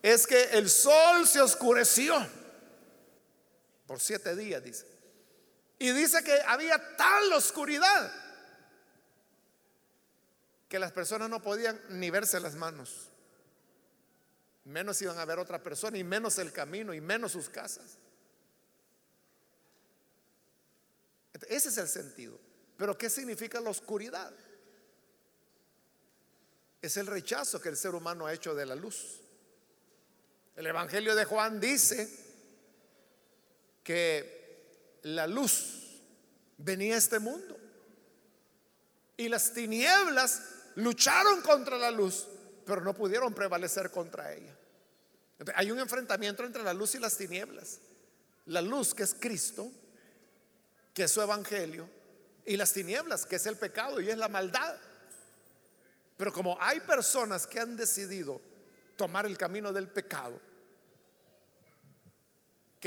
es 0.02 0.28
que 0.28 0.43
el 0.58 0.70
sol 0.70 1.28
se 1.28 1.41
oscureció 1.41 2.16
por 3.86 4.00
siete 4.00 4.36
días, 4.36 4.64
dice. 4.64 4.86
Y 5.80 5.91
dice 5.91 6.24
que 6.24 6.39
había 6.41 6.98
tal 6.98 7.32
oscuridad 7.34 8.12
que 10.68 10.80
las 10.80 10.91
personas 10.91 11.30
no 11.30 11.41
podían 11.41 11.80
ni 11.89 12.10
verse 12.10 12.39
las 12.39 12.56
manos. 12.56 13.10
Menos 14.66 15.02
iban 15.02 15.18
a 15.18 15.26
ver 15.26 15.39
otra 15.39 15.64
persona 15.64 15.98
y 15.98 16.04
menos 16.04 16.38
el 16.39 16.52
camino 16.52 16.93
y 16.93 17.00
menos 17.00 17.32
sus 17.32 17.50
casas. 17.50 17.98
Ese 21.48 21.70
es 21.70 21.78
el 21.78 21.88
sentido. 21.88 22.38
Pero 22.76 22.98
¿qué 22.98 23.10
significa 23.10 23.62
la 23.62 23.70
oscuridad? 23.70 24.34
Es 26.82 26.98
el 26.98 27.08
rechazo 27.08 27.62
que 27.62 27.70
el 27.70 27.78
ser 27.78 27.95
humano 27.95 28.26
ha 28.26 28.34
hecho 28.34 28.54
de 28.54 28.66
la 28.66 28.76
luz. 28.76 29.22
El 30.58 30.66
Evangelio 30.66 31.16
de 31.16 31.24
Juan 31.24 31.60
dice 31.60 32.10
que 33.84 34.99
la 35.03 35.28
luz 35.28 36.01
venía 36.58 36.95
a 36.95 36.97
este 36.97 37.20
mundo 37.20 37.55
y 39.16 39.30
las 39.30 39.53
tinieblas 39.53 40.41
lucharon 40.74 41.43
contra 41.43 41.78
la 41.78 41.91
luz, 41.91 42.28
pero 42.66 42.82
no 42.82 42.95
pudieron 42.95 43.36
prevalecer 43.36 43.91
contra 43.91 44.34
ella. 44.34 44.58
hay 45.53 45.70
un 45.70 45.78
enfrentamiento 45.78 46.43
entre 46.43 46.64
la 46.64 46.74
luz 46.74 46.95
y 46.95 46.99
las 46.99 47.16
tinieblas. 47.16 47.80
La 48.47 48.62
luz 48.64 48.95
que 48.95 49.03
es 49.03 49.14
Cristo, 49.14 49.72
que 50.91 51.03
es 51.03 51.12
su 51.12 51.22
evangelio, 51.22 51.88
y 52.47 52.58
las 52.58 52.74
tinieblas, 52.74 53.28
que 53.28 53.36
es 53.36 53.45
el 53.45 53.58
pecado 53.58 54.01
y 54.01 54.10
es 54.10 54.18
la 54.18 54.28
maldad. 54.28 54.76
Pero 56.18 56.34
como 56.34 56.58
hay 56.60 56.80
personas 56.80 57.45
que 57.45 57.60
han 57.60 57.78
decidido 57.78 58.41
tomar 58.95 59.28
el 59.28 59.38
camino 59.38 59.72
del 59.72 59.88
pecado, 59.88 60.47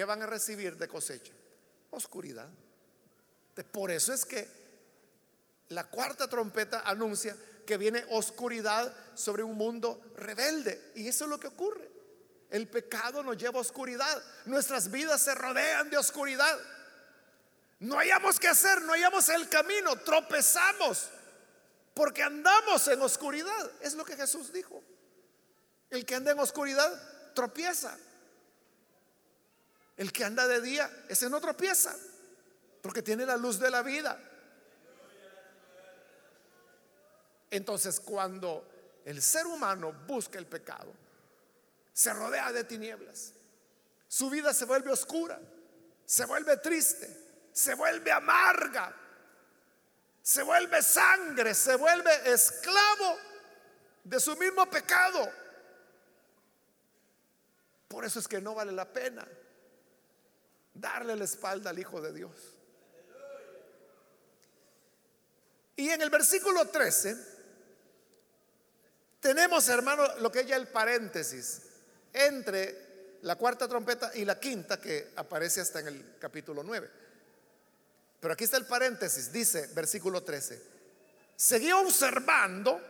¿qué 0.01 0.05
van 0.07 0.23
a 0.23 0.27
recibir 0.27 0.79
de 0.79 0.89
cosecha? 0.89 1.35
Oscuridad. 1.91 2.49
Por 3.71 3.91
eso 3.91 4.15
es 4.15 4.25
que 4.25 4.49
la 5.69 5.91
cuarta 5.91 6.27
trompeta 6.27 6.81
anuncia 6.87 7.37
que 7.67 7.77
viene 7.77 8.07
oscuridad 8.09 8.91
sobre 9.15 9.43
un 9.43 9.59
mundo 9.59 10.01
rebelde. 10.17 10.93
Y 10.95 11.07
eso 11.07 11.25
es 11.25 11.31
lo 11.31 11.39
que 11.39 11.49
ocurre. 11.49 11.87
El 12.49 12.67
pecado 12.67 13.23
nos 13.23 13.37
lleva 13.37 13.59
a 13.59 13.61
oscuridad. 13.61 14.25
Nuestras 14.47 14.91
vidas 14.91 15.21
se 15.21 15.35
rodean 15.35 15.91
de 15.91 15.99
oscuridad. 15.99 16.59
No 17.81 17.99
hayamos 17.99 18.41
que 18.41 18.49
hacer, 18.49 18.81
no 18.81 18.95
hayamos 18.95 19.29
el 19.29 19.51
camino, 19.51 19.97
tropezamos 19.97 21.11
porque 21.93 22.23
andamos 22.23 22.89
en 22.89 23.03
oscuridad. 23.03 23.71
Es 23.83 23.93
lo 23.93 24.07
que 24.07 24.17
Jesús 24.17 24.51
dijo. 24.51 24.83
El 25.91 26.07
que 26.07 26.15
anda 26.15 26.33
en 26.33 26.39
oscuridad 26.39 27.35
tropieza. 27.35 27.99
El 30.01 30.15
que 30.15 30.25
anda 30.25 30.49
de 30.49 30.63
día, 30.63 30.91
ese 31.11 31.29
no 31.29 31.43
tropieza, 31.43 31.95
porque 32.81 33.03
tiene 33.03 33.27
la 33.27 33.37
luz 33.37 33.59
de 33.59 33.71
la 33.71 33.83
vida. 33.83 34.19
Entonces, 37.51 38.01
cuando 38.01 38.67
el 39.05 39.21
ser 39.21 39.47
humano 39.47 39.93
busca 39.93 40.39
el 40.39 40.47
pecado, 40.47 40.91
se 41.93 42.15
rodea 42.15 42.51
de 42.51 42.65
tinieblas. 42.65 43.35
Su 44.09 44.31
vida 44.31 44.55
se 44.55 44.65
vuelve 44.65 44.91
oscura, 44.91 45.39
se 46.07 46.25
vuelve 46.25 46.57
triste, 46.57 47.51
se 47.53 47.75
vuelve 47.75 48.11
amarga, 48.11 48.97
se 50.23 50.43
vuelve 50.43 50.81
sangre, 50.81 51.53
se 51.53 51.77
vuelve 51.77 52.33
esclavo 52.33 53.19
de 54.05 54.19
su 54.19 54.35
mismo 54.39 54.65
pecado. 54.71 55.31
Por 57.87 58.07
eso 58.07 58.19
es 58.19 58.27
que 58.27 58.41
no 58.41 58.55
vale 58.55 58.73
la 58.73 58.91
pena 58.91 59.29
darle 60.75 61.17
la 61.17 61.25
espalda 61.25 61.71
al 61.71 61.79
Hijo 61.79 62.01
de 62.01 62.13
Dios. 62.13 62.31
Y 65.77 65.89
en 65.89 66.03
el 66.03 66.11
versículo 66.11 66.67
13 66.69 67.17
tenemos, 69.21 69.69
hermano, 69.69 70.17
lo 70.19 70.31
que 70.31 70.41
es 70.41 70.47
ya 70.47 70.57
el 70.57 70.69
paréntesis 70.69 71.63
entre 72.13 73.19
la 73.23 73.37
cuarta 73.37 73.69
trompeta 73.69 74.13
y 74.15 74.25
la 74.25 74.39
quinta 74.39 74.81
que 74.81 75.13
aparece 75.17 75.61
hasta 75.61 75.81
en 75.81 75.89
el 75.89 76.17
capítulo 76.19 76.63
9. 76.63 76.91
Pero 78.21 78.35
aquí 78.35 78.45
está 78.45 78.57
el 78.57 78.67
paréntesis, 78.67 79.33
dice 79.33 79.69
versículo 79.75 80.23
13. 80.23 80.63
Seguí 81.37 81.73
observando 81.73 82.81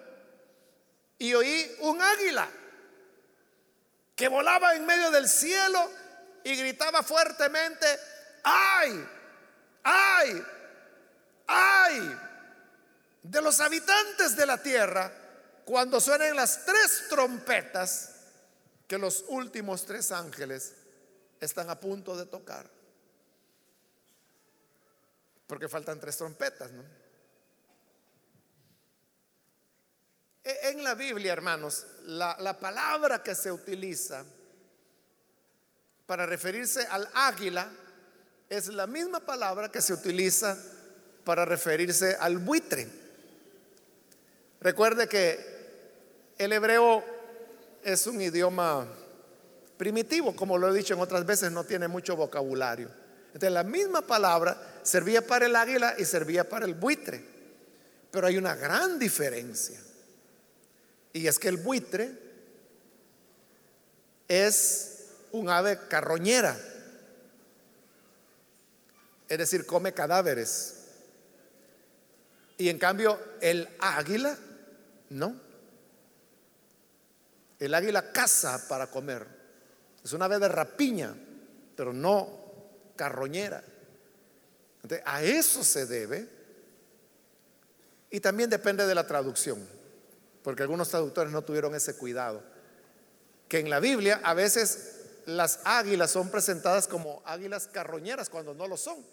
y 1.18 1.34
oí 1.34 1.76
un 1.80 2.00
águila 2.00 2.48
que 4.16 4.28
volaba 4.28 4.74
en 4.74 4.84
medio 4.84 5.10
del 5.10 5.28
cielo 5.28 5.90
y 6.44 6.56
gritaba 6.56 7.02
fuertemente, 7.02 7.86
ay, 8.42 9.08
ay, 9.82 10.44
ay, 11.46 12.18
de 13.22 13.42
los 13.42 13.60
habitantes 13.60 14.36
de 14.36 14.46
la 14.46 14.62
tierra 14.62 15.12
cuando 15.64 16.00
suenen 16.00 16.34
las 16.34 16.64
tres 16.64 17.06
trompetas 17.08 18.10
que 18.86 18.98
los 18.98 19.24
últimos 19.28 19.84
tres 19.84 20.10
ángeles 20.10 20.74
están 21.38 21.70
a 21.70 21.78
punto 21.78 22.16
de 22.16 22.26
tocar. 22.26 22.68
Porque 25.46 25.68
faltan 25.68 26.00
tres 26.00 26.16
trompetas, 26.16 26.70
¿no? 26.72 26.82
E, 30.42 30.70
en 30.70 30.82
la 30.82 30.94
Biblia, 30.94 31.32
hermanos, 31.32 31.86
la, 32.02 32.36
la 32.40 32.58
palabra 32.58 33.22
que 33.22 33.34
se 33.34 33.52
utiliza 33.52 34.24
para 36.10 36.26
referirse 36.26 36.84
al 36.90 37.08
águila 37.14 37.70
es 38.48 38.66
la 38.66 38.88
misma 38.88 39.20
palabra 39.20 39.70
que 39.70 39.80
se 39.80 39.92
utiliza 39.92 40.58
para 41.22 41.44
referirse 41.44 42.16
al 42.18 42.38
buitre. 42.38 42.88
Recuerde 44.60 45.06
que 45.06 45.38
el 46.36 46.52
hebreo 46.52 47.04
es 47.84 48.08
un 48.08 48.20
idioma 48.20 48.88
primitivo, 49.76 50.34
como 50.34 50.58
lo 50.58 50.68
he 50.68 50.76
dicho 50.76 50.94
en 50.94 51.00
otras 51.00 51.24
veces, 51.24 51.52
no 51.52 51.62
tiene 51.62 51.86
mucho 51.86 52.16
vocabulario. 52.16 52.90
Entonces 53.26 53.52
la 53.52 53.62
misma 53.62 54.02
palabra 54.02 54.80
servía 54.82 55.24
para 55.24 55.46
el 55.46 55.54
águila 55.54 55.94
y 55.96 56.04
servía 56.04 56.48
para 56.48 56.66
el 56.66 56.74
buitre. 56.74 57.24
Pero 58.10 58.26
hay 58.26 58.36
una 58.36 58.56
gran 58.56 58.98
diferencia. 58.98 59.78
Y 61.12 61.28
es 61.28 61.38
que 61.38 61.46
el 61.46 61.58
buitre 61.58 62.10
es 64.26 64.96
un 65.32 65.48
ave 65.48 65.78
carroñera. 65.88 66.58
Es 69.28 69.38
decir, 69.38 69.64
come 69.64 69.94
cadáveres. 69.94 70.76
Y 72.58 72.68
en 72.68 72.78
cambio 72.78 73.18
el 73.40 73.68
águila 73.78 74.36
no. 75.10 75.34
El 77.58 77.74
águila 77.74 78.12
caza 78.12 78.66
para 78.68 78.88
comer. 78.88 79.26
Es 80.02 80.12
una 80.12 80.24
ave 80.24 80.38
de 80.38 80.48
rapiña, 80.48 81.14
pero 81.76 81.92
no 81.92 82.40
carroñera. 82.96 83.62
a 85.04 85.22
eso 85.22 85.62
se 85.62 85.86
debe. 85.86 86.28
Y 88.10 88.20
también 88.20 88.50
depende 88.50 88.86
de 88.86 88.94
la 88.94 89.06
traducción, 89.06 89.64
porque 90.42 90.62
algunos 90.62 90.88
traductores 90.88 91.32
no 91.32 91.42
tuvieron 91.42 91.74
ese 91.74 91.96
cuidado. 91.96 92.42
Que 93.48 93.60
en 93.60 93.70
la 93.70 93.78
Biblia 93.78 94.20
a 94.24 94.34
veces 94.34 94.99
las 95.36 95.60
águilas 95.64 96.10
son 96.10 96.30
presentadas 96.30 96.88
como 96.88 97.22
águilas 97.24 97.68
carroñeras 97.68 98.28
cuando 98.28 98.54
no 98.54 98.66
lo 98.66 98.76
son. 98.76 99.04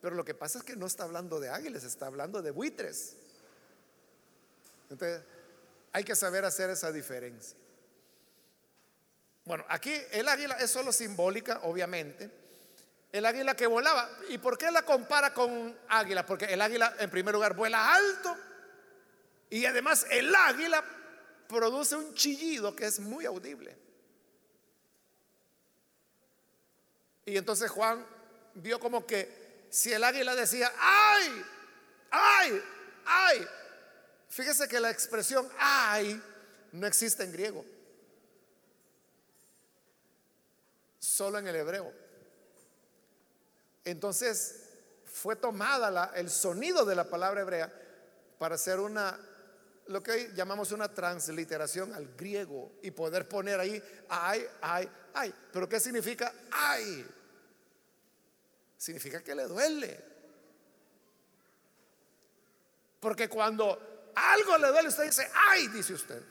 Pero 0.00 0.14
lo 0.14 0.24
que 0.24 0.34
pasa 0.34 0.58
es 0.58 0.64
que 0.64 0.76
no 0.76 0.86
está 0.86 1.04
hablando 1.04 1.40
de 1.40 1.48
águilas, 1.48 1.84
está 1.84 2.06
hablando 2.06 2.42
de 2.42 2.50
buitres. 2.50 3.16
Entonces, 4.90 5.22
hay 5.92 6.04
que 6.04 6.14
saber 6.14 6.44
hacer 6.44 6.70
esa 6.70 6.92
diferencia. 6.92 7.56
Bueno, 9.44 9.64
aquí 9.68 9.92
el 10.12 10.28
águila 10.28 10.56
es 10.60 10.70
solo 10.70 10.92
simbólica, 10.92 11.60
obviamente. 11.62 12.30
El 13.12 13.24
águila 13.24 13.54
que 13.54 13.66
volaba. 13.66 14.08
¿Y 14.28 14.38
por 14.38 14.58
qué 14.58 14.70
la 14.70 14.82
compara 14.82 15.32
con 15.32 15.76
águila? 15.88 16.26
Porque 16.26 16.46
el 16.46 16.60
águila, 16.60 16.94
en 16.98 17.10
primer 17.10 17.34
lugar, 17.34 17.54
vuela 17.54 17.94
alto. 17.94 18.36
Y 19.48 19.64
además 19.64 20.06
el 20.10 20.34
águila 20.34 20.84
produce 21.48 21.96
un 21.96 22.14
chillido 22.14 22.74
que 22.74 22.86
es 22.86 22.98
muy 22.98 23.24
audible. 23.24 23.85
Y 27.26 27.36
entonces 27.36 27.70
Juan 27.70 28.02
vio 28.54 28.80
como 28.80 29.04
que 29.04 29.66
si 29.68 29.92
el 29.92 30.02
águila 30.02 30.34
decía, 30.34 30.72
¡ay! 30.78 31.44
¡ay! 32.10 32.62
¡ay! 33.04 33.46
Fíjese 34.30 34.66
que 34.66 34.80
la 34.80 34.90
expresión 34.90 35.46
¡ay! 35.58 36.22
no 36.72 36.86
existe 36.86 37.22
en 37.24 37.32
griego. 37.32 37.64
solo 41.16 41.38
en 41.38 41.46
el 41.46 41.56
hebreo. 41.56 41.92
Entonces 43.84 44.64
fue 45.06 45.36
tomada 45.36 46.12
el 46.14 46.28
sonido 46.28 46.84
de 46.84 46.94
la 46.94 47.04
palabra 47.04 47.40
hebrea 47.40 47.72
para 48.38 48.56
hacer 48.56 48.80
una 48.80 49.18
lo 49.88 50.02
que 50.02 50.32
llamamos 50.34 50.72
una 50.72 50.92
transliteración 50.92 51.92
al 51.94 52.14
griego 52.16 52.72
y 52.82 52.90
poder 52.90 53.28
poner 53.28 53.60
ahí 53.60 53.82
ay, 54.08 54.44
ay, 54.60 54.88
ay. 55.14 55.34
Pero 55.52 55.68
¿qué 55.68 55.78
significa 55.78 56.32
ay? 56.50 57.06
Significa 58.76 59.22
que 59.22 59.34
le 59.34 59.44
duele. 59.44 60.04
Porque 63.00 63.28
cuando 63.28 64.12
algo 64.14 64.58
le 64.58 64.68
duele, 64.68 64.88
usted 64.88 65.04
dice 65.04 65.30
ay, 65.48 65.68
dice 65.68 65.94
usted. 65.94 66.22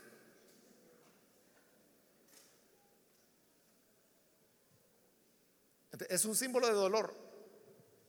Es 6.09 6.25
un 6.25 6.35
símbolo 6.35 6.67
de 6.67 6.73
dolor. 6.73 7.15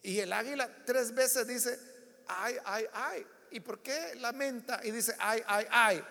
Y 0.02 0.18
el 0.18 0.32
águila 0.32 0.68
tres 0.84 1.14
veces 1.14 1.46
dice 1.46 1.78
ay, 2.26 2.56
ay, 2.64 2.86
ay. 2.92 3.26
¿Y 3.50 3.60
por 3.60 3.80
qué 3.80 4.14
lamenta 4.16 4.80
y 4.82 4.90
dice, 4.90 5.14
ay, 5.18 5.42
ay, 5.46 5.66
ay? 5.70 6.04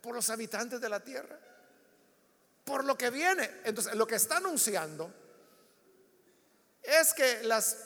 Por 0.00 0.14
los 0.14 0.28
habitantes 0.30 0.80
de 0.80 0.88
la 0.88 1.00
tierra. 1.00 1.38
Por 2.64 2.84
lo 2.84 2.96
que 2.96 3.10
viene. 3.10 3.60
Entonces, 3.64 3.94
lo 3.94 4.06
que 4.06 4.16
está 4.16 4.38
anunciando 4.38 5.12
es 6.82 7.12
que 7.14 7.42
las 7.44 7.76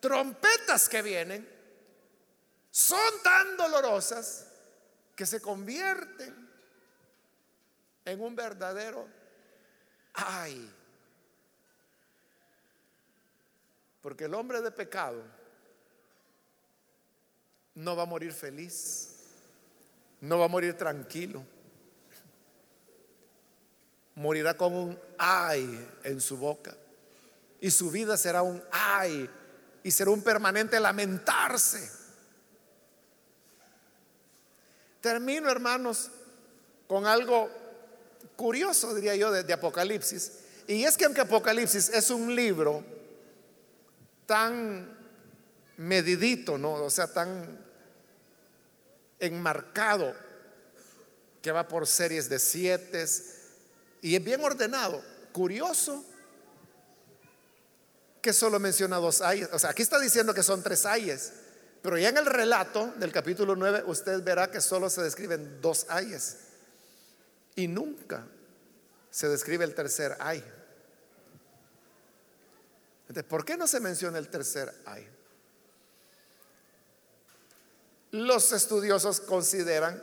trompetas 0.00 0.88
que 0.88 1.02
vienen 1.02 1.48
son 2.70 3.22
tan 3.22 3.56
dolorosas 3.56 4.46
que 5.14 5.26
se 5.26 5.40
convierten 5.40 6.50
en 8.04 8.20
un 8.20 8.34
verdadero 8.34 9.06
ay. 10.14 10.70
Porque 14.00 14.24
el 14.24 14.34
hombre 14.34 14.60
de 14.60 14.70
pecado 14.70 15.22
no 17.74 17.96
va 17.96 18.02
a 18.02 18.06
morir 18.06 18.32
feliz, 18.32 19.08
no 20.20 20.38
va 20.38 20.46
a 20.46 20.48
morir 20.48 20.76
tranquilo. 20.76 21.44
Morirá 24.14 24.54
con 24.54 24.74
un 24.74 24.98
ay 25.18 25.88
en 26.04 26.20
su 26.20 26.36
boca. 26.36 26.76
Y 27.60 27.70
su 27.70 27.90
vida 27.90 28.16
será 28.16 28.42
un 28.42 28.62
ay. 28.70 29.28
Y 29.82 29.90
será 29.90 30.10
un 30.10 30.22
permanente 30.22 30.78
lamentarse. 30.78 31.90
Termino, 35.00 35.50
hermanos, 35.50 36.10
con 36.86 37.06
algo 37.06 37.50
curioso, 38.36 38.94
diría 38.94 39.16
yo, 39.16 39.32
de, 39.32 39.52
Apocalipsis. 39.52 40.32
Y 40.68 40.84
es 40.84 40.96
que 40.96 41.06
aunque 41.06 41.22
Apocalipsis 41.22 41.88
es 41.88 42.10
un 42.10 42.34
libro 42.34 42.84
tan 44.26 45.01
medidito, 45.76 46.58
¿no? 46.58 46.74
O 46.74 46.90
sea, 46.90 47.06
tan 47.06 47.58
enmarcado 49.18 50.14
que 51.40 51.52
va 51.52 51.66
por 51.66 51.86
series 51.86 52.28
de 52.28 52.38
siete 52.38 53.06
y 54.00 54.16
es 54.16 54.24
bien 54.24 54.42
ordenado. 54.42 55.02
Curioso 55.32 56.04
que 58.20 58.32
solo 58.32 58.60
menciona 58.60 58.96
dos 58.96 59.20
ayes. 59.20 59.48
O 59.52 59.58
sea, 59.58 59.70
aquí 59.70 59.82
está 59.82 59.98
diciendo 59.98 60.32
que 60.32 60.42
son 60.42 60.62
tres 60.62 60.86
ayes, 60.86 61.32
pero 61.82 61.98
ya 61.98 62.08
en 62.08 62.18
el 62.18 62.26
relato 62.26 62.92
del 62.96 63.10
capítulo 63.10 63.56
9 63.56 63.82
usted 63.86 64.22
verá 64.22 64.50
que 64.50 64.60
solo 64.60 64.88
se 64.88 65.02
describen 65.02 65.60
dos 65.60 65.86
ayes 65.88 66.36
y 67.56 67.66
nunca 67.66 68.24
se 69.10 69.28
describe 69.28 69.64
el 69.64 69.74
tercer 69.74 70.16
ay. 70.20 70.44
Entonces, 73.02 73.24
¿por 73.24 73.44
qué 73.44 73.56
no 73.56 73.66
se 73.66 73.80
menciona 73.80 74.18
el 74.18 74.28
tercer 74.28 74.72
ay? 74.86 75.06
Los 78.12 78.52
estudiosos 78.52 79.20
consideran 79.20 80.00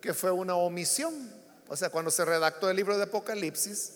que 0.00 0.12
fue 0.12 0.30
una 0.30 0.56
omisión. 0.56 1.32
O 1.68 1.76
sea, 1.76 1.88
cuando 1.88 2.10
se 2.10 2.24
redactó 2.24 2.68
el 2.68 2.76
libro 2.76 2.96
de 2.98 3.04
Apocalipsis, 3.04 3.92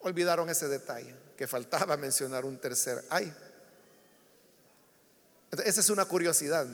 olvidaron 0.00 0.48
ese 0.48 0.68
detalle, 0.68 1.14
que 1.36 1.46
faltaba 1.46 1.96
mencionar 1.96 2.44
un 2.44 2.58
tercer 2.58 3.04
ay. 3.08 3.32
Esa 5.64 5.80
es 5.80 5.90
una 5.90 6.06
curiosidad. 6.06 6.66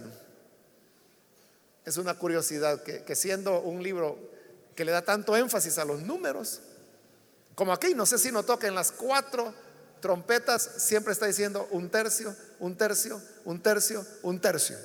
Es 1.85 1.97
una 1.97 2.15
curiosidad 2.15 2.83
que, 2.85 3.17
siendo 3.17 3.61
un 3.61 3.83
libro 3.83 4.17
que 4.77 4.85
le 4.85 4.93
da 4.93 5.03
tanto 5.03 5.37
énfasis 5.37 5.79
a 5.79 5.85
los 5.85 6.01
números, 6.01 6.61
como 7.57 7.73
aquí, 7.73 7.93
no 7.93 8.07
sé 8.07 8.19
si 8.19 8.31
que 8.61 8.67
en 8.69 8.77
las 8.77 8.93
cuatro 8.93 9.53
trompetas 10.01 10.63
siempre 10.79 11.13
está 11.13 11.27
diciendo 11.27 11.67
un 11.73 11.91
tercio, 11.91 12.37
un 12.61 12.77
tercio, 12.77 13.21
un 13.45 13.61
tercio, 13.61 14.07
un 14.23 14.41
tercio. 14.41 14.79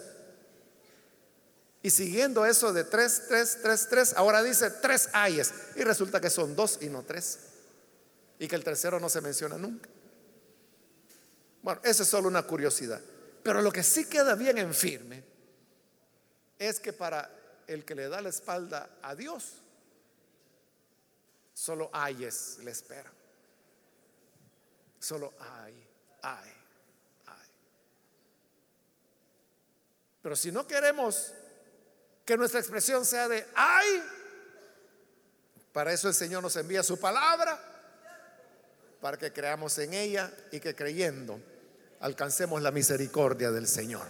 Y 1.85 1.89
siguiendo 1.89 2.45
eso 2.45 2.71
de 2.71 2.85
tres, 2.85 3.23
tres, 3.27 3.59
tres, 3.61 3.87
tres, 3.89 4.13
ahora 4.13 4.41
dice 4.41 4.69
tres 4.69 5.09
ayes. 5.11 5.53
Y 5.75 5.83
resulta 5.83 6.21
que 6.21 6.29
son 6.29 6.55
dos 6.55 6.79
y 6.81 6.87
no 6.87 7.03
tres. 7.03 7.39
Y 8.39 8.47
que 8.47 8.55
el 8.55 8.63
tercero 8.63 9.01
no 9.01 9.09
se 9.09 9.19
menciona 9.19 9.57
nunca. 9.57 9.89
Bueno, 11.61 11.81
eso 11.83 12.03
es 12.03 12.09
solo 12.09 12.29
una 12.29 12.43
curiosidad. 12.43 13.01
Pero 13.43 13.61
lo 13.61 13.69
que 13.69 13.83
sí 13.83 14.05
queda 14.05 14.33
bien 14.35 14.57
en 14.57 14.73
firme 14.73 15.25
es 16.57 16.79
que 16.79 16.93
para 16.93 17.29
el 17.67 17.83
que 17.83 17.95
le 17.95 18.07
da 18.07 18.21
la 18.21 18.29
espalda 18.29 18.97
a 19.01 19.13
Dios, 19.13 19.55
solo 21.53 21.89
ayes 21.91 22.59
le 22.63 22.71
esperan. 22.71 23.11
Solo 24.99 25.33
ay, 25.37 25.85
ay, 26.21 26.51
ay. 27.25 27.47
Pero 30.21 30.37
si 30.37 30.49
no 30.49 30.65
queremos 30.65 31.33
que 32.25 32.37
nuestra 32.37 32.59
expresión 32.59 33.05
sea 33.05 33.27
de 33.27 33.45
ay. 33.55 34.03
Para 35.71 35.91
eso 35.91 36.07
el 36.07 36.13
Señor 36.13 36.43
nos 36.43 36.55
envía 36.55 36.83
su 36.83 36.99
palabra, 36.99 37.59
para 39.01 39.17
que 39.17 39.33
creamos 39.33 39.77
en 39.79 39.93
ella 39.93 40.31
y 40.51 40.59
que 40.59 40.75
creyendo 40.75 41.39
alcancemos 41.99 42.61
la 42.61 42.71
misericordia 42.71 43.51
del 43.51 43.67
Señor. 43.67 44.05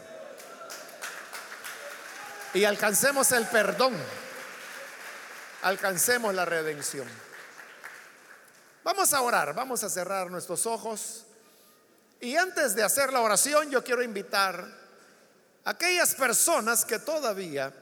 Y 2.53 2.66
alcancemos 2.66 3.32
el 3.32 3.47
perdón, 3.47 3.95
alcancemos 5.61 6.34
la 6.36 6.45
redención. 6.45 7.07
Vamos 8.84 9.14
a 9.14 9.22
orar, 9.22 9.55
vamos 9.55 9.84
a 9.84 9.89
cerrar 9.89 10.30
nuestros 10.30 10.66
ojos. 10.66 11.26
Y 12.20 12.36
antes 12.36 12.76
de 12.76 12.84
hacer 12.84 13.14
la 13.14 13.22
oración, 13.22 13.70
yo 13.72 13.84
quiero 13.84 14.03
invitar 14.03 14.68
a 15.66 15.70
aquellas 15.70 16.14
personas 16.16 16.84
que 16.84 16.99
todavía 16.99 17.74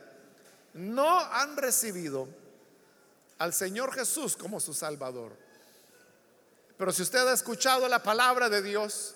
no 0.73 1.19
han 1.19 1.57
recibido 1.57 2.27
al 3.37 3.53
Señor 3.53 3.93
Jesús 3.93 4.37
como 4.37 4.59
su 4.59 4.73
Salvador. 4.73 5.35
Pero 6.77 6.91
si 6.91 7.01
usted 7.01 7.27
ha 7.27 7.33
escuchado 7.33 7.87
la 7.87 8.01
palabra 8.01 8.49
de 8.49 8.61
Dios, 8.61 9.15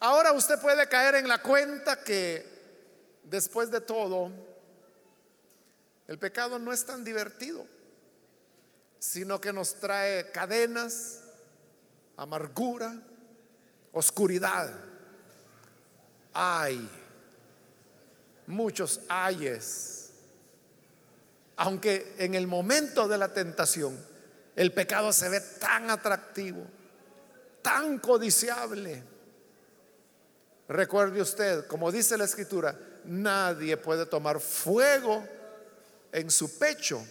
ahora 0.00 0.32
usted 0.32 0.60
puede 0.60 0.88
caer 0.88 1.16
en 1.16 1.28
la 1.28 1.42
cuenta 1.42 2.02
que 2.02 2.46
después 3.24 3.70
de 3.70 3.80
todo, 3.80 4.30
el 6.06 6.18
pecado 6.18 6.58
no 6.58 6.72
es 6.72 6.84
tan 6.84 7.04
divertido, 7.04 7.66
sino 8.98 9.40
que 9.40 9.52
nos 9.52 9.74
trae 9.74 10.30
cadenas, 10.30 11.20
amargura, 12.16 12.96
oscuridad. 13.92 14.72
Hay 16.32 16.88
muchos 18.46 19.00
ayes 19.08 19.97
aunque 21.58 22.14
en 22.18 22.34
el 22.34 22.46
momento 22.46 23.08
de 23.08 23.18
la 23.18 23.32
tentación 23.32 23.98
el 24.54 24.72
pecado 24.72 25.12
se 25.12 25.28
ve 25.28 25.40
tan 25.40 25.90
atractivo, 25.90 26.64
tan 27.62 27.98
codiciable. 27.98 29.02
Recuerde 30.68 31.20
usted, 31.20 31.66
como 31.66 31.90
dice 31.90 32.16
la 32.16 32.24
escritura, 32.24 32.78
nadie 33.04 33.76
puede 33.76 34.06
tomar 34.06 34.40
fuego 34.40 35.26
en 36.12 36.30
su 36.30 36.58
pecho 36.58 37.04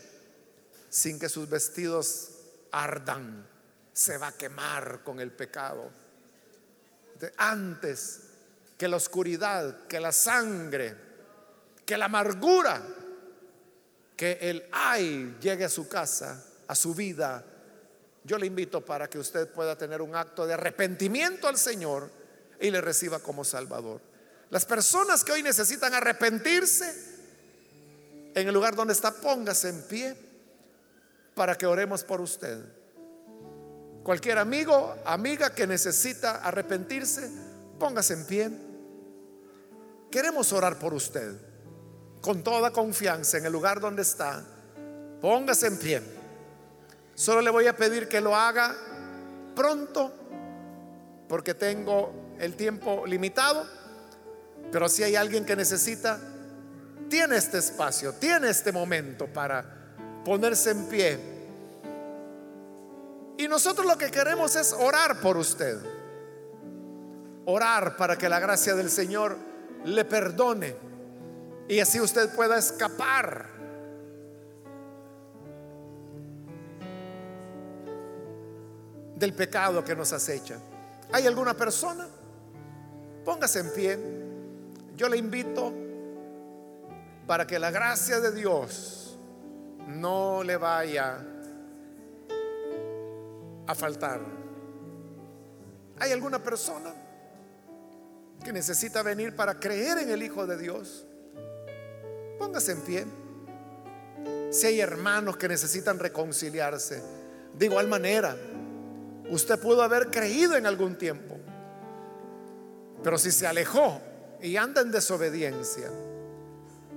sin 0.89 1.19
que 1.19 1.27
sus 1.27 1.49
vestidos 1.49 2.29
ardan. 2.71 3.45
Se 3.91 4.17
va 4.17 4.27
a 4.27 4.37
quemar 4.37 5.03
con 5.03 5.19
el 5.19 5.31
pecado. 5.31 5.89
Antes 7.35 8.21
que 8.77 8.87
la 8.87 8.95
oscuridad, 8.95 9.87
que 9.87 9.99
la 9.99 10.13
sangre, 10.13 10.95
que 11.85 11.97
la 11.97 12.05
amargura 12.05 12.81
que 14.17 14.39
el 14.41 14.67
ay 14.71 15.37
llegue 15.39 15.63
a 15.63 15.69
su 15.69 15.87
casa, 15.87 16.43
a 16.67 16.73
su 16.73 16.95
vida, 16.95 17.45
yo 18.23 18.37
le 18.37 18.47
invito 18.47 18.83
para 18.83 19.07
que 19.07 19.19
usted 19.19 19.47
pueda 19.47 19.77
tener 19.77 20.01
un 20.01 20.15
acto 20.15 20.45
de 20.47 20.55
arrepentimiento 20.55 21.47
al 21.47 21.57
Señor 21.57 22.09
y 22.59 22.71
le 22.71 22.81
reciba 22.81 23.19
como 23.19 23.45
Salvador. 23.45 24.01
Las 24.49 24.65
personas 24.65 25.23
que 25.23 25.33
hoy 25.33 25.43
necesitan 25.43 25.93
arrepentirse, 25.93 27.15
en 28.33 28.47
el 28.47 28.53
lugar 28.53 28.75
donde 28.75 28.93
está, 28.93 29.11
póngase 29.13 29.69
en 29.69 29.83
pie 29.83 30.15
para 31.35 31.55
que 31.55 31.67
oremos 31.67 32.03
por 32.03 32.19
usted. 32.19 32.59
Cualquier 34.03 34.39
amigo, 34.39 34.95
amiga 35.05 35.53
que 35.53 35.67
necesita 35.67 36.37
arrepentirse, 36.37 37.29
póngase 37.79 38.13
en 38.13 38.25
pie. 38.25 38.51
Queremos 40.09 40.51
orar 40.53 40.79
por 40.79 40.93
usted 40.93 41.35
con 42.27 42.43
toda 42.43 42.71
confianza 42.71 43.37
en 43.37 43.45
el 43.45 43.53
lugar 43.53 43.79
donde 43.79 44.01
está, 44.01 44.43
póngase 45.21 45.67
en 45.67 45.79
pie. 45.79 46.01
Solo 47.15 47.39
le 47.39 47.49
voy 47.49 47.67
a 47.67 47.77
pedir 47.77 48.09
que 48.09 48.19
lo 48.19 48.35
haga 48.35 48.75
pronto, 49.55 50.11
porque 51.29 51.53
tengo 51.53 52.35
el 52.37 52.57
tiempo 52.57 53.05
limitado, 53.05 53.65
pero 54.73 54.89
si 54.89 55.03
hay 55.03 55.15
alguien 55.15 55.45
que 55.45 55.55
necesita, 55.55 56.19
tiene 57.07 57.37
este 57.37 57.59
espacio, 57.59 58.11
tiene 58.11 58.49
este 58.49 58.73
momento 58.73 59.27
para 59.27 59.63
ponerse 60.25 60.71
en 60.71 60.89
pie. 60.89 61.19
Y 63.37 63.47
nosotros 63.47 63.87
lo 63.87 63.97
que 63.97 64.11
queremos 64.11 64.53
es 64.57 64.73
orar 64.73 65.21
por 65.21 65.37
usted. 65.37 65.77
Orar 67.45 67.95
para 67.95 68.17
que 68.17 68.27
la 68.27 68.41
gracia 68.41 68.75
del 68.75 68.89
Señor 68.89 69.37
le 69.85 70.03
perdone 70.03 70.87
y 71.67 71.79
así 71.79 71.99
usted 71.99 72.33
pueda 72.33 72.57
escapar 72.57 73.47
del 79.15 79.33
pecado 79.33 79.83
que 79.83 79.95
nos 79.95 80.13
acecha. 80.13 80.57
¿Hay 81.11 81.25
alguna 81.25 81.53
persona? 81.53 82.07
Póngase 83.25 83.59
en 83.59 83.73
pie. 83.73 83.99
Yo 84.95 85.09
le 85.09 85.17
invito 85.17 85.73
para 87.25 87.45
que 87.45 87.59
la 87.59 87.71
gracia 87.71 88.19
de 88.19 88.31
Dios 88.31 89.17
no 89.87 90.43
le 90.43 90.57
vaya 90.57 91.25
a 93.65 93.75
faltar. 93.75 94.21
¿Hay 95.99 96.11
alguna 96.11 96.41
persona? 96.41 96.93
que 98.43 98.53
necesita 98.53 99.03
venir 99.03 99.35
para 99.35 99.59
creer 99.59 99.97
en 99.99 100.09
el 100.09 100.23
Hijo 100.23 100.45
de 100.47 100.57
Dios, 100.57 101.06
póngase 102.37 102.71
en 102.73 102.81
pie. 102.81 103.05
Si 104.51 104.67
hay 104.67 104.79
hermanos 104.79 105.37
que 105.37 105.47
necesitan 105.47 105.99
reconciliarse, 105.99 107.01
de 107.53 107.65
igual 107.65 107.87
manera, 107.87 108.35
usted 109.29 109.59
pudo 109.59 109.81
haber 109.81 110.09
creído 110.09 110.55
en 110.55 110.65
algún 110.65 110.97
tiempo, 110.97 111.37
pero 113.03 113.17
si 113.17 113.31
se 113.31 113.47
alejó 113.47 114.01
y 114.41 114.55
anda 114.57 114.81
en 114.81 114.91
desobediencia, 114.91 115.89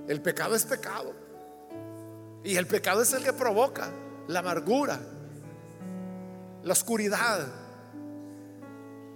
el 0.07 0.21
pecado 0.21 0.55
es 0.55 0.65
pecado. 0.65 1.13
Y 2.43 2.55
el 2.55 2.65
pecado 2.65 3.01
es 3.01 3.13
el 3.13 3.23
que 3.23 3.33
provoca 3.33 3.91
la 4.27 4.39
amargura, 4.39 4.99
la 6.63 6.73
oscuridad, 6.73 7.47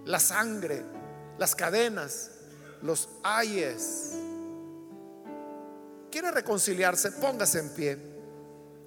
la 0.06 0.20
sangre, 0.20 0.84
las 1.38 1.56
cadenas, 1.56 2.32
los 2.82 3.10
ayes. 3.24 4.14
¿Quiere 6.16 6.32
reconciliarse? 6.32 7.12
Póngase 7.12 7.60
en 7.60 7.70
pie. 7.72 7.98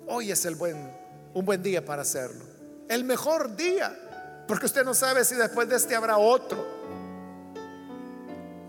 Hoy 0.06 0.32
es 0.32 0.46
el 0.46 0.54
buen, 0.54 0.90
un 1.34 1.44
buen 1.44 1.62
día 1.62 1.84
para 1.84 2.00
hacerlo. 2.00 2.42
El 2.88 3.04
mejor 3.04 3.54
día, 3.54 3.94
porque 4.48 4.64
usted 4.64 4.82
no 4.82 4.94
sabe 4.94 5.26
si 5.26 5.34
después 5.34 5.68
de 5.68 5.76
este 5.76 5.94
habrá 5.94 6.16
otro. 6.16 6.66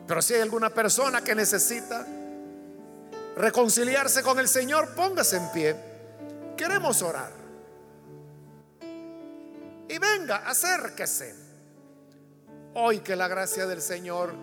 Pero 0.05 0.22
si 0.22 0.34
hay 0.34 0.41
alguna 0.41 0.72
persona 0.72 1.24
que 1.24 1.34
necesita 1.36 2.05
reconciliarse 3.38 4.24
con 4.24 4.38
el 4.39 4.49
Señor, 4.49 4.93
póngase 4.93 5.38
en 5.38 5.51
pie. 5.53 5.76
Queremos 6.57 7.01
orar. 7.01 7.32
Y 9.88 9.97
venga, 9.99 10.36
acérquese. 10.45 11.34
Hoy 12.74 12.99
que 12.99 13.16
la 13.16 13.30
gracia 13.30 13.66
del 13.68 13.82
Señor 13.82 14.34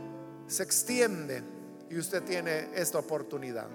se 0.47 0.62
extiende 0.62 1.43
y 1.91 1.99
usted 1.99 2.23
tiene 2.23 2.71
esta 2.75 2.99
oportunidad. 2.99 3.69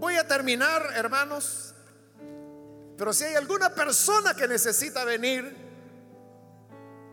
Voy 0.00 0.16
a 0.16 0.26
terminar, 0.26 0.94
hermanos, 0.96 1.74
pero 2.96 3.12
si 3.12 3.24
hay 3.24 3.34
alguna 3.34 3.74
persona 3.74 4.32
que 4.32 4.48
necesita 4.48 5.04
venir 5.04 5.54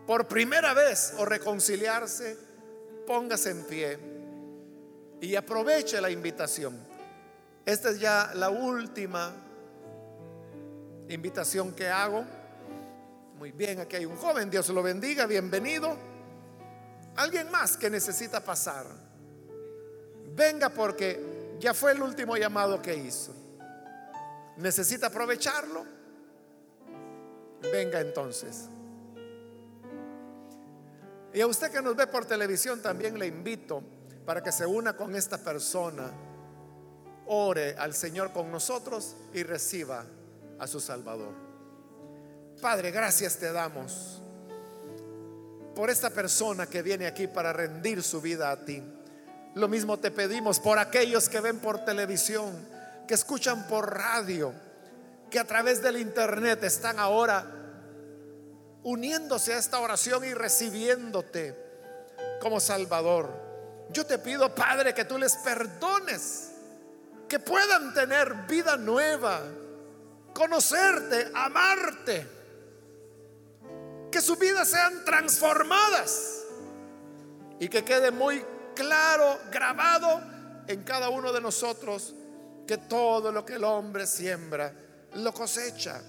por 0.06 0.26
primera 0.26 0.72
vez 0.72 1.12
o 1.18 1.26
reconciliarse, 1.26 2.38
póngase 3.06 3.50
en 3.50 3.64
pie 3.66 3.98
y 5.20 5.36
aproveche 5.36 6.00
la 6.00 6.08
invitación. 6.08 6.78
Esta 7.66 7.90
es 7.90 8.00
ya 8.00 8.32
la 8.34 8.48
última 8.48 9.34
invitación 11.10 11.72
que 11.72 11.88
hago. 11.88 12.24
Muy 13.36 13.52
bien, 13.52 13.80
aquí 13.80 13.96
hay 13.96 14.06
un 14.06 14.16
joven, 14.16 14.48
Dios 14.48 14.66
lo 14.70 14.82
bendiga, 14.82 15.26
bienvenido. 15.26 15.94
Alguien 17.16 17.50
más 17.50 17.76
que 17.76 17.90
necesita 17.90 18.42
pasar. 18.42 18.86
Venga 20.34 20.70
porque 20.70 21.37
ya 21.58 21.74
fue 21.74 21.92
el 21.92 22.02
último 22.02 22.36
llamado 22.36 22.80
que 22.80 22.94
hizo. 22.94 23.34
¿Necesita 24.56 25.08
aprovecharlo? 25.08 25.84
Venga 27.72 28.00
entonces. 28.00 28.68
Y 31.32 31.40
a 31.40 31.46
usted 31.46 31.70
que 31.70 31.82
nos 31.82 31.94
ve 31.94 32.06
por 32.06 32.24
televisión 32.24 32.80
también 32.80 33.18
le 33.18 33.26
invito 33.26 33.82
para 34.24 34.42
que 34.42 34.52
se 34.52 34.66
una 34.66 34.96
con 34.96 35.14
esta 35.14 35.38
persona, 35.38 36.10
ore 37.26 37.74
al 37.78 37.94
Señor 37.94 38.32
con 38.32 38.50
nosotros 38.50 39.16
y 39.32 39.42
reciba 39.42 40.04
a 40.58 40.66
su 40.66 40.80
Salvador. 40.80 41.34
Padre, 42.60 42.90
gracias 42.90 43.36
te 43.36 43.52
damos 43.52 44.22
por 45.74 45.90
esta 45.90 46.10
persona 46.10 46.66
que 46.66 46.82
viene 46.82 47.06
aquí 47.06 47.28
para 47.28 47.52
rendir 47.52 48.02
su 48.02 48.20
vida 48.20 48.50
a 48.50 48.64
ti. 48.64 48.82
Lo 49.58 49.66
mismo 49.66 49.98
te 49.98 50.12
pedimos 50.12 50.60
por 50.60 50.78
aquellos 50.78 51.28
que 51.28 51.40
ven 51.40 51.58
por 51.58 51.84
televisión, 51.84 52.54
que 53.08 53.14
escuchan 53.14 53.66
por 53.66 53.92
radio, 53.92 54.52
que 55.28 55.40
a 55.40 55.44
través 55.44 55.82
del 55.82 55.96
internet 55.96 56.62
están 56.62 57.00
ahora 57.00 57.44
uniéndose 58.84 59.54
a 59.54 59.58
esta 59.58 59.80
oración 59.80 60.24
y 60.24 60.32
recibiéndote 60.32 61.56
como 62.40 62.60
Salvador. 62.60 63.32
Yo 63.90 64.06
te 64.06 64.20
pido, 64.20 64.54
Padre, 64.54 64.94
que 64.94 65.04
tú 65.04 65.18
les 65.18 65.34
perdones, 65.38 66.52
que 67.28 67.40
puedan 67.40 67.92
tener 67.94 68.32
vida 68.46 68.76
nueva, 68.76 69.40
conocerte, 70.34 71.32
amarte 71.34 72.28
que 74.12 74.20
sus 74.20 74.38
vidas 74.38 74.68
sean 74.68 75.04
transformadas 75.04 76.44
y 77.58 77.68
que 77.68 77.84
quede 77.84 78.12
muy 78.12 78.44
claro, 78.78 79.40
grabado 79.50 80.22
en 80.68 80.84
cada 80.84 81.08
uno 81.08 81.32
de 81.32 81.40
nosotros, 81.40 82.14
que 82.66 82.78
todo 82.78 83.32
lo 83.32 83.44
que 83.44 83.54
el 83.54 83.64
hombre 83.64 84.06
siembra, 84.06 84.72
lo 85.14 85.34
cosecha. 85.34 86.00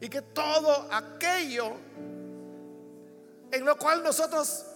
Y 0.00 0.08
que 0.08 0.20
todo 0.20 0.88
aquello 0.92 1.72
en 3.52 3.64
lo 3.64 3.78
cual 3.78 4.02
nosotros 4.02 4.66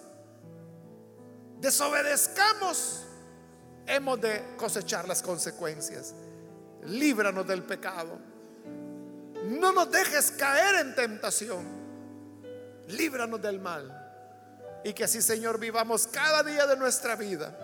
desobedezcamos, 1.60 3.02
hemos 3.86 4.20
de 4.20 4.54
cosechar 4.56 5.08
las 5.08 5.20
consecuencias. 5.20 6.14
Líbranos 6.84 7.46
del 7.46 7.64
pecado. 7.64 8.16
No 9.44 9.72
nos 9.72 9.90
dejes 9.90 10.30
caer 10.30 10.86
en 10.86 10.94
tentación 10.94 11.78
líbranos 12.88 13.40
del 13.40 13.60
mal. 13.60 13.97
Y 14.84 14.92
que 14.92 15.04
así, 15.04 15.20
Señor, 15.22 15.58
vivamos 15.58 16.06
cada 16.06 16.42
día 16.42 16.66
de 16.66 16.76
nuestra 16.76 17.16
vida 17.16 17.56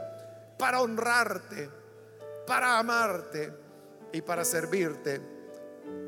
para 0.58 0.80
honrarte, 0.80 1.70
para 2.46 2.78
amarte 2.78 3.52
y 4.12 4.20
para 4.22 4.44
servirte. 4.44 5.20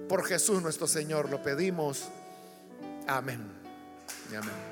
Por 0.08 0.24
Jesús 0.24 0.62
nuestro 0.62 0.86
Señor 0.86 1.30
lo 1.30 1.42
pedimos. 1.42 2.08
Amén. 3.06 3.40
amén. 4.28 4.65